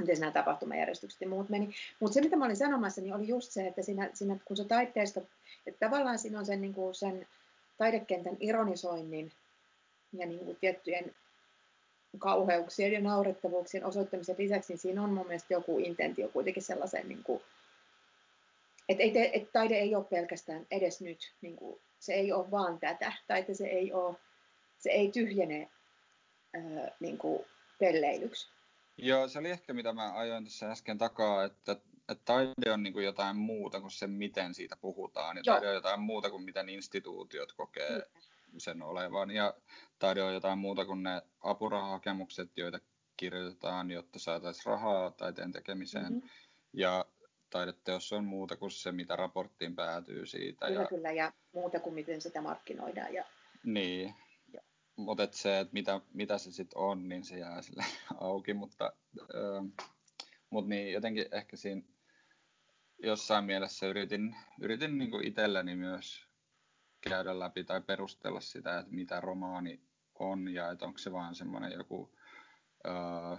miten 0.00 0.20
nämä 0.20 0.32
tapahtumajärjestykset 0.32 1.20
ja 1.20 1.28
muut 1.28 1.48
meni. 1.48 1.74
Mutta 2.00 2.14
se, 2.14 2.20
mitä 2.20 2.36
mä 2.36 2.44
olin 2.44 2.56
sanomassa, 2.56 3.00
niin 3.00 3.14
oli 3.14 3.28
just 3.28 3.52
se, 3.52 3.66
että 3.66 3.82
siinä, 3.82 4.10
siinä 4.14 4.36
kun 4.44 4.56
se 4.56 4.64
taiteesta, 4.64 5.20
että 5.66 5.86
tavallaan 5.86 6.18
siinä 6.18 6.38
on 6.38 6.46
sen, 6.46 6.60
niin 6.60 6.74
kuin 6.74 6.94
sen 6.94 7.26
taidekentän 7.78 8.36
ironisoinnin 8.40 9.32
ja 10.12 10.26
niin 10.26 10.44
kuin 10.44 10.56
tiettyjen 10.60 11.14
kauheuksien 12.18 12.92
ja 12.92 13.00
naurettavuuksien 13.00 13.84
osoittamisen 13.84 14.36
lisäksi, 14.38 14.72
niin 14.72 14.78
siinä 14.78 15.02
on 15.02 15.12
mun 15.12 15.26
mielestä 15.26 15.54
joku 15.54 15.78
intentio 15.78 16.28
kuitenkin 16.28 16.62
sellaisen, 16.62 17.08
niin 17.08 17.22
kuin, 17.22 17.42
että, 18.88 19.02
ei 19.02 19.10
te, 19.10 19.30
että 19.34 19.52
taide 19.52 19.74
ei 19.74 19.94
ole 19.94 20.04
pelkästään 20.04 20.66
edes 20.70 21.00
nyt, 21.00 21.32
niin 21.40 21.56
kuin, 21.56 21.80
se 22.00 22.14
ei 22.14 22.32
ole 22.32 22.50
vaan 22.50 22.78
tätä, 22.78 23.12
tai 23.28 23.40
että 23.40 23.54
se 23.54 23.66
ei 23.66 23.92
ole 23.92 24.16
se 24.82 24.90
ei 24.90 25.10
tyhjene 25.12 25.70
ää, 26.54 26.96
niin 27.00 27.18
kuin 27.18 27.44
pelleilyksi. 27.78 28.50
Joo, 28.96 29.28
se 29.28 29.38
oli 29.38 29.50
ehkä 29.50 29.72
mitä 29.72 29.92
mä 29.92 30.18
ajoin 30.18 30.44
tässä 30.44 30.70
äsken 30.70 30.98
takaa, 30.98 31.44
että, 31.44 31.72
että 32.08 32.24
taide 32.24 32.72
on 32.72 32.82
niin 32.82 32.92
kuin 32.92 33.04
jotain 33.04 33.36
muuta 33.36 33.80
kuin 33.80 33.90
se, 33.90 34.06
miten 34.06 34.54
siitä 34.54 34.76
puhutaan. 34.76 35.36
Ja 35.36 35.42
Joo. 35.46 35.54
taide 35.54 35.68
on 35.68 35.74
jotain 35.74 36.00
muuta 36.00 36.30
kuin 36.30 36.42
miten 36.42 36.68
instituutiot 36.68 37.52
kokee 37.52 37.98
mm. 37.98 38.58
sen 38.58 38.82
olevan. 38.82 39.30
Ja 39.30 39.54
taide 39.98 40.22
on 40.22 40.34
jotain 40.34 40.58
muuta 40.58 40.84
kuin 40.84 41.02
ne 41.02 41.22
apurahahakemukset, 41.40 42.50
joita 42.56 42.80
kirjoitetaan, 43.16 43.90
jotta 43.90 44.18
saataisiin 44.18 44.66
rahaa 44.66 45.10
taiteen 45.10 45.52
tekemiseen. 45.52 46.12
Mm-hmm. 46.12 46.28
Ja 46.72 47.04
taideteos 47.50 48.12
on 48.12 48.24
muuta 48.24 48.56
kuin 48.56 48.70
se, 48.70 48.92
mitä 48.92 49.16
raporttiin 49.16 49.76
päätyy 49.76 50.26
siitä. 50.26 50.66
Kyllä, 50.66 50.80
ja... 50.80 50.88
kyllä, 50.88 51.12
ja 51.12 51.32
muuta 51.52 51.80
kuin 51.80 51.94
miten 51.94 52.20
sitä 52.20 52.42
markkinoidaan. 52.42 53.14
Ja... 53.14 53.24
Niin, 53.64 54.14
mutta 54.96 55.22
et 55.22 55.34
se, 55.34 55.60
että 55.60 55.72
mitä, 55.72 56.00
mitä 56.12 56.38
se 56.38 56.52
sitten 56.52 56.78
on, 56.78 57.08
niin 57.08 57.24
se 57.24 57.38
jää 57.38 57.62
sille 57.62 57.84
auki, 58.20 58.54
mutta 58.54 58.92
öö, 59.34 59.60
mut 60.50 60.68
niin 60.68 60.92
jotenkin 60.92 61.26
ehkä 61.32 61.56
siinä 61.56 61.82
jossain 63.02 63.44
mielessä 63.44 63.86
yritin, 63.86 64.36
yritin 64.60 64.98
niinku 64.98 65.18
itselleni 65.18 65.76
myös 65.76 66.26
käydä 67.00 67.38
läpi 67.38 67.64
tai 67.64 67.80
perustella 67.80 68.40
sitä, 68.40 68.78
että 68.78 68.92
mitä 68.92 69.20
romaani 69.20 69.82
on 70.18 70.48
ja 70.48 70.70
että 70.70 70.84
onko 70.84 70.98
se 70.98 71.12
vaan 71.12 71.34
semmoinen 71.34 71.72
joku 71.72 72.14
öö, 72.86 73.36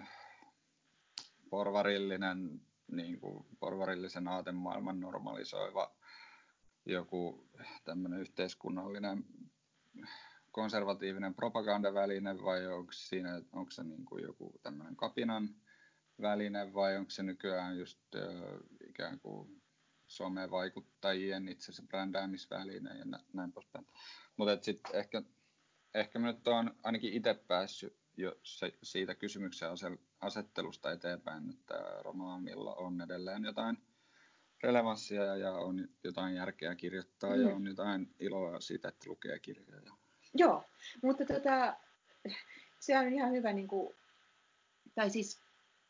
porvarillinen, 1.49 2.61
niin 2.91 3.19
kuin 3.19 3.45
porvarillisen 3.59 4.27
aatemaailman 4.27 4.99
normalisoiva 4.99 5.95
joku 6.85 7.49
tämmöinen 7.83 8.19
yhteiskunnallinen 8.19 9.25
konservatiivinen 10.53 11.33
propagandaväline 11.33 12.43
vai 12.43 12.67
onko, 12.67 12.91
siinä, 12.91 13.41
onko 13.53 13.71
se 13.71 13.83
niin 13.83 14.05
kuin 14.05 14.23
joku 14.23 14.59
tämmöinen 14.63 14.95
kapinan 14.95 15.49
väline 16.21 16.73
vai 16.73 16.97
onko 16.97 17.09
se 17.09 17.23
nykyään 17.23 17.77
just 17.77 17.99
ö, 18.15 18.59
ikään 18.89 19.19
kuin 19.19 19.61
somevaikuttajien 20.07 21.47
itse 21.47 21.65
asiassa 21.65 21.83
brändäämisväline 21.89 22.97
ja 22.97 23.05
näin 23.33 23.51
poispäin. 23.51 23.87
Mutta 24.37 24.57
sitten 24.61 24.95
ehkä, 24.95 25.21
ehkä 25.93 26.19
mä 26.19 26.27
nyt 26.27 26.47
olen 26.47 26.71
ainakin 26.83 27.13
itse 27.13 27.33
päässyt 27.33 27.97
jo 28.17 28.35
se, 28.43 28.73
siitä 28.83 29.15
kysymyksen 29.15 29.69
asettelusta 30.19 30.91
eteenpäin, 30.91 31.49
että 31.49 31.73
romaanilla 32.01 32.75
on 32.75 33.01
edelleen 33.01 33.43
jotain 33.43 33.77
relevanssia 34.63 35.35
ja 35.35 35.51
on 35.51 35.87
jotain 36.03 36.35
järkeä 36.35 36.75
kirjoittaa 36.75 37.35
mm. 37.35 37.41
ja 37.41 37.55
on 37.55 37.67
jotain 37.67 38.15
iloa 38.19 38.59
siitä, 38.59 38.87
että 38.87 39.09
lukee 39.09 39.39
kirjoja. 39.39 40.02
Joo, 40.33 40.63
mutta 41.03 41.25
tota, 41.25 41.77
se 42.79 42.99
on 42.99 43.13
ihan 43.13 43.31
hyvä, 43.31 43.53
niin 43.53 43.67
kuin, 43.67 43.95
tai 44.95 45.09
siis 45.09 45.41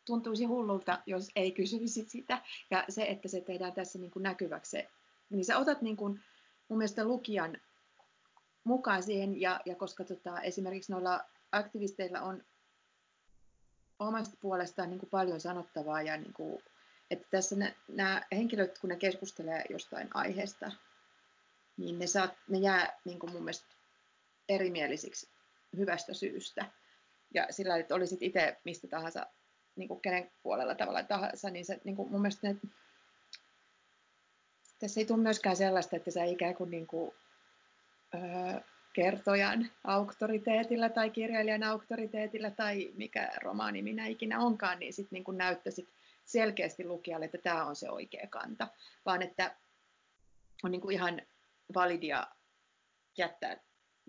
tuntuisi 0.06 0.46
hullulta, 0.46 1.02
jos 1.06 1.32
ei 1.36 1.52
kysyisi 1.52 2.06
sitä. 2.08 2.42
Ja 2.72 2.86
se, 2.90 3.04
että 3.04 3.28
se 3.28 3.42
tehdään 3.42 3.74
tässä 3.74 4.00
niin 4.00 4.12
kuin 4.12 4.24
näkyväksi, 4.24 4.78
niin 5.30 5.46
sä 5.46 5.58
otat 5.58 5.82
niin 5.82 5.98
kuin, 5.98 6.24
mun 6.70 6.78
mielestä 6.78 7.06
lukijan 7.06 7.58
mukaan 8.64 9.04
siihen, 9.04 9.42
ja, 9.42 9.60
ja 9.66 9.76
koska 9.76 10.04
tota, 10.04 10.42
esimerkiksi 10.42 10.92
noilla 10.92 11.26
aktivisteilla 11.52 12.22
on 12.22 12.44
omasta 14.00 14.38
puolestaan 14.42 14.90
niin 14.90 15.00
kuin 15.00 15.10
paljon 15.10 15.42
sanottavaa, 15.42 16.02
ja 16.02 16.18
niin 16.18 16.34
kuin, 16.34 16.64
että 17.12 17.28
tässä 17.32 17.56
nämä 17.88 18.22
henkilöt, 18.32 18.80
kun 18.80 18.90
ne 18.90 18.96
keskustelee 18.96 19.64
jostain 19.70 20.10
aiheesta, 20.14 20.72
niin 21.78 22.00
ne, 22.00 22.08
saa, 22.08 22.30
ne 22.50 22.58
jää 22.58 23.00
niin 23.06 23.20
kuin 23.20 23.32
mun 23.32 23.44
mielestä 23.44 23.76
erimielisiksi 24.50 25.30
hyvästä 25.78 26.14
syystä. 26.14 26.66
Ja 27.34 27.48
sillä, 27.50 27.78
että 27.78 27.96
olisit 27.96 28.22
itse 28.22 28.58
mistä 28.64 28.88
tahansa, 28.88 29.28
niin 29.76 29.88
kuin 29.88 30.02
kenen 30.02 30.32
puolella 30.44 30.76
tavalla 30.76 31.04
tahansa, 31.04 31.50
niin 31.50 31.66
se, 31.66 31.82
niin 31.84 31.96
kuin 31.96 32.12
mun 32.12 32.22
mielestä 32.22 32.48
ne, 32.48 32.56
tässä 34.80 35.00
ei 35.00 35.06
tule 35.06 35.22
myöskään 35.22 35.56
sellaista, 35.56 35.96
että 35.96 36.12
sä 36.12 36.24
ikään 36.24 36.56
kuin, 36.56 36.72
niin 36.72 36.88
kuin 36.88 37.12
öö, 38.16 38.62
kertojan 38.94 39.72
auktoriteetilla 39.84 40.90
tai 40.90 41.10
kirjailijan 41.10 41.64
auktoriteetilla 41.64 42.52
tai 42.52 42.92
mikä 42.96 43.32
romaani 43.42 43.82
minä 43.82 44.08
ikinä 44.08 44.40
onkaan, 44.40 44.80
niin 44.80 44.94
sitten 44.94 45.24
niin 45.28 45.38
näyttäisit 45.38 45.90
selkeästi 46.26 46.86
lukijalle, 46.86 47.26
että 47.26 47.38
tämä 47.38 47.66
on 47.66 47.76
se 47.76 47.90
oikea 47.90 48.28
kanta, 48.30 48.68
vaan 49.06 49.22
että 49.22 49.56
on 50.64 50.72
niin 50.72 50.82
kuin 50.82 50.94
ihan 50.94 51.22
validia 51.76 52.28
jättää 53.18 53.58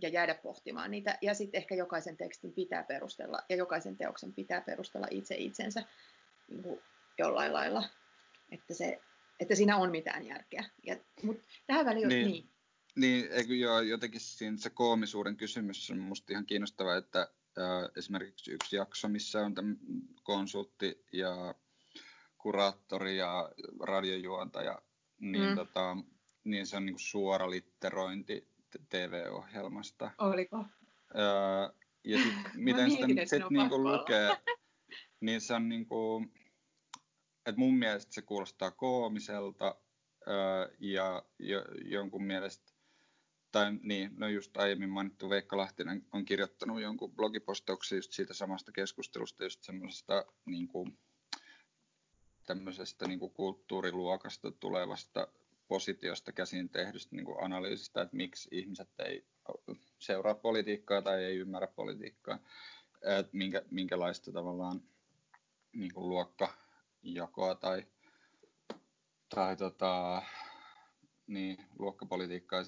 ja 0.03 0.09
jäädä 0.09 0.35
pohtimaan 0.35 0.91
niitä. 0.91 1.19
Ja 1.23 1.35
sitten 1.35 1.59
ehkä 1.59 1.75
jokaisen 1.75 2.17
tekstin 2.17 2.53
pitää 2.53 2.83
perustella 2.83 3.39
ja 3.49 3.57
jokaisen 3.57 3.97
teoksen 3.97 4.33
pitää 4.33 4.61
perustella 4.61 5.07
itse 5.11 5.35
itsensä 5.35 5.83
niin 6.49 6.63
kuin 6.63 6.81
jollain 7.19 7.53
lailla, 7.53 7.85
että, 8.51 8.75
se, 8.75 9.01
että 9.41 9.55
siinä 9.55 9.77
on 9.77 9.91
mitään 9.91 10.27
järkeä. 10.27 10.65
Ja, 10.87 10.97
mutta 11.23 11.43
tähän 11.67 11.87
väliin 11.87 12.09
niin. 12.09 12.27
niin. 12.27 12.51
Niin, 12.97 13.29
eikö 13.33 13.55
joo, 13.55 13.81
jotenkin 13.81 14.21
siinä 14.21 14.57
se 14.57 14.71
koomisuuden 14.71 15.37
kysymys 15.37 15.91
on 15.91 15.99
minusta 15.99 16.33
ihan 16.33 16.47
kiinnostava, 16.47 16.97
että 16.97 17.21
äh, 17.21 17.91
esimerkiksi 17.97 18.53
yksi 18.53 18.77
jakso, 18.77 19.09
missä 19.09 19.41
on 19.41 19.55
konsultti 20.23 21.05
ja 21.13 21.55
kuraattori 22.39 23.17
ja 23.17 23.53
radiojuontaja, 23.81 24.83
niin, 25.19 25.49
mm. 25.49 25.55
tota, 25.55 25.97
niin 26.45 26.67
se 26.67 26.77
on 26.77 26.87
niin 26.87 26.99
suora 26.99 27.51
litterointi 27.51 28.54
TV-ohjelmasta. 28.89 30.11
Oliko? 30.19 30.65
Öö, 31.19 31.25
ja 32.05 32.19
sit, 32.19 32.35
miten 32.55 32.91
sitä 32.91 33.07
sit, 33.07 33.29
sit 33.29 33.51
niinku 33.51 33.83
lukee, 33.83 34.37
niin 35.21 35.41
se 35.41 35.55
on 35.55 35.69
niinku, 35.69 36.27
että 37.47 37.59
mun 37.59 37.79
mielestä 37.79 38.15
se 38.15 38.23
kuulostaa 38.23 38.71
koomiselta 38.71 39.77
öö, 40.29 40.75
ja 40.81 41.23
jo, 41.39 41.65
jonkun 41.85 42.25
mielestä, 42.25 42.73
tai 43.53 43.73
niin, 43.83 44.11
no 44.17 44.29
just 44.29 44.57
aiemmin 44.57 44.91
mainittu 44.91 45.31
Veikka 45.31 45.57
Lahtinen 45.57 46.07
on 46.13 46.25
kirjoittanut 46.25 46.81
jonkun 46.81 47.13
blogipostauksen 47.13 47.97
just 47.97 48.13
siitä 48.13 48.35
samasta 48.35 48.73
keskustelusta, 48.73 49.45
just 49.45 49.63
semmoisesta 49.63 50.25
niin 50.47 50.69
kuin, 50.69 50.99
tämmöisestä 52.47 53.09
niin 53.09 53.19
kuin 53.19 53.33
kulttuuriluokasta 53.33 54.51
tulevasta 54.51 55.29
positiosta 55.75 56.33
käsin 56.33 56.69
tehdystä 56.69 57.17
niin 57.17 57.25
kuin 57.25 57.45
analyysistä, 57.45 58.03
että 58.03 58.17
miksi 58.17 58.49
ihmiset 58.53 58.89
ei 58.99 59.27
seuraa 59.99 60.35
politiikkaa 60.35 61.03
tai 61.03 61.25
ei 61.25 61.37
ymmärrä 61.37 61.67
politiikkaa, 61.67 62.39
että 63.03 63.31
minkä, 63.33 63.63
minkälaista 63.71 64.33
tavallaan 64.33 64.83
niin 65.73 65.95
kuin 65.95 66.09
luokkajakoa 66.09 67.55
tai, 67.55 67.87
tai 69.35 69.57
tota, 69.57 70.23
niin, 71.27 71.59
luokkapolitiikkaa. 71.79 72.63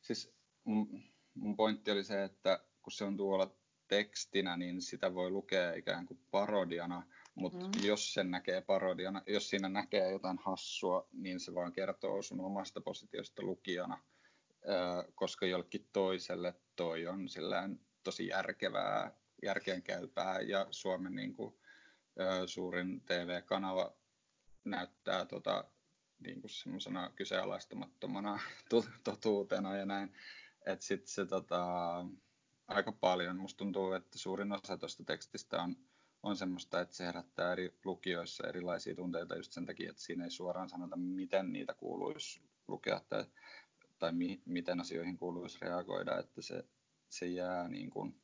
Siis 0.00 0.34
mun, 0.64 1.02
mun 1.34 1.56
pointti 1.56 1.90
oli 1.90 2.04
se, 2.04 2.24
että 2.24 2.64
kun 2.82 2.92
se 2.92 3.04
on 3.04 3.16
tuolla 3.16 3.54
tekstinä, 3.88 4.56
niin 4.56 4.82
sitä 4.82 5.14
voi 5.14 5.30
lukea 5.30 5.74
ikään 5.74 6.06
kuin 6.06 6.20
parodiana, 6.30 7.02
mutta 7.34 7.66
mm. 7.66 7.84
jos 7.84 8.14
sen 8.14 8.30
näkee 8.30 8.60
parodiana, 8.60 9.22
jos 9.26 9.50
siinä 9.50 9.68
näkee 9.68 10.10
jotain 10.10 10.38
hassua, 10.38 11.08
niin 11.12 11.40
se 11.40 11.54
vaan 11.54 11.72
kertoo 11.72 12.22
sun 12.22 12.40
omasta 12.40 12.80
positiosta 12.80 13.42
lukijana, 13.42 13.98
koska 15.14 15.46
jollekin 15.46 15.88
toiselle 15.92 16.54
toi 16.76 17.06
on 17.06 17.28
sillään 17.28 17.80
tosi 18.04 18.26
järkevää, 18.26 19.16
järkeenkäypää 19.42 20.40
ja 20.40 20.66
Suomen 20.70 21.14
niin 21.14 21.34
kuin, 21.34 21.54
suurin 22.46 23.00
TV-kanava 23.00 23.96
näyttää 24.64 25.24
tota, 25.24 25.64
niin 26.18 26.40
kuin 26.40 26.50
semmoisena 26.50 27.10
kyseenalaistamattomana 27.16 28.40
totuutena 29.04 29.76
ja 29.76 29.86
näin. 29.86 30.14
Että 30.66 30.84
sitten 30.84 31.08
se 31.08 31.26
tota, 31.26 31.64
aika 32.68 32.92
paljon. 32.92 33.36
Musta 33.36 33.58
tuntuu, 33.58 33.92
että 33.92 34.18
suurin 34.18 34.52
osa 34.52 34.78
tuosta 34.78 35.04
tekstistä 35.04 35.62
on, 35.62 35.76
on 36.22 36.36
semmoista, 36.36 36.80
että 36.80 36.94
se 36.94 37.04
herättää 37.04 37.52
eri 37.52 37.74
lukijoissa 37.84 38.48
erilaisia 38.48 38.94
tunteita 38.94 39.36
just 39.36 39.52
sen 39.52 39.66
takia, 39.66 39.90
että 39.90 40.02
siinä 40.02 40.24
ei 40.24 40.30
suoraan 40.30 40.68
sanota, 40.68 40.96
miten 40.96 41.52
niitä 41.52 41.74
kuuluisi 41.74 42.40
lukea 42.68 43.00
tai, 43.08 43.24
tai 43.98 44.12
mi, 44.12 44.42
miten 44.44 44.80
asioihin 44.80 45.16
kuuluisi 45.16 45.58
reagoida, 45.60 46.18
että 46.18 46.42
se, 46.42 46.64
se 47.08 47.26
jää 47.26 47.68
niin 47.68 47.90
kuin, 47.90 48.20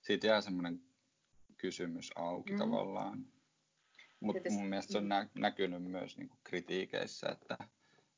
siitä 0.00 0.26
jää 0.26 0.40
semmoinen 0.40 0.80
kysymys 1.56 2.10
auki 2.16 2.52
mm. 2.52 2.58
tavallaan. 2.58 3.26
Mutta 4.20 4.50
mun 4.50 4.66
mielestä 4.66 4.92
se 4.92 4.98
on 4.98 5.08
nä- 5.08 5.28
näkynyt 5.34 5.82
myös 5.82 6.18
niin 6.18 6.28
kuin 6.28 6.40
kritiikeissä, 6.44 7.28
että, 7.28 7.58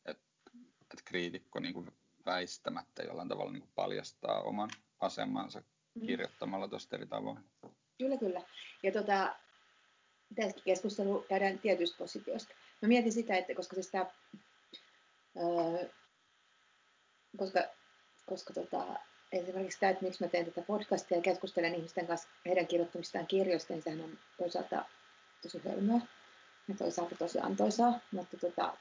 että, 0.05 0.51
että 0.81 1.03
kriitikko 1.05 1.61
niin 1.61 1.75
kuin 1.75 1.91
väistämättä 2.27 3.03
jollain 3.03 3.29
tavalla 3.29 3.53
niin 3.53 3.63
kuin 3.63 3.73
paljastaa 3.75 4.43
oman 4.43 4.71
asemansa 5.01 5.63
mm. 5.95 6.07
kirjoittamalla 6.07 6.69
tuosta 6.69 6.97
eri 6.97 7.07
tavoin. 7.07 7.45
Kyllä, 7.99 8.17
kyllä. 8.17 8.43
Ja 8.83 8.93
tota, 8.93 9.37
tässäkin 10.35 10.65
keskustelu 10.65 11.25
käydään 11.29 11.59
tietystä 11.59 11.99
positiosta. 11.99 12.55
Mä 12.83 12.89
mietin 12.89 13.13
sitä, 13.13 13.37
että 13.37 13.55
koska 13.55 13.77
se 13.77 13.83
sitä, 13.83 14.07
öö, 15.37 15.89
koska, 17.37 17.61
koska 18.27 18.55
tota, 18.55 18.87
esimerkiksi 19.33 19.81
tämä, 19.81 19.91
että 19.91 20.05
miksi 20.05 20.25
mä 20.25 20.31
teen 20.31 20.45
tätä 20.45 20.63
podcastia 20.63 21.19
ja 21.19 21.23
keskustelen 21.23 21.75
ihmisten 21.75 22.07
kanssa 22.07 22.29
heidän 22.47 22.67
kirjoittamistaan 22.67 23.27
kirjoista, 23.27 23.73
niin 23.73 23.83
sehän 23.83 24.01
on 24.01 24.19
toisaalta 24.39 24.85
tosi 25.43 25.61
hölmöä 25.69 26.01
ja 26.69 26.75
toisaalta 26.79 27.17
tosi 27.17 27.39
antoisaa, 27.39 28.01
mutta, 28.13 28.37
tota, 28.37 28.77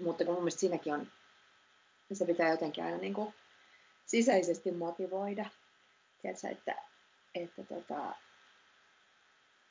mutta 0.00 0.24
mun 0.24 0.34
mielestä 0.34 0.60
siinäkin 0.60 0.94
on, 0.94 1.12
se 2.12 2.26
pitää 2.26 2.50
jotenkin 2.50 2.84
aina 2.84 2.96
niin 2.96 3.14
kuin 3.14 3.34
sisäisesti 4.06 4.72
motivoida. 4.72 5.50
Tiedätkö, 6.22 6.48
että, 6.48 6.93
että 7.34 7.64
tota, 7.64 8.14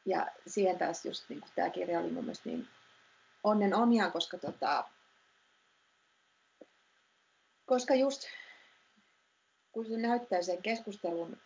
ja 0.05 0.27
siihen 0.47 0.77
taas 0.77 1.05
just 1.05 1.29
niin 1.29 1.41
tämä 1.55 1.69
kirja 1.69 1.99
oli 1.99 2.11
mun 2.11 2.23
mielestä 2.23 2.49
niin 2.49 2.67
onnen 3.43 3.73
omia, 3.73 4.11
koska, 4.11 4.37
tota, 4.37 4.83
koska 7.65 7.95
just 7.95 8.23
kun 9.71 9.85
se 9.85 9.97
näyttää 9.97 10.41
sen 10.41 10.61
keskustelun 10.61 11.37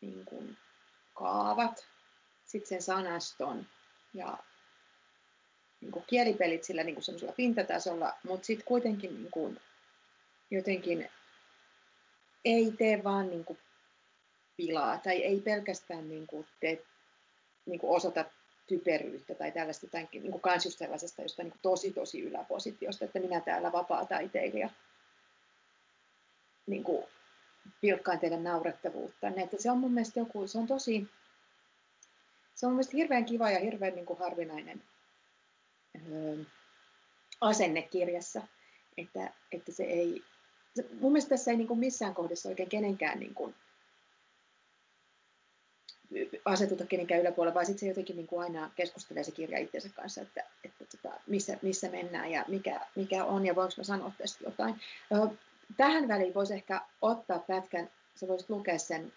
niin 0.00 0.24
kuin 0.24 0.58
kaavat, 1.14 1.86
sitten 2.44 2.68
sen 2.68 2.82
sanaston 2.82 3.66
ja 4.14 4.38
niin 5.80 5.92
kuin 5.92 6.04
kielipelit 6.06 6.64
sillä 6.64 6.84
niin 6.84 6.94
kuin 6.94 7.04
semmoisella 7.04 7.32
pintatasolla, 7.32 8.12
mutta 8.22 8.46
sitten 8.46 8.66
kuitenkin 8.66 9.14
niin 9.14 9.30
kuin 9.30 9.60
jotenkin 10.50 11.10
ei 12.44 12.72
tee 12.78 13.04
vaan 13.04 13.30
niin 13.30 13.44
kuin 13.44 13.58
pilaa 14.56 14.98
tai 14.98 15.24
ei 15.24 15.40
pelkästään 15.40 16.08
niin 16.08 16.26
kuin 16.26 16.46
te, 16.60 16.82
niin 17.66 17.80
kuin 17.80 17.96
osoita 17.96 18.24
typeryyttä 18.66 19.34
tai 19.34 19.52
tällaista, 19.52 19.86
tai 19.86 20.08
niin 20.12 20.32
kuin 20.32 20.42
just 20.64 20.78
sellaisesta 20.78 21.22
josta 21.22 21.42
niin 21.42 21.54
tosi 21.62 21.92
tosi 21.92 22.20
yläpositiosta, 22.20 23.04
että 23.04 23.20
minä 23.20 23.40
täällä 23.40 23.72
vapaa-taiteilija 23.72 24.70
niin 26.66 26.84
kuin 26.84 27.04
pilkkaan 27.80 28.18
teidän 28.18 28.44
naurettavuutta. 28.44 29.28
Että 29.36 29.56
se 29.58 29.70
on 29.70 29.78
mun 29.78 29.92
mielestä 29.92 30.20
joku, 30.20 30.46
se 30.46 30.58
on 30.58 30.66
tosi, 30.66 31.06
se 32.54 32.66
on 32.66 32.72
mun 32.72 32.76
mielestä 32.76 32.96
hirveän 32.96 33.24
kiva 33.24 33.50
ja 33.50 33.58
hirveän 33.58 33.94
niin 33.94 34.06
kuin 34.06 34.18
harvinainen 34.18 34.82
öö, 36.12 36.36
asenne 37.40 37.82
kirjassa, 37.82 38.42
että, 38.96 39.32
että 39.52 39.72
se 39.72 39.84
ei, 39.84 40.22
se, 40.76 40.86
mun 41.00 41.12
mielestä 41.12 41.28
tässä 41.28 41.50
ei 41.50 41.56
niin 41.56 41.68
kuin 41.68 41.80
missään 41.80 42.14
kohdassa 42.14 42.48
oikein 42.48 42.68
kenenkään 42.68 43.20
niin 43.20 43.34
kuin, 43.34 43.54
asetuta 46.44 46.86
kenenkään 46.86 47.20
yläpuolelle, 47.20 47.54
vaan 47.54 47.66
sitten 47.66 47.80
se 47.80 47.88
jotenkin 47.88 48.16
niin 48.16 48.26
kuin 48.26 48.42
aina 48.42 48.70
keskustelee 48.76 49.24
se 49.24 49.30
kirja 49.30 49.58
itsensä 49.58 49.88
kanssa, 49.88 50.20
että, 50.20 50.44
että 50.64 50.84
tota, 50.84 51.20
missä, 51.26 51.58
missä 51.62 51.88
mennään 51.88 52.30
ja 52.30 52.44
mikä, 52.48 52.80
mikä 52.96 53.24
on 53.24 53.46
ja 53.46 53.54
voinko 53.54 53.74
mä 53.76 53.84
sanoa 53.84 54.12
tästä 54.18 54.44
jotain. 54.44 54.80
Tähän 55.76 56.08
väliin 56.08 56.34
voisi 56.34 56.54
ehkä 56.54 56.80
ottaa 57.02 57.38
pätkän, 57.38 57.90
sä 58.14 58.28
voisit 58.28 58.50
lukea 58.50 58.78
sen 58.78 59.12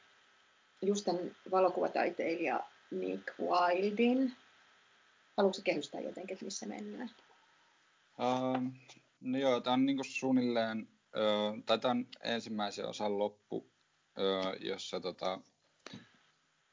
just 0.82 1.06
tämän 1.06 1.36
valokuvataiteilija 1.52 2.64
Nick 2.92 3.40
Wildin. 3.40 4.34
Haluatko 5.38 5.62
kehystää 5.64 6.02
jotenkin, 6.02 6.34
että 6.34 6.46
missä 6.46 6.66
mennään? 6.66 7.12
Uh, 8.20 8.72
no 9.22 9.38
joo, 9.38 9.62
tämä 9.62 9.74
on 9.74 9.86
niinku 9.86 10.04
suunnilleen, 10.04 10.88
uh, 11.16 11.64
tai 11.66 11.80
tämä 11.80 11.92
on 11.92 12.08
ensimmäisen 12.24 12.86
osan 12.86 13.20
loppu, 13.20 13.70
jossa 14.60 15.00
tota, 15.00 15.40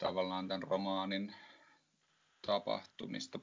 tavallaan 0.05 0.49
tämän 0.49 0.63
romaanin 0.63 1.35
tapahtumista 2.47 3.39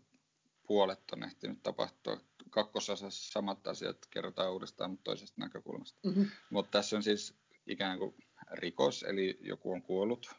puolet 0.68 1.12
on 1.12 1.24
ehtinyt 1.24 1.64
tapahtua. 1.64 2.18
Kakkososassa 2.50 3.32
samat 3.32 3.68
asiat 3.68 3.98
kerrotaan 4.10 4.54
uudestaan, 4.54 4.92
mutta 4.92 5.04
toisesta 5.04 5.42
näkökulmasta. 5.42 6.00
Mm-hmm. 6.04 6.26
Mutta 6.50 6.72
tässä 6.72 6.96
on 6.96 7.04
siis 7.04 7.36
ikään 7.68 8.00
kuin 8.00 8.16
rikos, 8.52 9.04
eli 9.04 9.40
joku 9.42 9.72
on 9.72 9.82
kuollut, 9.82 10.30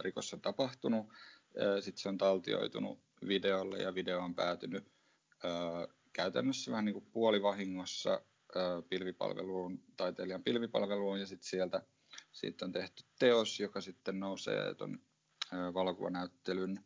rikos 0.00 0.34
on 0.34 0.40
tapahtunut, 0.40 1.06
sitten 1.80 2.02
se 2.02 2.08
on 2.08 2.18
taltioitunut 2.18 2.98
videolle 3.28 3.78
ja 3.78 3.94
video 3.94 4.20
on 4.20 4.34
päätynyt 4.34 4.92
ää, 5.44 5.88
käytännössä 6.12 6.70
vähän 6.70 6.84
niin 6.84 6.94
kuin 6.94 7.10
puolivahingossa 7.12 8.22
pilvipalveluun, 8.88 9.84
taiteilijan 9.96 10.42
pilvipalveluun 10.42 11.20
ja 11.20 11.26
sitten 11.26 11.48
sieltä 11.48 11.82
siitä 12.32 12.64
on 12.64 12.72
tehty 12.72 13.04
teos, 13.18 13.60
joka 13.60 13.80
sitten 13.80 14.20
nousee 14.20 14.74
tuon 14.74 15.00
valokuvanäyttelyn 15.52 16.84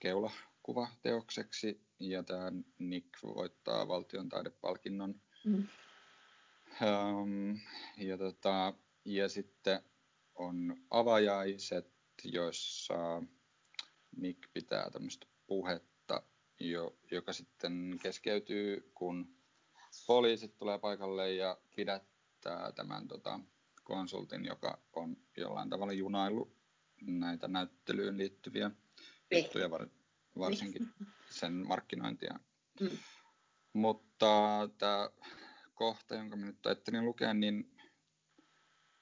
keulakuvateokseksi 0.00 1.80
ja 2.00 2.22
tämä 2.22 2.52
Nick 2.78 3.08
voittaa 3.22 3.88
valtion 3.88 4.28
taidepalkinnon. 4.28 5.20
Mm. 5.44 5.66
Ja, 7.96 8.18
tota, 8.18 8.74
ja 9.04 9.28
sitten 9.28 9.82
on 10.34 10.76
avajaiset, 10.90 11.92
joissa 12.24 13.22
Nick 14.16 14.52
pitää 14.52 14.90
tämmöistä 14.90 15.26
puhetta, 15.46 16.22
jo, 16.60 16.98
joka 17.10 17.32
sitten 17.32 17.98
keskeytyy, 18.02 18.90
kun 18.94 19.36
poliisit 20.06 20.56
tulee 20.56 20.78
paikalle 20.78 21.34
ja 21.34 21.58
pidättää 21.76 22.72
tämän 22.72 23.08
tota, 23.08 23.40
konsultin, 23.84 24.44
joka 24.44 24.78
on 24.92 25.16
jollain 25.36 25.70
tavalla 25.70 25.92
junailu 25.92 26.57
näitä 27.00 27.48
näyttelyyn 27.48 28.18
liittyviä 28.18 28.70
juttuja, 29.36 29.70
varsinkin 30.38 30.88
sen 31.30 31.52
markkinointia. 31.52 32.40
Mm. 32.80 32.98
Mutta 33.72 34.26
tämä 34.78 35.10
kohta, 35.74 36.14
jonka 36.14 36.36
me 36.36 36.46
nyt 36.46 36.66
ajattelin 36.66 37.04
lukea, 37.04 37.34
niin, 37.34 37.76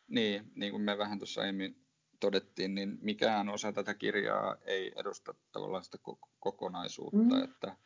niin, 0.08 0.52
niin 0.54 0.72
kuin 0.72 0.82
me 0.82 0.98
vähän 0.98 1.18
tuossa 1.18 1.40
aiemmin 1.40 1.86
todettiin, 2.20 2.74
niin 2.74 2.98
mikään 3.00 3.48
osa 3.48 3.72
tätä 3.72 3.94
kirjaa 3.94 4.56
ei 4.64 4.92
edusta 4.96 5.34
tavallaan 5.52 5.84
sitä 5.84 5.98
kokonaisuutta, 6.38 7.34
mm. 7.34 7.44
että 7.44 7.76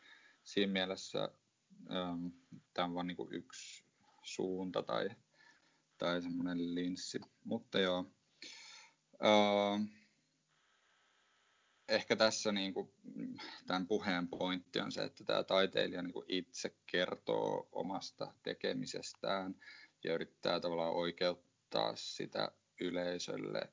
siinä 0.43 0.73
mielessä 0.73 1.29
ähm, 1.91 2.27
tämä 2.75 2.87
on 2.87 2.95
vain 2.95 3.07
niin 3.07 3.17
yksi 3.31 3.85
suunta 4.23 4.83
tai, 4.83 5.11
tai 5.99 6.23
semmoinen 6.23 6.75
linssi. 6.75 7.21
Mutta 7.45 7.79
joo, 7.79 8.13
äh, 9.15 10.00
ehkä 11.91 12.16
tässä 12.16 12.53
niin 12.53 12.74
kuin, 12.74 12.93
tämän 13.66 13.86
puheen 13.86 14.28
pointti 14.28 14.80
on 14.80 14.93
se, 14.93 15.03
että 15.03 15.24
tämä 15.24 15.45
taiteilija 15.45 16.03
niin 16.03 16.12
kuin 16.12 16.26
itse 16.28 16.76
kertoo 16.86 17.68
omasta 17.72 18.34
tekemisestään 18.43 19.55
ja 20.05 20.14
yrittää 20.14 20.61
tavallaan 20.61 20.95
oikeuttaa 20.95 21.97
sitä 21.97 22.53
yleisölle. 22.80 23.72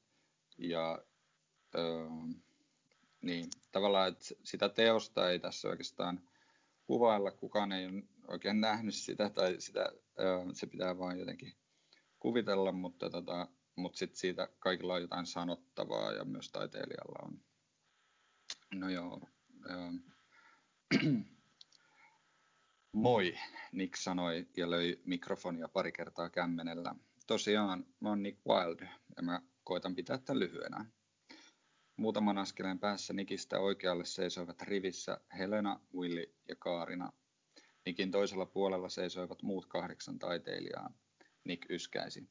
Ja 0.58 1.06
öö, 1.76 2.08
niin, 3.22 3.50
tavallaan, 3.72 4.08
että 4.08 4.26
sitä 4.44 4.70
teosta 4.70 5.30
ei 5.30 5.40
tässä 5.40 5.68
oikeastaan 5.68 6.30
kuvailla, 6.84 7.32
kukaan 7.32 7.72
ei 7.72 7.88
oikein 8.28 8.62
nähnyt 8.62 8.96
sitä 8.96 9.30
tai 9.30 9.56
sitä, 9.60 9.92
öö, 10.20 10.46
se 10.54 10.68
pitää 10.68 10.98
vain 10.98 11.20
jotenkin 11.20 11.54
kuvitella, 12.20 12.72
mutta, 12.72 13.10
tota, 13.10 13.48
mutta 13.76 13.98
sitten 13.98 14.20
siitä 14.20 14.50
kaikilla 14.60 14.94
on 14.94 15.02
jotain 15.02 15.26
sanottavaa 15.26 16.12
ja 16.12 16.26
myös 16.26 16.52
taiteilijalla 16.52 17.20
on 17.26 17.47
No 18.76 18.90
joo. 18.90 19.22
Ähm. 19.70 19.96
Moi, 22.92 23.38
Nick 23.72 23.96
sanoi 23.96 24.48
ja 24.58 24.70
löi 24.70 25.02
mikrofonia 25.06 25.68
pari 25.68 25.92
kertaa 25.92 26.30
kämmenellä. 26.30 26.96
Tosiaan, 27.28 27.86
mä 28.00 28.10
oon 28.10 28.24
Nick 28.24 28.40
Wild 28.48 28.88
ja 29.16 29.24
mä 29.24 29.42
koitan 29.64 29.96
pitää 29.96 30.18
tämän 30.18 30.40
lyhyenä. 30.40 30.86
Muutaman 31.98 32.38
askeleen 32.38 32.80
päässä 32.80 33.14
Nikistä 33.14 33.60
oikealle 33.60 34.06
seisoivat 34.06 34.62
rivissä 34.62 35.22
Helena, 35.38 35.80
Willi 35.96 36.36
ja 36.48 36.56
Kaarina. 36.56 37.14
Nikin 37.86 38.12
toisella 38.12 38.46
puolella 38.46 38.90
seisoivat 38.90 39.44
muut 39.44 39.66
kahdeksan 39.66 40.20
taiteilijaa. 40.20 40.94
Nick 41.44 41.72
yskäisi. 41.72 42.30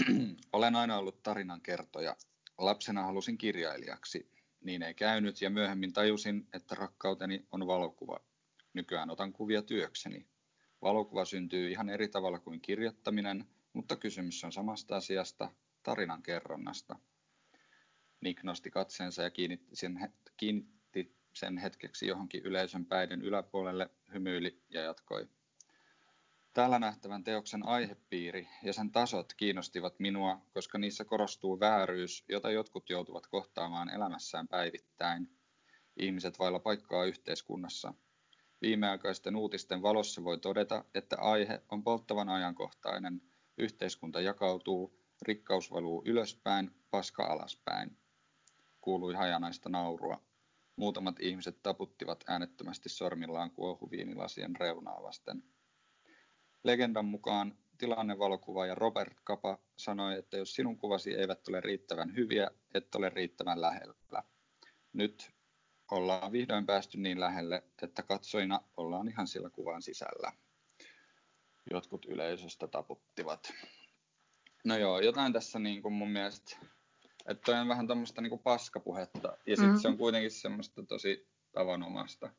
Olen 0.52 0.76
aina 0.76 0.98
ollut 0.98 1.22
tarinan 1.22 1.60
kertoja. 1.60 2.16
Lapsena 2.58 3.02
halusin 3.02 3.38
kirjailijaksi. 3.38 4.35
Niin 4.66 4.82
ei 4.82 4.94
käynyt 4.94 5.40
ja 5.40 5.50
myöhemmin 5.50 5.92
tajusin, 5.92 6.48
että 6.52 6.74
rakkauteni 6.74 7.46
on 7.52 7.66
valokuva. 7.66 8.20
Nykyään 8.74 9.10
otan 9.10 9.32
kuvia 9.32 9.62
työkseni. 9.62 10.26
Valokuva 10.82 11.24
syntyy 11.24 11.70
ihan 11.70 11.88
eri 11.88 12.08
tavalla 12.08 12.38
kuin 12.38 12.60
kirjoittaminen, 12.60 13.44
mutta 13.72 13.96
kysymys 13.96 14.44
on 14.44 14.52
samasta 14.52 14.96
asiasta, 14.96 15.50
tarinan 15.82 16.22
kerronnasta. 16.22 16.98
Nick 18.20 18.42
nosti 18.42 18.70
katseensa 18.70 19.22
ja 19.22 19.30
kiinnitti 19.30 19.76
sen, 19.76 20.12
kiinnitti 20.36 21.16
sen 21.32 21.58
hetkeksi 21.58 22.06
johonkin 22.06 22.42
yleisön 22.42 22.86
päiden 22.86 23.22
yläpuolelle, 23.22 23.90
hymyili 24.12 24.62
ja 24.68 24.80
jatkoi. 24.80 25.28
Täällä 26.56 26.78
nähtävän 26.78 27.24
teoksen 27.24 27.66
aihepiiri 27.66 28.48
ja 28.62 28.72
sen 28.72 28.90
tasot 28.90 29.34
kiinnostivat 29.34 30.00
minua, 30.00 30.40
koska 30.54 30.78
niissä 30.78 31.04
korostuu 31.04 31.60
vääryys, 31.60 32.24
jota 32.28 32.50
jotkut 32.50 32.90
joutuvat 32.90 33.26
kohtaamaan 33.26 33.88
elämässään 33.88 34.48
päivittäin. 34.48 35.30
Ihmiset 35.96 36.38
vailla 36.38 36.58
paikkaa 36.58 37.04
yhteiskunnassa. 37.04 37.94
Viimeaikaisten 38.62 39.36
uutisten 39.36 39.82
valossa 39.82 40.24
voi 40.24 40.38
todeta, 40.38 40.84
että 40.94 41.16
aihe 41.18 41.62
on 41.68 41.82
polttavan 41.82 42.28
ajankohtainen. 42.28 43.22
Yhteiskunta 43.58 44.20
jakautuu, 44.20 45.00
rikkaus 45.22 45.70
valuu 45.70 46.02
ylöspäin, 46.06 46.70
paska 46.90 47.24
alaspäin. 47.24 47.96
Kuului 48.80 49.14
hajanaista 49.14 49.68
naurua. 49.68 50.20
Muutamat 50.76 51.20
ihmiset 51.20 51.62
taputtivat 51.62 52.24
äänettömästi 52.28 52.88
sormillaan 52.88 53.50
kuohuviinilasien 53.50 54.56
reunaa 54.56 55.02
vasten. 55.02 55.42
Legendan 56.66 57.04
mukaan 57.04 57.58
tilannevalokuvaaja 57.78 58.74
Robert 58.74 59.16
Kapa 59.24 59.58
sanoi, 59.76 60.18
että 60.18 60.36
jos 60.36 60.54
sinun 60.54 60.78
kuvasi 60.78 61.14
eivät 61.14 61.48
ole 61.48 61.60
riittävän 61.60 62.16
hyviä, 62.16 62.50
et 62.74 62.94
ole 62.94 63.08
riittävän 63.08 63.60
lähellä. 63.60 64.22
Nyt 64.92 65.30
ollaan 65.90 66.32
vihdoin 66.32 66.66
päästy 66.66 66.98
niin 66.98 67.20
lähelle, 67.20 67.62
että 67.82 68.02
katsoina 68.02 68.60
ollaan 68.76 69.08
ihan 69.08 69.26
sillä 69.26 69.50
kuvan 69.50 69.82
sisällä. 69.82 70.32
Jotkut 71.70 72.04
yleisöstä 72.04 72.66
taputtivat. 72.66 73.52
No 74.64 74.76
joo, 74.76 75.00
jotain 75.00 75.32
tässä 75.32 75.58
niin 75.58 75.82
kuin 75.82 75.94
mun 75.94 76.10
mielestä, 76.10 76.56
että 77.28 77.42
toi 77.44 77.54
on 77.60 77.68
vähän 77.68 77.88
tämmöistä 77.88 78.20
niin 78.20 78.30
kuin 78.30 78.42
paskapuhetta, 78.42 79.38
ja 79.46 79.56
sitten 79.56 79.74
mm. 79.74 79.80
se 79.80 79.88
on 79.88 79.98
kuitenkin 79.98 80.30
semmoista 80.30 80.82
tosi 80.82 81.28
tavanomasta. 81.52 82.30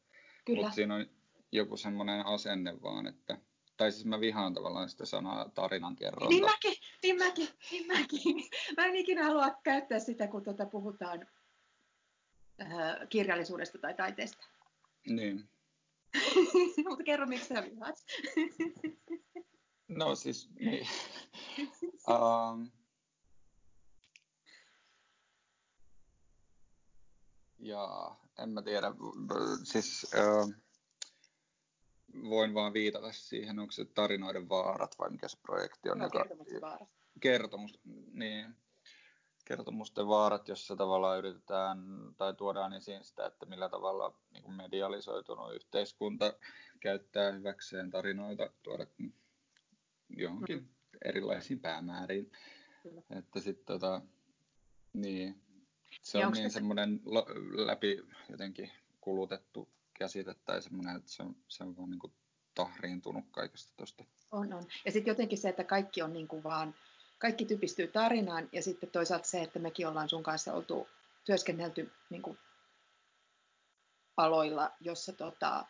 Mutta 0.50 0.72
siinä 0.72 0.96
on 0.96 1.06
joku 1.52 1.78
semmoinen 1.78 2.26
asenne 2.26 2.82
vaan, 2.82 3.08
että 3.08 3.38
tai 3.78 3.92
siis 3.92 4.06
mä 4.06 4.20
vihaan 4.20 4.54
tavallaan 4.54 4.90
sitä 4.90 5.06
sanaa 5.06 5.50
tarinan 5.50 5.96
kerronta. 5.96 6.30
Niin 6.30 6.44
mäkin, 6.44 6.76
niin 7.04 7.18
mäkin, 7.18 7.50
niin 7.72 7.88
mäkin. 7.88 8.50
Mä 8.78 8.86
en 8.86 8.96
ikinä 8.96 9.24
halua 9.24 9.52
käyttää 9.64 10.00
sitä, 10.00 10.28
kun 10.28 10.44
tuota 10.44 10.66
puhutaan 10.66 11.28
äh, 12.62 12.70
kirjallisuudesta 13.10 13.78
tai 13.78 13.94
taiteesta. 13.94 14.48
Niin. 15.08 15.50
Mutta 16.90 17.04
kerro, 17.04 17.26
miksi 17.26 17.48
sä 17.48 17.64
vihaat. 17.64 18.06
no 19.88 20.16
siis, 20.16 20.50
niin. 20.60 20.88
um, 22.10 22.72
ja 27.60 28.16
en 28.40 28.50
mä 28.50 28.62
tiedä, 28.62 28.88
siis 29.64 30.04
uh, 30.04 30.54
voin 32.30 32.54
vaan 32.54 32.74
viitata 32.74 33.12
siihen, 33.12 33.60
onko 33.60 33.72
se 33.72 33.86
tarinoiden 33.86 34.50
vaarat 34.50 34.96
vai 35.00 35.10
mikä 35.10 35.28
se 35.28 35.38
projekti 35.42 35.90
on. 35.90 35.98
No, 35.98 36.06
joka, 36.06 36.24
kertomusten 36.24 36.62
vaarat. 36.62 36.90
Kertomus, 37.20 37.80
niin, 38.14 38.56
kertomusten 39.46 40.08
vaarat, 40.08 40.48
jossa 40.48 40.76
tavallaan 40.76 41.18
yritetään 41.18 41.80
tai 42.18 42.34
tuodaan 42.34 42.74
esiin 42.74 43.04
sitä, 43.04 43.26
että 43.26 43.46
millä 43.46 43.70
tavalla 43.70 44.14
niin 44.34 44.44
kuin 44.44 44.56
medialisoitunut 44.56 45.54
yhteiskunta 45.54 46.34
käyttää 46.80 47.32
hyväkseen 47.32 47.90
tarinoita 47.90 48.50
tuoda 48.64 48.88
johonkin 50.10 50.60
mm. 50.60 50.68
erilaisiin 51.06 51.60
päämääriin. 51.60 52.32
Kyllä. 52.84 53.02
Että 53.10 53.40
sitten 53.40 53.66
tota, 53.66 54.02
niin, 54.94 55.42
se 56.02 56.20
ja 56.20 56.28
on 56.28 56.34
niin 56.34 56.52
semmoinen 56.52 57.02
läpi 57.66 58.04
jotenkin 58.30 58.72
kulutettu 59.02 59.70
käsite 60.00 60.34
tai 60.34 60.62
semmoinen, 60.62 60.96
että 60.96 61.12
se 61.12 61.24
on, 61.24 61.36
se 61.48 61.64
on 61.64 61.78
vaan 61.78 61.90
niin 61.90 62.00
kuin 62.00 62.14
tahriintunut 62.56 63.26
kaikesta 63.32 63.74
tuosta. 63.78 64.04
On, 64.32 64.54
on. 64.54 64.68
Ja 64.86 64.92
sitten 64.92 65.12
jotenkin 65.12 65.38
se, 65.38 65.50
että 65.50 65.64
kaikki 65.64 66.02
on 66.02 66.14
niin 66.14 66.28
kuin 66.28 66.44
vaan, 66.44 66.76
kaikki 67.18 67.46
typistyy 67.46 67.88
tarinaan 67.88 68.50
ja 68.52 68.62
sitten 68.62 68.90
toisaalta 68.90 69.28
se, 69.28 69.42
että 69.42 69.60
mekin 69.60 69.88
ollaan 69.88 70.10
sun 70.10 70.24
kanssa 70.24 70.54
oltu 70.54 70.88
työskennelty 71.26 71.92
niin 72.10 72.22
kuin 72.22 72.38
aloilla, 74.18 74.72
jossa 74.80 75.14
tota, 75.14 75.66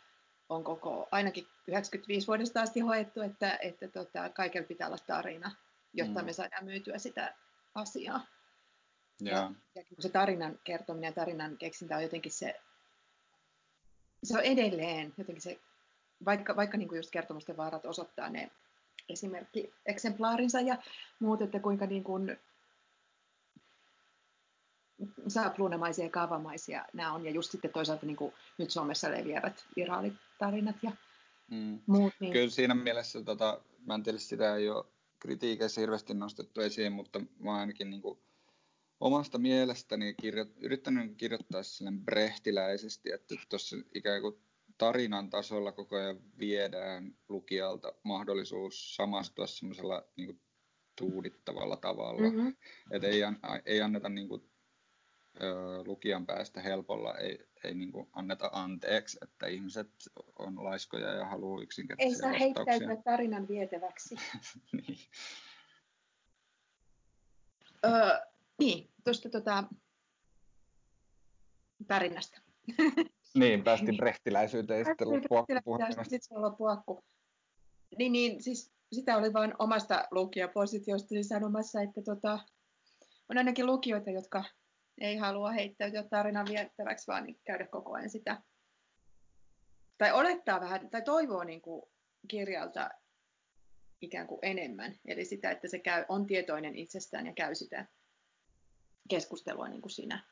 on 0.49 0.63
koko, 0.63 1.07
ainakin 1.11 1.47
95 1.67 2.27
vuodesta 2.27 2.61
asti 2.61 2.79
hoettu, 2.79 3.21
että, 3.21 3.57
että 3.61 3.87
tota, 3.87 4.29
kaikella 4.29 4.67
pitää 4.67 4.87
olla 4.87 4.97
tarina, 5.07 5.51
jotta 5.93 6.19
mm. 6.19 6.25
me 6.25 6.33
saadaan 6.33 6.65
myytyä 6.65 6.97
sitä 6.97 7.35
asiaa. 7.75 8.25
Ja, 9.21 9.31
ja, 9.31 9.51
ja 9.75 9.83
se 9.99 10.09
tarinan 10.09 10.59
kertominen 10.63 11.07
ja 11.07 11.13
tarinan 11.13 11.57
keksintä 11.57 11.95
on 11.95 12.03
jotenkin 12.03 12.31
se, 12.31 12.61
se 14.23 14.37
on 14.37 14.43
edelleen 14.43 15.13
jotenkin 15.17 15.41
se, 15.41 15.59
vaikka, 16.25 16.55
vaikka 16.55 16.77
niin 16.77 16.87
kuin 16.87 16.97
just 16.97 17.11
kertomusten 17.11 17.57
vaarat 17.57 17.85
osoittaa 17.85 18.29
ne 18.29 18.51
esimerkki 19.09 19.73
eksemplaarinsa 19.85 20.61
ja 20.61 20.77
muut, 21.19 21.41
että 21.41 21.59
kuinka 21.59 21.85
niin 21.85 22.03
kuin 22.03 22.37
saapluunamaisia 25.27 26.05
ja 26.05 26.11
kaavamaisia 26.11 26.85
nämä 26.93 27.13
on. 27.13 27.25
Ja 27.25 27.31
just 27.31 27.51
sitten 27.51 27.71
toisaalta 27.71 28.05
niin 28.05 28.15
kuin 28.15 28.33
nyt 28.57 28.71
Suomessa 28.71 29.11
leviävät 29.11 29.65
viraalitarinat 29.75 30.75
ja 30.83 30.91
mm. 31.51 31.79
muut. 31.85 32.13
Niin... 32.19 32.33
Kyllä 32.33 32.49
siinä 32.49 32.75
mielessä, 32.75 33.23
tota, 33.23 33.61
mä 33.85 33.95
en 33.95 34.03
tiedä, 34.03 34.17
sitä 34.17 34.55
ei 34.55 34.69
ole 34.69 34.85
kritiikeissä 35.19 35.81
hirveästi 35.81 36.13
nostettu 36.13 36.61
esiin, 36.61 36.93
mutta 36.93 37.21
mä 37.39 37.55
ainakin 37.55 37.89
niin 37.89 38.01
kuin 38.01 38.19
omasta 38.99 39.37
mielestäni 39.37 40.13
kirjo, 40.13 40.45
yrittänyt 40.59 41.15
kirjoittaa 41.17 41.63
silleen 41.63 42.05
brehtiläisesti, 42.05 43.11
että 43.11 43.35
tuossa 43.49 43.77
ikään 43.93 44.21
kuin 44.21 44.41
tarinan 44.77 45.29
tasolla 45.29 45.71
koko 45.71 45.95
ajan 45.95 46.19
viedään 46.39 47.15
lukijalta 47.29 47.93
mahdollisuus 48.03 48.95
samastua 48.95 49.47
semmoisella 49.47 50.03
niin 50.15 50.41
tuudittavalla 50.95 51.77
tavalla. 51.77 52.21
Mm-hmm. 52.21 52.55
Että 52.91 53.07
ei, 53.07 53.21
ei 53.65 53.81
anneta 53.81 54.09
niin 54.09 54.27
kuin, 54.27 54.49
ö, 55.41 55.83
lukijan 55.85 56.25
päästä 56.25 56.61
helpolla, 56.61 57.17
ei, 57.17 57.47
ei 57.63 57.73
niin 57.73 57.91
kuin 57.91 58.09
anneta 58.13 58.49
anteeksi, 58.53 59.17
että 59.21 59.47
ihmiset 59.47 59.91
on 60.39 60.63
laiskoja 60.63 61.13
ja 61.13 61.25
haluaa 61.25 61.61
yksinkertaisia 61.61 62.13
Ei 62.13 62.21
saa 62.21 62.39
heittäytyä 62.39 62.95
tarinan 63.03 63.47
vietäväksi. 63.47 64.15
niin. 64.87 64.97
Niin, 68.59 68.89
tuosta 69.03 69.29
tota, 69.29 69.63
tarinasta. 71.87 72.41
Niin, 73.35 73.63
päästiin 73.63 73.97
brehtiläisyyteen 73.97 74.85
sitten 74.85 75.07
Sitten 76.09 76.41
loppuakku. 76.41 77.03
Niin, 77.97 78.11
niin, 78.11 78.43
siis 78.43 78.71
sitä 78.93 79.17
oli 79.17 79.33
vain 79.33 79.53
omasta 79.59 80.07
lukijapositiosta 80.11 81.15
sanomassa, 81.21 81.81
että 81.81 82.01
tota, 82.01 82.39
on 83.29 83.37
ainakin 83.37 83.65
lukijoita, 83.65 84.11
jotka 84.11 84.43
ei 85.01 85.17
halua 85.17 85.51
heittäytyä 85.51 86.03
tarinan 86.03 86.45
viettäväksi, 86.49 87.07
vaan 87.07 87.23
niin 87.23 87.39
käydä 87.45 87.67
koko 87.67 87.93
ajan 87.93 88.09
sitä. 88.09 88.41
Tai 89.97 90.11
olettaa 90.11 90.61
vähän, 90.61 90.89
tai 90.89 91.01
toivoo 91.01 91.43
niin 91.43 91.61
kuin 91.61 91.81
kirjalta 92.27 92.89
ikään 94.01 94.27
kuin 94.27 94.39
enemmän. 94.41 94.95
Eli 95.05 95.25
sitä, 95.25 95.51
että 95.51 95.67
se 95.67 95.79
käy, 95.79 96.05
on 96.09 96.25
tietoinen 96.25 96.75
itsestään 96.75 97.25
ja 97.25 97.33
käy 97.33 97.55
sitä 97.55 97.85
keskustelua 99.07 99.67
niin 99.67 99.81
kuin 99.81 99.91
siinä 99.91 100.23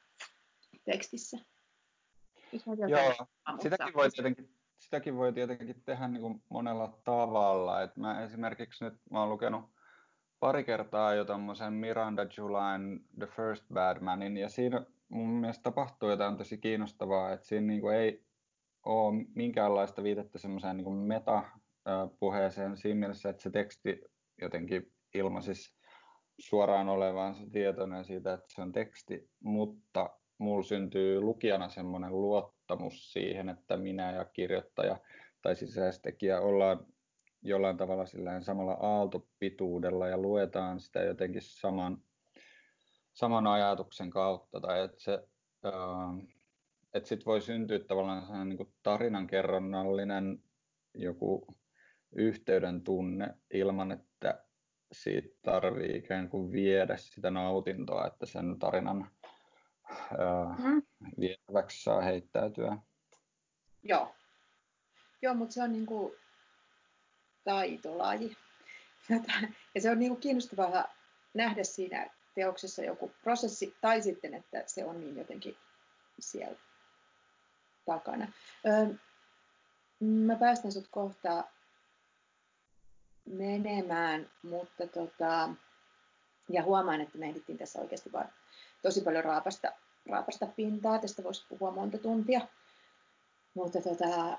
tekstissä. 0.85 1.37
Joo, 2.87 3.27
sitäkin 3.61 3.93
voi, 3.93 4.09
tietenkin, 4.11 4.55
sitäkin 4.77 5.15
voi 5.15 5.33
tietenkin 5.33 5.83
tehdä 5.85 6.07
niin 6.07 6.21
kuin 6.21 6.43
monella 6.49 6.99
tavalla. 7.03 7.81
Et 7.81 7.97
mä 7.97 8.23
esimerkiksi 8.23 8.83
nyt 8.83 8.93
mä 9.11 9.19
oon 9.19 9.29
lukenut 9.29 9.75
pari 10.39 10.63
kertaa 10.63 11.13
jo 11.13 11.25
tämmöisen 11.25 11.73
Miranda 11.73 12.25
Juline 12.37 12.99
The 13.19 13.27
First 13.27 13.65
Bad 13.73 13.99
Manin, 13.99 14.37
ja 14.37 14.49
siinä 14.49 14.85
mun 15.09 15.29
mielestä 15.29 15.63
tapahtuu 15.63 16.09
jotain 16.09 16.37
tosi 16.37 16.57
kiinnostavaa, 16.57 17.33
että 17.33 17.47
siinä 17.47 17.67
niin 17.67 17.81
kuin 17.81 17.95
ei 17.95 18.25
ole 18.85 19.25
minkäänlaista 19.35 20.03
viitettä 20.03 20.39
semmoiseen 20.39 20.77
niin 20.77 20.97
meta-puheeseen 20.97 22.77
siinä 22.77 22.99
mielessä, 22.99 23.29
että 23.29 23.43
se 23.43 23.49
teksti 23.49 24.01
jotenkin 24.41 24.93
ilmaisisi 25.13 25.75
suoraan 26.39 26.89
olevansa 26.89 27.43
tietoinen 27.51 28.05
siitä, 28.05 28.33
että 28.33 28.45
se 28.55 28.61
on 28.61 28.71
teksti, 28.71 29.29
mutta 29.43 30.09
mulla 30.37 30.63
syntyy 30.63 31.21
lukijana 31.21 31.69
semmoinen 31.69 32.21
luottamus 32.21 33.13
siihen, 33.13 33.49
että 33.49 33.77
minä 33.77 34.11
ja 34.11 34.25
kirjoittaja 34.25 34.97
tai 35.41 35.55
sisäistekijä 35.55 36.41
ollaan 36.41 36.85
jollain 37.41 37.77
tavalla 37.77 38.05
silleen 38.05 38.43
samalla 38.43 38.73
aaltopituudella 38.73 40.07
ja 40.07 40.17
luetaan 40.17 40.79
sitä 40.79 41.03
jotenkin 41.03 41.41
saman, 41.41 41.97
saman 43.13 43.47
ajatuksen 43.47 44.09
kautta. 44.09 44.61
Tai 44.61 44.83
että 44.83 45.01
se, 45.01 45.27
että 46.93 47.09
sit 47.09 47.25
voi 47.25 47.41
syntyä 47.41 47.79
tavallaan 47.79 48.49
niin 48.49 48.73
tarinankerronnallinen 48.83 50.43
joku 50.93 51.47
yhteyden 52.15 52.81
tunne 52.81 53.27
ilman, 53.53 53.91
että 53.91 54.44
siitä 54.91 55.27
tarvii 55.43 55.97
ikään 55.97 56.29
kuin 56.29 56.51
viedä 56.51 56.97
sitä 56.97 57.31
nautintoa, 57.31 58.07
että 58.07 58.25
sen 58.25 58.59
tarinan 58.59 59.11
mm. 60.57 60.81
vietäväksi 61.19 61.83
saa 61.83 62.01
heittäytyä. 62.01 62.77
Joo. 63.83 64.15
Joo, 65.21 65.33
mutta 65.33 65.53
se 65.53 65.63
on 65.63 65.71
niin 65.71 65.85
kuin 65.85 66.13
taitolaji. 67.43 68.37
Ja 69.75 69.81
se 69.81 69.91
on 69.91 69.99
niin 69.99 70.11
kuin 70.11 70.21
kiinnostavaa 70.21 70.85
nähdä 71.33 71.63
siinä 71.63 72.09
teoksessa 72.35 72.83
joku 72.83 73.11
prosessi, 73.23 73.75
tai 73.81 74.01
sitten, 74.01 74.33
että 74.33 74.63
se 74.65 74.85
on 74.85 74.99
niin 74.99 75.17
jotenkin 75.17 75.57
siellä 76.19 76.57
takana. 77.85 78.31
Öö, 78.65 78.93
mä 79.99 80.35
päästän 80.35 80.71
sut 80.71 80.87
kohta 80.91 81.43
menemään, 83.25 84.29
mutta 84.43 84.87
tota, 84.87 85.49
ja 86.49 86.63
huomaan, 86.63 87.01
että 87.01 87.17
me 87.17 87.25
ehdittiin 87.25 87.57
tässä 87.57 87.79
oikeasti 87.79 88.11
vaan 88.11 88.29
tosi 88.81 89.01
paljon 89.01 89.23
raapasta, 89.23 89.71
raapasta 90.09 90.45
pintaa. 90.45 90.99
Tästä 90.99 91.23
voisi 91.23 91.45
puhua 91.49 91.71
monta 91.71 91.97
tuntia. 91.97 92.47
Mutta 93.53 93.81
tota, 93.81 94.37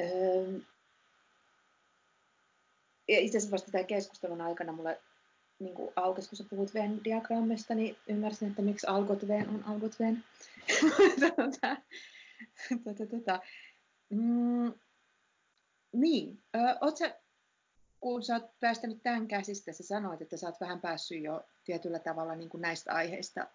öö, 0.00 0.58
itse 3.08 3.38
asiassa 3.38 3.52
vasta 3.52 3.72
tämän 3.72 3.86
keskustelun 3.86 4.40
aikana 4.40 4.72
mulle 4.72 5.00
niin 5.58 5.74
kuin 5.74 5.92
aukesi, 5.96 6.28
kun 6.28 6.36
sä 6.36 6.44
puhut 6.50 6.74
Venn-diagrammista, 6.74 7.74
niin 7.74 7.96
ymmärsin, 8.08 8.48
että 8.50 8.62
miksi 8.62 8.86
algot 8.86 9.28
Venn 9.28 9.48
on 9.48 9.64
algot 9.64 9.98
Venn. 9.98 10.24
tota, 11.36 11.76
tota, 12.84 13.06
tota. 13.06 13.40
Mm, 14.10 14.72
niin, 15.92 16.42
ö, 16.56 16.96
sä, 16.98 17.20
kun 18.00 18.22
sä 18.22 18.34
oot 18.34 18.60
päästänyt 18.60 19.02
tämän 19.02 19.28
käsistä, 19.28 19.72
sä 19.72 19.82
sanoit, 19.82 20.22
että 20.22 20.36
sä 20.36 20.46
oot 20.46 20.60
vähän 20.60 20.80
päässyt 20.80 21.22
jo 21.22 21.44
tietyllä 21.64 21.98
tavalla 21.98 22.34
niin 22.34 22.48
kuin 22.48 22.60
näistä 22.60 22.92
aiheista 22.92 23.46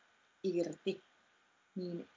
irti, 0.43 1.03
niin 1.75 2.09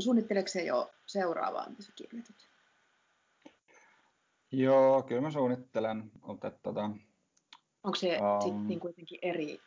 suunnitteleeko 0.00 0.48
se 0.48 0.62
jo 0.62 0.90
seuraavaa, 1.06 1.70
mitä 1.70 1.82
sä 1.82 1.92
kirjoitat? 1.96 2.36
Joo, 4.52 5.02
kyllä 5.02 5.20
mä 5.20 5.30
suunnittelen, 5.30 6.10
mutta 6.22 6.50
tota, 6.50 6.90
Onko 7.84 7.94
se 7.94 8.18
um, 8.20 8.42
sitten 8.42 8.66
niin 8.66 8.80
kuitenkin 8.80 9.18
eri 9.22 9.60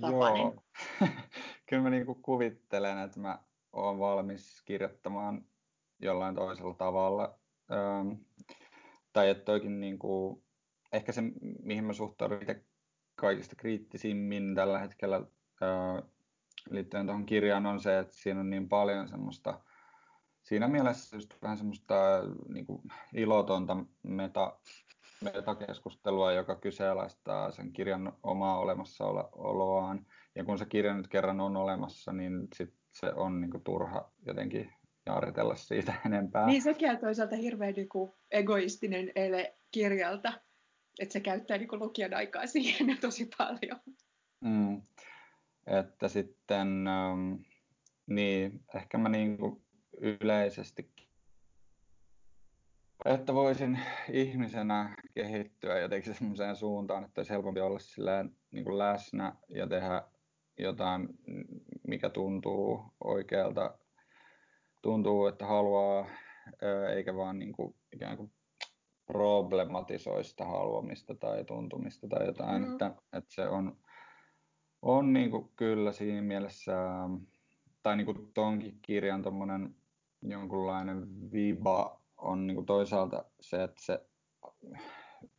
tapainen? 0.00 0.42
Joo, 0.42 0.62
kyllä 1.66 1.82
mä 1.82 1.90
niin 1.90 2.06
kuin 2.06 2.22
kuvittelen, 2.22 2.98
että 2.98 3.20
mä 3.20 3.38
oon 3.72 3.98
valmis 3.98 4.62
kirjoittamaan 4.64 5.44
jollain 5.98 6.34
toisella 6.34 6.74
tavalla. 6.74 7.38
Tai 9.12 9.30
että 9.30 9.44
toikin 9.44 9.80
niin 9.80 9.98
kuin, 9.98 10.42
ehkä 10.92 11.12
se, 11.12 11.22
mihin 11.62 11.84
mä 11.84 11.92
suhtaudun 11.92 12.42
itse 12.42 12.64
kaikista 13.14 13.56
kriittisimmin 13.56 14.54
tällä 14.54 14.78
hetkellä 14.78 15.22
liittyen 16.70 17.06
tuohon 17.06 17.26
kirjaan 17.26 17.66
on 17.66 17.80
se, 17.80 17.98
että 17.98 18.16
siinä 18.16 18.40
on 18.40 18.50
niin 18.50 18.68
paljon 18.68 19.08
semmoista 19.08 19.60
siinä 20.42 20.68
mielessä 20.68 21.16
just 21.16 21.34
vähän 21.42 21.58
semmoista 21.58 21.94
niin 22.48 22.66
kuin 22.66 22.82
ilotonta 23.14 23.76
meta, 24.02 24.58
metakeskustelua, 25.24 26.32
joka 26.32 26.56
kyseenalaistaa 26.56 27.50
sen 27.50 27.72
kirjan 27.72 28.12
omaa 28.22 28.58
olemassaoloaan. 28.58 30.06
Ja 30.34 30.44
kun 30.44 30.58
se 30.58 30.66
kirja 30.66 30.94
nyt 30.94 31.08
kerran 31.08 31.40
on 31.40 31.56
olemassa, 31.56 32.12
niin 32.12 32.48
sit 32.54 32.74
se 32.92 33.12
on 33.12 33.40
niin 33.40 33.50
kuin 33.50 33.64
turha 33.64 34.10
jotenkin 34.26 34.72
jaaritella 35.10 35.56
siitä 35.56 35.94
enempää. 36.06 36.46
Niin 36.46 36.62
sekin 36.62 36.90
on 36.90 36.98
toisaalta 36.98 37.36
hirveän 37.36 37.74
niin 37.74 37.88
kuin 37.88 38.12
egoistinen 38.30 39.12
ele 39.14 39.54
kirjalta, 39.70 40.32
että 40.98 41.12
se 41.12 41.20
käyttää 41.20 41.58
niin 41.58 41.68
kuin 41.68 41.80
lukijan 41.80 42.14
aikaa 42.14 42.46
siihen 42.46 42.98
tosi 43.00 43.28
paljon. 43.38 43.80
Mm. 44.40 44.82
Että 45.66 46.08
sitten, 46.08 46.86
ähm, 46.86 47.34
niin 48.06 48.64
ehkä 48.74 48.98
mä 48.98 49.08
niin 49.08 49.38
kuin 49.38 49.62
yleisesti, 50.00 50.90
että 53.04 53.34
voisin 53.34 53.78
ihmisenä 54.12 54.96
kehittyä 55.14 55.78
jotenkin 55.78 56.14
semmoiseen 56.14 56.56
suuntaan, 56.56 57.04
että 57.04 57.20
olisi 57.20 57.32
helpompi 57.32 57.60
olla 57.60 57.78
silleen 57.78 58.36
niin 58.50 58.64
kuin 58.64 58.78
läsnä 58.78 59.32
ja 59.48 59.66
tehdä 59.66 60.02
jotain, 60.58 61.08
mikä 61.86 62.10
tuntuu 62.10 62.84
oikealta, 63.04 63.78
tuntuu, 64.82 65.26
että 65.26 65.46
haluaa, 65.46 66.06
eikä 66.94 67.16
vaan 67.16 67.38
niin 67.38 67.52
kuin, 67.52 67.74
ikään 67.92 68.16
kuin 68.16 68.32
problematisoista 69.06 70.30
sitä 70.30 70.44
haluamista 70.44 71.14
tai 71.14 71.44
tuntumista 71.44 72.08
tai 72.08 72.26
jotain, 72.26 72.62
mm. 72.62 72.72
että, 72.72 72.94
että 73.12 73.34
se 73.34 73.48
on, 73.48 73.76
on 74.82 75.12
niin 75.12 75.30
kuin 75.30 75.50
kyllä 75.56 75.92
siinä 75.92 76.22
mielessä, 76.22 76.72
tai 77.82 77.96
niin 77.96 78.06
kuin 78.06 78.32
tonkin 78.34 78.78
kirjan 78.82 79.22
tommonen 79.22 79.74
jonkunlainen 80.22 81.32
viba 81.32 82.00
on 82.16 82.46
niin 82.46 82.54
kuin 82.54 82.66
toisaalta 82.66 83.24
se, 83.40 83.62
että 83.62 83.82
se 83.82 84.06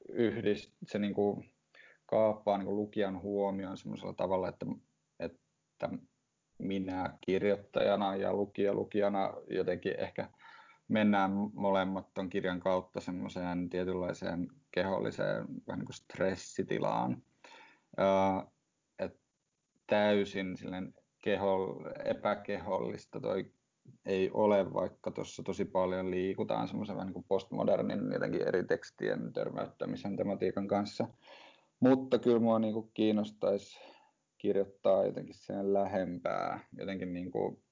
yhdist, 0.09 0.73
se 0.87 0.99
niin 0.99 1.13
kuin 1.13 1.51
kaappaa 2.05 2.57
niin 2.57 2.65
kuin 2.65 2.77
lukijan 2.77 3.21
huomioon 3.21 3.77
semmoisella 3.77 4.13
tavalla, 4.13 4.49
että, 4.49 4.65
että 5.19 5.89
minä 6.61 7.17
kirjoittajana 7.21 8.15
ja 8.15 8.33
lukija 8.33 8.73
lukijana 8.73 9.33
jotenkin 9.49 9.99
ehkä 9.99 10.29
mennään 10.87 11.31
molemmat 11.53 12.13
ton 12.13 12.29
kirjan 12.29 12.59
kautta 12.59 12.99
semmoiseen 12.99 13.69
tietynlaiseen 13.69 14.47
keholliseen 14.71 15.45
vähän 15.67 15.79
niin 15.79 15.85
kuin 15.85 15.95
stressitilaan. 15.95 17.23
että 18.99 19.19
täysin 19.87 20.57
silleen 20.57 20.93
keho, 21.23 21.81
epäkehollista 22.05 23.19
toi 23.19 23.51
ei 24.05 24.31
ole, 24.33 24.73
vaikka 24.73 25.11
tuossa 25.11 25.43
tosi 25.43 25.65
paljon 25.65 26.11
liikutaan 26.11 26.67
semmoisen 26.67 26.95
vähän 26.95 27.07
niin 27.07 27.13
kuin 27.13 27.25
postmodernin 27.27 28.11
jotenkin 28.13 28.47
eri 28.47 28.63
tekstien 28.63 29.33
törmäyttämisen 29.33 30.15
tematiikan 30.15 30.67
kanssa. 30.67 31.07
Mutta 31.79 32.19
kyllä 32.19 32.39
mua 32.39 32.59
niin 32.59 32.73
kuin 32.73 32.91
kiinnostaisi 32.93 33.79
kirjoittaa 34.41 35.05
jotenkin 35.05 35.35
sen 35.35 35.73
lähempää, 35.73 36.59
jotenkin 36.77 37.13
niin 37.13 37.31
kuin 37.31 37.63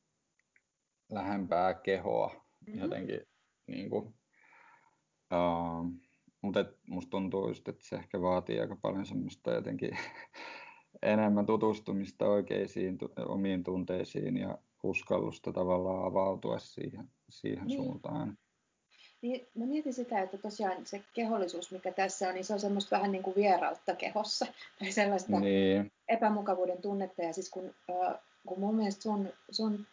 lähempää 1.12 1.74
kehoa, 1.74 2.28
mm-hmm. 2.28 2.82
jotenkin 2.82 3.22
niin 3.68 3.90
kuin, 3.90 4.06
uh, 5.34 5.94
mutta 6.42 6.60
et, 6.60 6.68
musta 6.88 7.10
tuntuu 7.10 7.48
just, 7.48 7.68
että 7.68 7.84
se 7.86 7.96
ehkä 7.96 8.22
vaatii 8.22 8.60
aika 8.60 8.78
paljon 8.82 9.06
semmoista 9.06 9.52
jotenkin 9.52 9.98
enemmän 11.02 11.46
tutustumista 11.46 12.26
oikeisiin 12.26 12.98
omiin 13.26 13.64
tunteisiin 13.64 14.38
ja 14.38 14.58
uskallusta 14.84 15.54
tavallaan 15.54 16.06
avautua 16.06 16.60
siihen, 16.60 17.10
siihen 17.30 17.68
niin. 17.68 17.78
suuntaan. 17.78 18.38
Niin, 19.22 19.48
mä 19.56 19.66
mietin 19.66 19.94
sitä, 19.94 20.22
että 20.22 20.38
tosiaan 20.38 20.86
se 20.86 21.04
kehollisuus, 21.14 21.72
mikä 21.72 21.92
tässä 21.92 22.28
on, 22.28 22.34
niin 22.34 22.46
se 22.46 22.54
on 22.54 22.60
semmoista 22.60 22.96
vähän 22.96 23.12
niin 23.12 23.24
kuin 23.24 23.36
vierautta 23.36 23.96
kehossa. 23.96 24.46
Tai 24.80 24.92
sellaista 24.92 25.40
niin. 25.40 25.92
epämukavuuden 26.08 26.82
tunnetta. 26.82 27.22
Ja 27.22 27.34
siis 27.34 27.50
kun, 27.50 27.76
äh, 27.90 28.20
kun 28.48 28.60
mun 28.60 28.76
mielestä 28.76 29.02
sun, 29.02 29.34
sun 29.52 29.88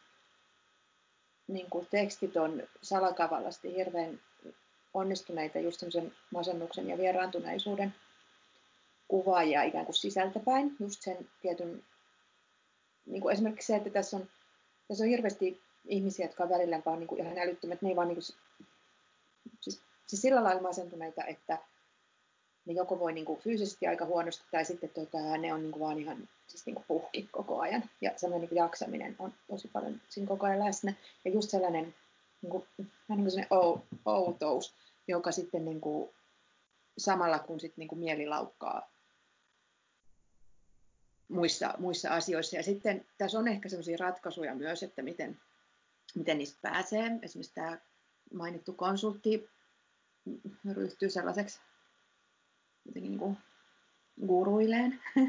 niin 1.47 1.71
kuin 1.71 1.87
tekstit 1.91 2.37
on 2.37 2.63
salakavallasti 2.83 3.75
hirveän 3.75 4.21
onnistuneita 4.95 5.59
just 5.59 5.81
semmoisen 5.81 6.13
masennuksen 6.31 6.89
ja 6.89 6.99
vieraantuneisuuden 6.99 7.95
kuvaajia 9.09 9.63
ikään 9.63 9.85
kuin 9.85 9.95
sisältäpäin. 9.95 10.77
Just 10.81 11.03
sen 11.03 11.29
tietyn, 11.43 11.85
niin 13.07 13.23
kuin 13.23 13.33
esimerkiksi 13.33 13.67
se, 13.67 13.77
että 13.77 13.91
tässä 13.91 14.17
on 14.17 14.29
tässä 14.89 15.05
on 15.05 15.11
hirveästi 15.11 15.61
ihmisiä, 15.85 16.27
jotka 16.27 16.45
on 16.45 16.51
välillä 16.51 16.83
vaan 16.87 16.99
niin 16.99 17.09
kuin 17.09 17.21
ihan 17.21 17.39
älyttömät. 17.39 17.83
Ne 17.83 17.89
ei 17.89 17.97
vaan 17.97 18.09
niin 18.09 18.17
kuin, 18.17 18.37
siis, 19.61 19.83
siis 20.07 20.23
sillä 20.23 20.45
lailla 20.45 20.63
masentuneita, 20.63 21.25
että 21.25 21.59
ne 22.67 22.73
joko 22.73 22.99
voi 22.99 23.13
niin 23.13 23.25
kuin 23.25 23.41
fyysisesti 23.41 23.87
aika 23.87 24.07
huonosti 24.07 24.45
tai 24.51 24.65
sitten 24.65 24.91
tota, 24.91 25.37
ne 25.39 25.53
on 25.53 25.63
niin 25.63 25.73
kuin 25.73 25.81
vaan 25.81 25.99
ihan 25.99 26.29
siis 26.47 26.67
niin 26.67 26.75
kuin 26.75 26.85
puhki 26.89 27.29
koko 27.33 27.61
ajan. 27.61 27.91
Ja 28.01 28.13
semmoinen 28.17 28.49
niin 28.49 28.57
jaksaminen 28.57 29.17
on 29.19 29.35
tosi 29.49 29.69
paljon 29.69 30.01
siinä 30.09 30.29
koko 30.29 30.47
ajan 30.47 30.65
läsnä. 30.65 30.93
Ja 31.25 31.31
just 31.31 31.51
sellainen 31.51 31.95
niin 32.43 32.51
kuin, 32.51 32.67
niin 32.79 33.25
kuin 33.25 33.47
ou, 33.51 33.79
outous, 34.07 34.75
joka 35.09 35.33
sitten 35.33 35.65
niin 35.65 35.81
kuin, 35.81 36.11
samalla 36.99 37.39
kun 37.39 37.61
sitten 37.61 37.83
niin 37.83 37.89
kuin 37.89 37.99
mieli 37.99 38.27
laukkaa 38.27 38.91
muissa, 41.29 41.75
muissa 41.79 42.11
asioissa. 42.11 42.57
Ja 42.57 42.63
sitten 42.63 43.07
tässä 43.19 43.39
on 43.39 43.49
ehkä 43.49 43.69
sellaisia 43.69 43.97
ratkaisuja 44.01 44.55
myös, 44.55 44.83
että 44.83 45.03
miten, 45.03 45.41
miten 46.15 46.39
niistä 46.39 46.59
pääsee. 46.63 47.11
Esimerkiksi 47.23 47.55
tämä 47.55 47.79
mainittu 48.35 48.73
konsultti 48.73 49.49
ryhtyy 50.73 51.11
sellaiseksi 51.11 51.61
niin 52.95 53.19
kuin 53.19 53.37
guruileen. 54.27 55.01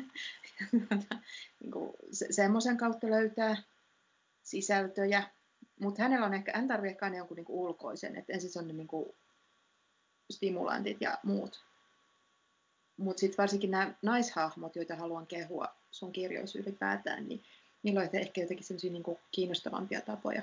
niin 1.59 1.71
kuin 1.71 1.93
se, 2.11 2.27
semmoisen 2.29 2.77
kautta 2.77 3.07
löytää 3.07 3.63
sisältöjä. 4.43 5.23
Mutta 5.79 6.01
hänellä 6.01 6.25
on 6.25 6.33
ehkä, 6.33 6.51
hän 6.55 6.67
tarvitsee 6.67 6.91
ehkä 6.91 7.17
jonkun 7.17 7.37
niin 7.37 7.45
kuin 7.45 7.59
ulkoisen, 7.59 8.15
että 8.15 8.33
ensin 8.33 8.49
se 8.49 8.59
on 8.59 8.67
ne 8.67 8.73
niin 8.73 8.87
kuin 8.87 9.15
stimulantit 10.31 11.01
ja 11.01 11.17
muut. 11.23 11.63
Mutta 12.97 13.19
sitten 13.19 13.37
varsinkin 13.37 13.71
nämä 13.71 13.93
naishahmot, 14.01 14.75
joita 14.75 14.95
haluan 14.95 15.27
kehua, 15.27 15.75
sun 15.91 16.11
kirjoissa 16.11 16.59
ylipäätään, 16.59 17.27
niin 17.27 17.43
niillä 17.83 17.99
on 17.99 18.09
ehkä 18.13 18.41
jotenkin 18.41 18.65
sellaisia 18.65 18.91
niin 18.91 19.03
kiinnostavampia 19.31 20.01
tapoja 20.01 20.41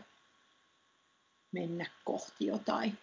mennä 1.54 1.90
kohti 2.04 2.46
jotain. 2.46 2.98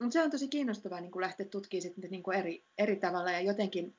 Mutta 0.00 0.12
se 0.12 0.22
on 0.22 0.30
tosi 0.30 0.48
kiinnostavaa 0.48 1.00
niin 1.00 1.10
kuin 1.10 1.20
lähteä 1.20 1.46
tutkimaan 1.46 1.82
sitten 1.82 2.10
niin 2.10 2.22
kuin 2.22 2.38
eri, 2.38 2.64
eri 2.78 2.96
tavalla 2.96 3.30
ja 3.30 3.40
jotenkin, 3.40 3.96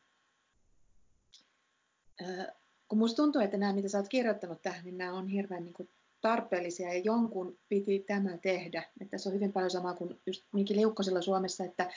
kun 2.88 2.98
musta 2.98 3.16
tuntuu, 3.16 3.42
että 3.42 3.58
nämä, 3.58 3.74
mitä 3.74 3.90
sä 3.90 3.98
oot 3.98 4.10
kirjoittanut 4.10 4.62
tähän, 4.62 4.86
niin 4.86 4.98
nämä 4.98 5.14
on 5.14 5.28
hirveän 5.28 5.64
niin 5.64 5.74
kuin 5.74 5.90
tarpeellisia 6.22 6.94
ja 6.94 7.00
jonkun 7.00 7.60
piti 7.70 8.00
tämä 8.00 8.38
tehdä. 8.38 8.84
Että 9.02 9.12
tässä 9.12 9.30
on 9.30 9.36
hyvin 9.36 9.54
paljon 9.54 9.72
samaa 9.72 9.94
kuin 9.94 10.22
just 10.26 10.44
Miki 10.52 10.76
Liukkosella 10.76 11.22
Suomessa, 11.22 11.64
että, 11.64 11.92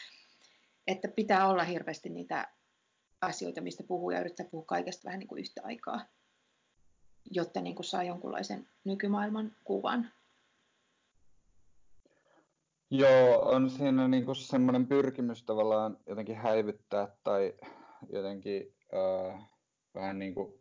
että 0.86 1.08
pitää 1.08 1.48
olla 1.48 1.64
hirveästi 1.64 2.08
niitä 2.08 2.48
asioita, 3.20 3.60
mistä 3.60 3.82
puhuu 3.82 4.10
ja 4.10 4.20
yrittää 4.20 4.46
puhua 4.50 4.64
kaikesta 4.64 5.04
vähän 5.04 5.18
niin 5.18 5.28
kuin 5.28 5.40
yhtä 5.40 5.60
aikaa, 5.64 6.06
jotta 7.30 7.60
niin 7.60 7.76
kuin 7.76 7.86
saa 7.86 8.02
jonkunlaisen 8.02 8.68
nykymaailman 8.84 9.56
kuvan. 9.64 10.12
Joo, 12.90 13.40
on 13.40 13.70
siinä 13.70 14.08
niin 14.08 14.24
kuin 14.24 14.36
semmoinen 14.36 14.86
pyrkimys 14.86 15.42
tavallaan 15.44 15.98
jotenkin 16.06 16.36
häivyttää 16.36 17.08
tai 17.24 17.54
jotenkin 18.12 18.74
uh, 18.92 19.40
vähän 19.94 20.18
niin 20.18 20.34
kuin 20.34 20.60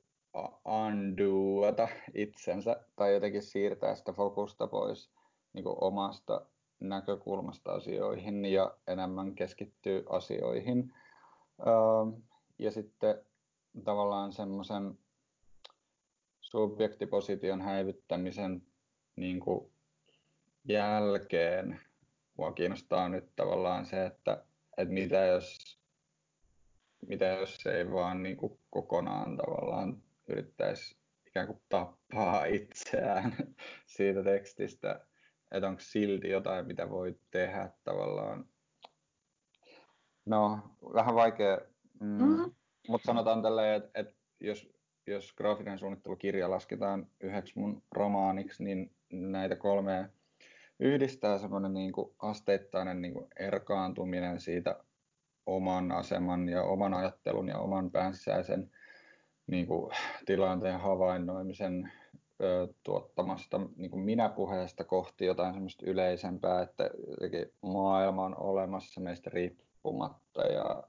undoata 0.66 1.88
itsensä 2.14 2.86
tai 2.96 3.14
jotenkin 3.14 3.44
siirtää 3.44 3.96
sitä 3.96 4.14
fokusta 4.14 4.68
pois 4.68 5.12
niin 5.54 5.64
kuin 5.64 5.78
omasta 5.82 6.46
näkökulmasta 6.80 7.72
asioihin 7.72 8.46
ja 8.46 8.78
enemmän 8.88 9.36
keskittyy 9.36 10.04
asioihin. 10.10 10.94
Uh, 11.60 12.24
ja 12.60 12.72
sitten 12.72 13.22
tavallaan 13.84 14.34
semmoisen 14.34 14.98
subjektiposition 16.42 17.62
häivyttämisen 17.62 18.62
niin 19.16 19.40
kuin 19.40 19.72
jälkeen 20.64 21.82
mua 22.38 22.52
kiinnostaa 22.52 23.10
nyt 23.10 23.36
tavallaan 23.36 23.86
se, 23.86 24.06
että, 24.06 24.46
että 24.78 24.94
mitä 24.94 25.26
jos, 25.26 25.80
mitä 27.08 27.26
jos 27.26 27.56
se 27.56 27.78
ei 27.78 27.92
vaan 27.92 28.24
niin 28.24 28.38
kuin 28.38 28.60
kokonaan 28.70 29.38
tavallaan 29.38 30.04
yrittäisi 30.28 30.98
ikään 31.28 31.48
kuin 31.48 31.62
tappaa 31.70 32.46
itseään 32.60 33.36
siitä 33.86 34.24
tekstistä, 34.24 35.06
että 35.52 35.68
onko 35.68 35.82
silti 35.82 36.30
jotain, 36.30 36.68
mitä 36.68 36.90
voi 36.90 37.16
tehdä 37.32 37.70
tavallaan. 37.84 38.46
No, 40.26 40.60
vähän 40.94 41.16
vaikea, 41.16 41.58
mm, 42.00 42.08
mm-hmm. 42.08 42.52
mutta 42.88 43.06
sanotaan 43.06 43.42
tälleen, 43.42 43.76
että, 43.76 44.00
että 44.00 44.16
jos, 44.40 44.70
jos 45.08 45.34
graafinen 45.34 45.80
suunnittelukirja 45.80 46.50
lasketaan 46.50 47.08
yhdeksi 47.22 47.60
mun 47.60 47.84
romaaniksi, 47.92 48.64
niin 48.64 48.96
näitä 49.12 49.56
kolmea 49.56 50.10
yhdistää 50.80 51.38
semmoinen 51.38 51.74
niin 51.74 51.92
kuin 51.92 52.12
asteittainen 52.20 53.02
niin 53.02 53.14
kuin 53.14 53.28
erkaantuminen 53.40 54.40
siitä 54.40 54.80
oman 55.46 55.92
aseman 55.92 56.50
ja 56.50 56.64
oman 56.64 56.94
ajattelun 56.94 57.48
ja 57.48 57.58
oman 57.58 57.92
päänsisäisen 57.92 58.72
niin 59.48 59.68
kuin, 59.68 59.92
tilanteen 60.26 60.80
havainnoimisen 60.80 61.92
ö, 62.42 62.68
tuottamasta 62.84 63.60
niin 63.76 63.92
kuin 63.92 64.04
minäpuheesta 64.04 64.84
kohti 64.84 65.26
jotain 65.26 65.54
semmoista 65.54 65.86
yleisempää, 65.86 66.62
että 66.62 66.90
maailma 67.62 68.26
on 68.26 68.38
olemassa 68.38 69.02
meistä 69.02 69.30
riippumatta 69.30 70.42
ja 70.42 70.84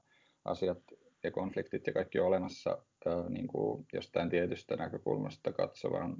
asiat 0.45 0.79
ja 1.23 1.31
konfliktit 1.31 1.87
ja 1.87 1.93
kaikki 1.93 2.19
on 2.19 2.27
olemassa 2.27 2.77
ö, 3.05 3.29
niin 3.29 3.47
kuin 3.47 3.85
jostain 3.93 4.29
tietystä 4.29 4.75
näkökulmasta 4.75 5.51
katsovan 5.51 6.15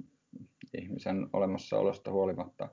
ihmisen 0.78 1.30
olemassaolosta 1.32 2.10
huolimatta. 2.10 2.68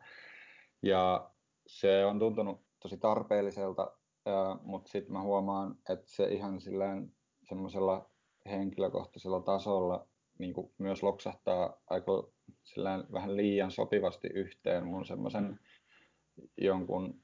Ja 0.83 1.31
se 1.67 2.05
on 2.05 2.19
tuntunut 2.19 2.61
tosi 2.79 2.97
tarpeelliselta, 2.97 3.91
mutta 4.61 4.91
sitten 4.91 5.13
mä 5.13 5.21
huomaan, 5.21 5.75
että 5.89 6.05
se 6.07 6.25
ihan 6.25 6.61
sillään 6.61 7.11
semmoisella 7.49 8.09
henkilökohtaisella 8.45 9.41
tasolla 9.41 10.07
niin 10.39 10.53
kuin 10.53 10.71
myös 10.77 11.03
loksahtaa 11.03 11.81
aika 11.87 12.27
sillään 12.63 13.07
vähän 13.11 13.37
liian 13.37 13.71
sopivasti 13.71 14.27
yhteen 14.27 14.85
mun 14.85 15.05
semmoisen 15.05 15.59
jonkun 16.57 17.21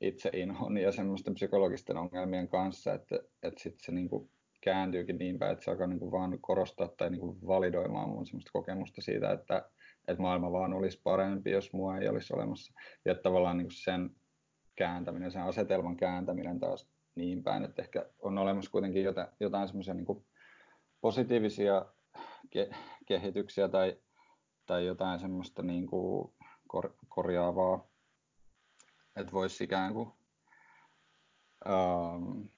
itseinhon 0.00 0.78
ja 0.78 0.92
semmoisten 0.92 1.34
psykologisten 1.34 1.96
ongelmien 1.96 2.48
kanssa, 2.48 2.94
että, 2.94 3.16
että 3.42 3.62
sitten 3.62 3.84
se 3.84 3.92
niin 3.92 4.08
kuin 4.08 4.30
kääntyykin 4.60 5.18
niin 5.18 5.38
päin, 5.38 5.52
että 5.52 5.64
se 5.64 5.70
alkaa 5.70 5.86
niin 5.86 5.98
kuin 5.98 6.12
vaan 6.12 6.38
korostaa 6.40 6.88
tai 6.88 7.10
niin 7.10 7.20
kuin 7.20 7.46
validoimaan 7.46 8.08
mun 8.08 8.26
semmoista 8.26 8.50
kokemusta 8.52 9.00
siitä, 9.00 9.32
että, 9.32 9.70
että 10.08 10.22
maailma 10.22 10.52
vaan 10.52 10.72
olisi 10.74 11.00
parempi, 11.04 11.50
jos 11.50 11.72
mua 11.72 11.98
ei 11.98 12.08
olisi 12.08 12.34
olemassa. 12.34 12.74
Ja 13.04 13.14
tavallaan 13.14 13.58
niin 13.58 13.70
sen 13.70 14.10
kääntäminen, 14.76 15.30
sen 15.30 15.42
asetelman 15.42 15.96
kääntäminen 15.96 16.60
taas 16.60 16.88
niin 17.14 17.42
päin, 17.42 17.64
että 17.64 17.82
ehkä 17.82 18.06
on 18.18 18.38
olemassa 18.38 18.70
kuitenkin 18.70 19.04
jotain, 19.04 19.28
jotain 19.40 19.68
semmoisia 19.68 19.94
niin 19.94 20.24
positiivisia 21.00 21.86
ke- 22.56 22.76
kehityksiä 23.06 23.68
tai, 23.68 23.96
tai 24.66 24.86
jotain 24.86 25.20
semmoista 25.20 25.62
niin 25.62 25.86
kuin 25.86 26.32
kor- 26.68 26.94
korjaavaa, 27.08 27.86
että 29.16 29.32
voisi 29.32 29.64
ikään 29.64 29.92
kuin 29.92 30.12
um, 31.68 32.48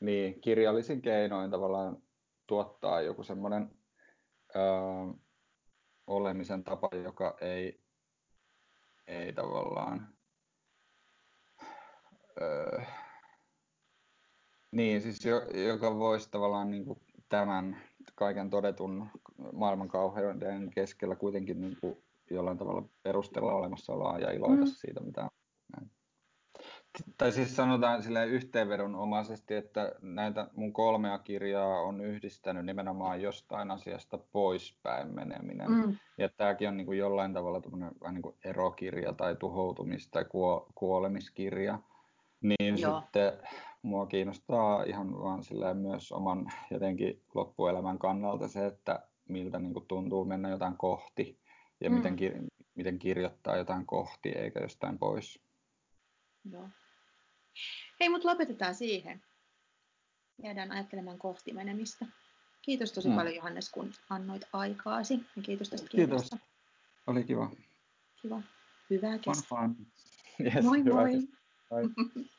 niin, 0.00 0.40
kirjallisin 0.40 1.02
keinoin 1.02 1.50
tavallaan 1.50 2.02
tuottaa 2.46 3.00
joku 3.00 3.22
semmoinen 3.22 3.70
uh, 4.56 5.23
olemisen 6.06 6.64
tapa, 6.64 6.88
joka 7.04 7.36
ei, 7.40 7.80
ei 9.06 9.32
tavallaan 9.32 10.08
uh, 12.40 12.82
niin, 14.70 15.00
siis 15.02 15.24
jo, 15.24 15.40
joka 15.68 15.98
voisi 15.98 16.30
tavallaan 16.30 16.70
niin 16.70 16.84
kuin 16.84 17.00
tämän 17.28 17.82
kaiken 18.14 18.50
todetun 18.50 19.06
maailmankauheuden 19.52 20.70
keskellä 20.70 21.16
kuitenkin 21.16 21.60
niin 21.60 21.76
kuin 21.80 22.04
jollain 22.30 22.58
tavalla 22.58 22.88
perustella 23.02 23.54
olemassaoloa 23.54 24.18
ja 24.18 24.32
iloita 24.32 24.64
mm. 24.64 24.66
siitä, 24.66 25.00
mitä 25.00 25.22
on. 25.22 25.30
Tai 27.18 27.32
siis 27.32 27.56
sanotaan 27.56 28.02
sille 28.02 28.26
yhteenvedonomaisesti, 28.26 29.54
että 29.54 29.92
näitä 30.02 30.48
mun 30.56 30.72
kolmea 30.72 31.18
kirjaa 31.18 31.80
on 31.80 32.00
yhdistänyt 32.00 32.66
nimenomaan 32.66 33.22
jostain 33.22 33.70
asiasta 33.70 34.18
poispäin 34.18 35.14
meneminen. 35.14 35.70
Mm. 35.70 35.96
Ja 36.18 36.28
tämäkin 36.28 36.68
on 36.68 36.76
niin 36.76 36.86
kuin 36.86 36.98
jollain 36.98 37.32
tavalla 37.32 37.62
vähän 38.00 38.14
niin 38.14 38.22
kuin 38.22 38.36
erokirja 38.44 39.12
tai 39.12 39.34
tuhoutumis- 39.34 40.08
tai 40.10 40.24
kuolemiskirja. 40.74 41.78
Niin 42.40 42.78
Joo. 42.78 43.00
sitten 43.00 43.32
mua 43.82 44.06
kiinnostaa 44.06 44.82
ihan 44.82 45.12
vaan 45.12 45.42
myös 45.74 46.12
oman 46.12 46.52
jotenkin 46.70 47.22
loppuelämän 47.34 47.98
kannalta 47.98 48.48
se, 48.48 48.66
että 48.66 49.06
miltä 49.28 49.58
niin 49.58 49.72
kuin 49.72 49.86
tuntuu 49.86 50.24
mennä 50.24 50.48
jotain 50.48 50.76
kohti 50.76 51.38
ja 51.80 51.90
mm. 51.90 51.96
miten, 51.96 52.16
kir- 52.18 52.48
miten 52.74 52.98
kirjoittaa 52.98 53.56
jotain 53.56 53.86
kohti 53.86 54.28
eikä 54.28 54.60
jostain 54.60 54.98
pois. 54.98 55.40
Joo. 56.50 56.68
Hei, 58.00 58.08
mutta 58.08 58.28
lopetetaan 58.28 58.74
siihen. 58.74 59.22
Jäädään 60.42 60.72
ajattelemaan 60.72 61.18
kohti 61.18 61.52
menemistä. 61.52 62.06
Kiitos 62.62 62.92
tosi 62.92 63.08
mm. 63.08 63.14
paljon 63.14 63.34
Johannes, 63.34 63.70
kun 63.70 63.92
annoit 64.10 64.42
aikaasi. 64.52 65.14
Ja 65.36 65.42
kiitos 65.42 65.68
tästä 65.68 65.88
kirjasta. 65.88 66.36
Kiitos. 66.36 66.50
Oli 67.06 67.24
kiva. 67.24 67.50
Kiva. 68.22 68.42
Hyvää 68.90 69.18
kesää. 69.18 69.70
Yes, 70.40 70.64
moi 70.64 70.82
moi. 70.82 71.28
Moi. 71.70 71.84